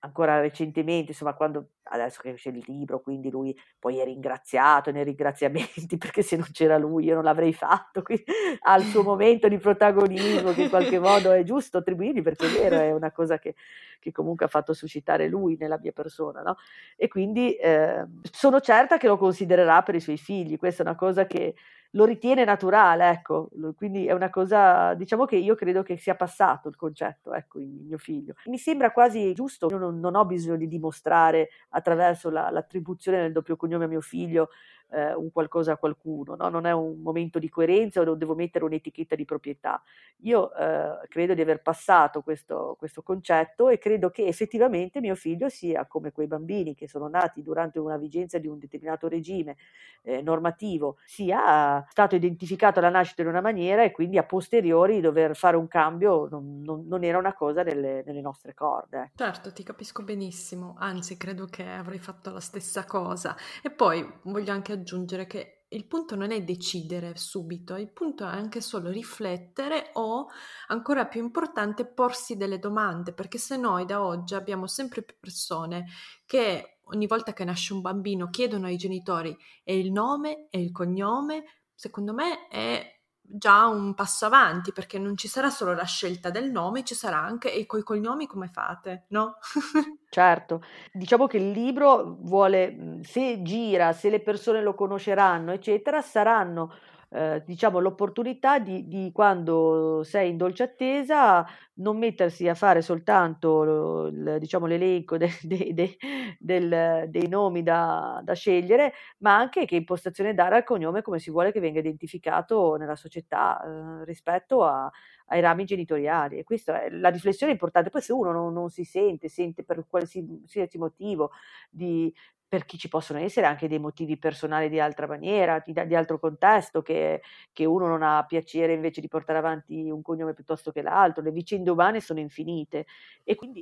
ancora 0.00 0.38
recentemente, 0.40 1.12
insomma, 1.12 1.32
quando 1.32 1.70
adesso 1.84 2.20
che 2.20 2.32
esce 2.32 2.50
il 2.50 2.62
libro, 2.66 3.00
quindi 3.00 3.30
lui 3.30 3.58
poi 3.78 4.00
è 4.00 4.04
ringraziato 4.04 4.90
nei 4.90 5.02
ringraziamenti 5.02 5.96
perché 5.96 6.20
se 6.20 6.36
non 6.36 6.48
c'era 6.52 6.76
lui 6.76 7.04
io 7.04 7.14
non 7.14 7.24
l'avrei 7.24 7.54
fatto, 7.54 8.02
quindi 8.02 8.24
ha 8.60 8.76
il 8.76 8.84
suo 8.84 9.02
momento 9.02 9.48
di 9.48 9.56
protagonismo 9.56 10.52
che 10.52 10.64
in 10.64 10.68
qualche 10.68 10.98
modo 11.00 11.32
è 11.32 11.42
giusto 11.42 11.78
attribuirgli 11.78 12.20
perché 12.20 12.46
è 12.46 12.50
vero, 12.50 12.76
è 12.76 12.92
una 12.92 13.12
cosa 13.12 13.38
che, 13.38 13.54
che 13.98 14.12
comunque 14.12 14.46
ha 14.46 14.48
fatto 14.48 14.72
suscitare 14.72 15.28
lui 15.28 15.56
nella 15.58 15.78
mia 15.80 15.92
persona, 15.92 16.42
no? 16.42 16.56
E 16.96 17.08
quindi 17.08 17.54
eh, 17.56 18.06
sono 18.30 18.60
certa 18.60 18.96
che 18.96 19.06
lo 19.06 19.16
considererà 19.16 19.82
per 19.82 19.94
i 19.94 20.00
suoi 20.00 20.18
figli, 20.18 20.56
questa 20.58 20.82
è 20.82 20.86
una 20.86 20.96
cosa 20.96 21.26
che 21.26 21.54
lo 21.92 22.04
ritiene 22.04 22.44
naturale, 22.44 23.08
ecco, 23.08 23.48
quindi 23.74 24.06
è 24.06 24.12
una 24.12 24.28
cosa, 24.28 24.92
diciamo 24.94 25.24
che 25.24 25.36
io 25.36 25.54
credo 25.54 25.82
che 25.82 25.96
sia 25.96 26.14
passato 26.14 26.68
il 26.68 26.76
concetto, 26.76 27.32
ecco, 27.32 27.60
in 27.60 27.86
mio 27.86 27.96
figlio. 27.96 28.34
Mi 28.46 28.58
sembra 28.58 28.92
quasi 28.92 29.32
giusto, 29.32 29.68
io 29.70 29.78
non, 29.78 29.98
non 29.98 30.14
ho 30.14 30.26
bisogno 30.26 30.56
di 30.56 30.68
dimostrare 30.68 31.48
attraverso 31.70 32.28
la, 32.28 32.50
l'attribuzione 32.50 33.22
del 33.22 33.32
doppio 33.32 33.56
cognome 33.56 33.84
a 33.84 33.88
mio 33.88 34.02
figlio 34.02 34.50
eh, 34.90 35.14
un 35.14 35.30
qualcosa 35.32 35.72
a 35.72 35.76
qualcuno, 35.76 36.34
no? 36.34 36.48
non 36.48 36.66
è 36.66 36.72
un 36.72 37.00
momento 37.00 37.38
di 37.38 37.48
coerenza 37.48 38.00
o 38.00 38.04
non 38.04 38.18
devo 38.18 38.34
mettere 38.34 38.64
un'etichetta 38.64 39.14
di 39.14 39.24
proprietà. 39.24 39.82
Io 40.22 40.54
eh, 40.54 41.06
credo 41.08 41.34
di 41.34 41.40
aver 41.40 41.62
passato 41.62 42.22
questo, 42.22 42.76
questo 42.78 43.02
concetto 43.02 43.68
e 43.68 43.78
credo 43.78 44.10
che 44.10 44.26
effettivamente 44.26 45.00
mio 45.00 45.14
figlio 45.14 45.48
sia 45.48 45.86
come 45.86 46.12
quei 46.12 46.26
bambini 46.26 46.74
che 46.74 46.88
sono 46.88 47.08
nati 47.08 47.42
durante 47.42 47.78
una 47.78 47.96
vigenza 47.96 48.38
di 48.38 48.46
un 48.46 48.58
determinato 48.58 49.08
regime 49.08 49.56
eh, 50.02 50.22
normativo, 50.22 50.96
sia 51.04 51.86
stato 51.90 52.14
identificato 52.14 52.78
alla 52.78 52.88
nascita 52.88 53.22
in 53.22 53.28
una 53.28 53.40
maniera 53.40 53.82
e 53.82 53.90
quindi 53.90 54.18
a 54.18 54.24
posteriori 54.24 55.00
dover 55.00 55.36
fare 55.36 55.56
un 55.56 55.68
cambio 55.68 56.28
non, 56.30 56.62
non, 56.62 56.86
non 56.86 57.04
era 57.04 57.18
una 57.18 57.34
cosa 57.34 57.62
nelle, 57.62 58.02
nelle 58.06 58.20
nostre 58.20 58.54
corde. 58.54 59.12
Certo, 59.14 59.52
ti 59.52 59.62
capisco 59.62 60.02
benissimo, 60.02 60.74
anzi 60.78 61.16
credo 61.16 61.46
che 61.46 61.66
avrei 61.66 61.98
fatto 61.98 62.30
la 62.30 62.40
stessa 62.40 62.84
cosa. 62.84 63.36
E 63.62 63.70
poi 63.70 64.06
voglio 64.22 64.52
anche 64.52 64.77
aggiungere 64.78 65.26
che 65.26 65.64
il 65.70 65.86
punto 65.86 66.16
non 66.16 66.30
è 66.30 66.42
decidere 66.42 67.12
subito, 67.16 67.76
il 67.76 67.92
punto 67.92 68.24
è 68.24 68.28
anche 68.28 68.60
solo 68.62 68.90
riflettere 68.90 69.90
o, 69.94 70.28
ancora 70.68 71.06
più 71.06 71.22
importante, 71.22 71.86
porsi 71.86 72.36
delle 72.36 72.58
domande, 72.58 73.12
perché 73.12 73.36
se 73.36 73.56
noi 73.56 73.84
da 73.84 74.02
oggi 74.02 74.34
abbiamo 74.34 74.66
sempre 74.66 75.02
più 75.02 75.16
persone 75.20 75.86
che 76.24 76.78
ogni 76.84 77.06
volta 77.06 77.34
che 77.34 77.44
nasce 77.44 77.74
un 77.74 77.82
bambino 77.82 78.30
chiedono 78.30 78.66
ai 78.66 78.76
genitori 78.76 79.36
e 79.62 79.78
il 79.78 79.92
nome? 79.92 80.48
E 80.48 80.60
il 80.60 80.72
cognome, 80.72 81.44
secondo 81.74 82.14
me 82.14 82.48
è 82.48 82.97
già 83.30 83.66
un 83.66 83.94
passo 83.94 84.26
avanti 84.26 84.72
perché 84.72 84.98
non 84.98 85.16
ci 85.16 85.28
sarà 85.28 85.50
solo 85.50 85.74
la 85.74 85.84
scelta 85.84 86.30
del 86.30 86.50
nome, 86.50 86.84
ci 86.84 86.94
sarà 86.94 87.18
anche 87.18 87.52
e 87.52 87.66
coi 87.66 87.82
cognomi 87.82 88.26
come 88.26 88.48
fate, 88.48 89.04
no? 89.08 89.36
certo, 90.08 90.62
diciamo 90.92 91.26
che 91.26 91.36
il 91.36 91.50
libro 91.50 92.16
vuole, 92.20 92.70
mhmm, 92.70 93.00
se 93.02 93.42
gira, 93.42 93.92
se 93.92 94.10
le 94.10 94.20
persone 94.20 94.62
lo 94.62 94.74
conosceranno, 94.74 95.52
eccetera, 95.52 96.00
saranno 96.00 96.72
eh, 97.10 97.42
diciamo, 97.46 97.78
l'opportunità 97.78 98.58
di, 98.58 98.86
di, 98.86 99.10
quando 99.12 100.02
sei 100.04 100.30
in 100.30 100.36
dolce 100.36 100.64
attesa 100.64 101.46
non 101.74 101.96
mettersi 101.96 102.48
a 102.48 102.54
fare 102.54 102.82
soltanto 102.82 104.06
il, 104.08 104.36
diciamo, 104.38 104.66
l'elenco 104.66 105.16
de, 105.16 105.30
de, 105.42 105.70
de, 105.72 105.96
del, 106.38 107.08
dei 107.08 107.28
nomi 107.28 107.62
da, 107.62 108.20
da, 108.22 108.34
scegliere, 108.34 108.92
ma 109.18 109.36
anche 109.36 109.64
che 109.64 109.76
impostazione 109.76 110.34
dare 110.34 110.56
al 110.56 110.64
cognome 110.64 111.00
come 111.02 111.18
si 111.18 111.30
vuole 111.30 111.50
che 111.50 111.60
venga 111.60 111.78
identificato 111.78 112.76
nella 112.76 112.96
società 112.96 113.60
eh, 113.62 114.04
rispetto 114.04 114.64
a, 114.64 114.90
ai 115.28 115.40
rami 115.40 115.64
genitoriali. 115.64 116.38
E 116.38 116.44
questa 116.44 116.82
è 116.82 116.90
la 116.90 117.08
riflessione 117.08 117.52
importante. 117.52 117.90
Poi 117.90 118.02
se 118.02 118.12
uno 118.12 118.32
non, 118.32 118.52
non 118.52 118.68
si 118.68 118.84
sente, 118.84 119.28
sente 119.28 119.64
per 119.64 119.86
qualsiasi 119.88 120.76
motivo 120.78 121.30
di, 121.70 122.12
perché 122.48 122.78
ci 122.78 122.88
possono 122.88 123.18
essere 123.18 123.46
anche 123.46 123.68
dei 123.68 123.78
motivi 123.78 124.18
personali 124.18 124.70
di 124.70 124.80
altra 124.80 125.06
maniera, 125.06 125.62
di, 125.64 125.74
di 125.86 125.94
altro 125.94 126.18
contesto, 126.18 126.80
che, 126.80 127.20
che, 127.52 127.64
uno 127.66 127.86
non 127.86 128.02
ha 128.02 128.24
piacere 128.26 128.72
invece 128.72 129.00
di 129.02 129.08
portare 129.08 129.38
avanti 129.38 129.90
un 129.90 130.00
cognome 130.00 130.32
piuttosto 130.32 130.72
che 130.72 130.80
l'altro, 130.80 131.22
le 131.22 131.30
vicende 131.30 131.70
umane 131.70 132.00
sono 132.00 132.20
infinite 132.20 132.86
e 133.22 133.34
quindi 133.34 133.60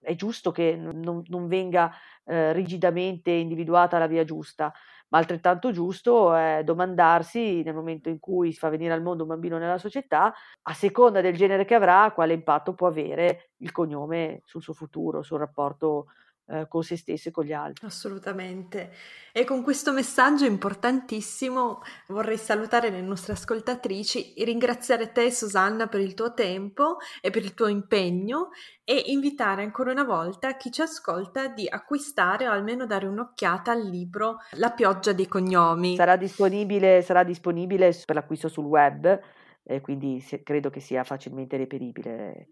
è 0.00 0.14
giusto 0.14 0.52
che 0.52 0.76
non, 0.76 1.22
non 1.26 1.48
venga 1.48 1.92
eh, 2.24 2.52
rigidamente 2.52 3.30
individuata 3.30 3.98
la 3.98 4.06
via 4.06 4.24
giusta, 4.24 4.72
ma 5.08 5.18
altrettanto 5.18 5.72
giusto 5.72 6.34
è 6.34 6.62
domandarsi 6.64 7.62
nel 7.62 7.74
momento 7.74 8.08
in 8.08 8.18
cui 8.18 8.52
si 8.52 8.58
fa 8.58 8.68
venire 8.68 8.92
al 8.92 9.02
mondo 9.02 9.24
un 9.24 9.30
bambino 9.30 9.58
nella 9.58 9.78
società, 9.78 10.32
a 10.62 10.72
seconda 10.74 11.20
del 11.20 11.36
genere 11.36 11.64
che 11.64 11.74
avrà, 11.74 12.12
quale 12.14 12.34
impatto 12.34 12.74
può 12.74 12.86
avere 12.86 13.50
il 13.58 13.72
cognome 13.72 14.42
sul 14.44 14.62
suo 14.62 14.74
futuro, 14.74 15.22
sul 15.22 15.38
rapporto 15.38 16.06
eh, 16.50 16.66
con 16.68 16.82
se 16.82 16.96
stesso 16.96 17.28
e 17.28 17.32
con 17.32 17.44
gli 17.44 17.52
altri. 17.52 17.86
Assolutamente. 17.86 18.92
E 19.32 19.44
con 19.44 19.62
questo 19.62 19.92
messaggio 19.92 20.46
importantissimo 20.46 21.82
vorrei 22.08 22.38
salutare 22.38 22.90
le 22.90 23.02
nostre 23.02 23.34
ascoltatrici 23.34 24.32
e 24.32 24.44
ringraziare 24.44 25.12
te 25.12 25.30
Susanna 25.30 25.86
per 25.86 26.00
il 26.00 26.14
tuo 26.14 26.32
tempo 26.34 26.96
e 27.20 27.30
per 27.30 27.44
il 27.44 27.54
tuo 27.54 27.68
impegno 27.68 28.48
e 28.82 29.04
invitare 29.06 29.62
ancora 29.62 29.92
una 29.92 30.04
volta 30.04 30.56
chi 30.56 30.72
ci 30.72 30.80
ascolta 30.80 31.48
di 31.48 31.68
acquistare 31.68 32.48
o 32.48 32.52
almeno 32.52 32.86
dare 32.86 33.06
un'occhiata 33.06 33.70
al 33.70 33.82
libro 33.82 34.38
La 34.52 34.70
pioggia 34.70 35.12
dei 35.12 35.28
cognomi. 35.28 35.96
Sarà 35.96 36.16
disponibile, 36.16 37.02
sarà 37.02 37.22
disponibile 37.24 37.94
per 38.06 38.14
l'acquisto 38.14 38.48
sul 38.48 38.64
web, 38.64 39.20
eh, 39.64 39.80
quindi 39.82 40.20
se, 40.20 40.42
credo 40.42 40.70
che 40.70 40.80
sia 40.80 41.04
facilmente 41.04 41.58
reperibile 41.58 42.48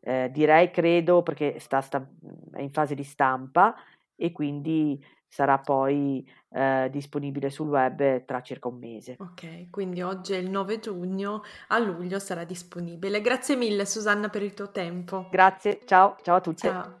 eh, 0.00 0.30
direi, 0.32 0.70
credo, 0.70 1.22
perché 1.22 1.58
sta, 1.58 1.80
sta, 1.80 2.06
è 2.52 2.60
in 2.60 2.70
fase 2.70 2.94
di 2.94 3.04
stampa 3.04 3.74
e 4.16 4.32
quindi 4.32 5.02
sarà 5.26 5.58
poi 5.58 6.28
eh, 6.50 6.88
disponibile 6.90 7.50
sul 7.50 7.68
web 7.68 8.24
tra 8.24 8.42
circa 8.42 8.68
un 8.68 8.78
mese. 8.78 9.16
Ok, 9.18 9.70
quindi 9.70 10.02
oggi 10.02 10.32
è 10.32 10.38
il 10.38 10.50
9 10.50 10.80
giugno, 10.80 11.42
a 11.68 11.78
luglio 11.78 12.18
sarà 12.18 12.44
disponibile. 12.44 13.20
Grazie 13.20 13.56
mille 13.56 13.86
Susanna 13.86 14.28
per 14.28 14.42
il 14.42 14.54
tuo 14.54 14.70
tempo. 14.70 15.28
Grazie, 15.30 15.80
ciao, 15.84 16.16
ciao 16.22 16.36
a 16.36 16.40
tutti. 16.40 16.66
Ciao. 16.66 17.00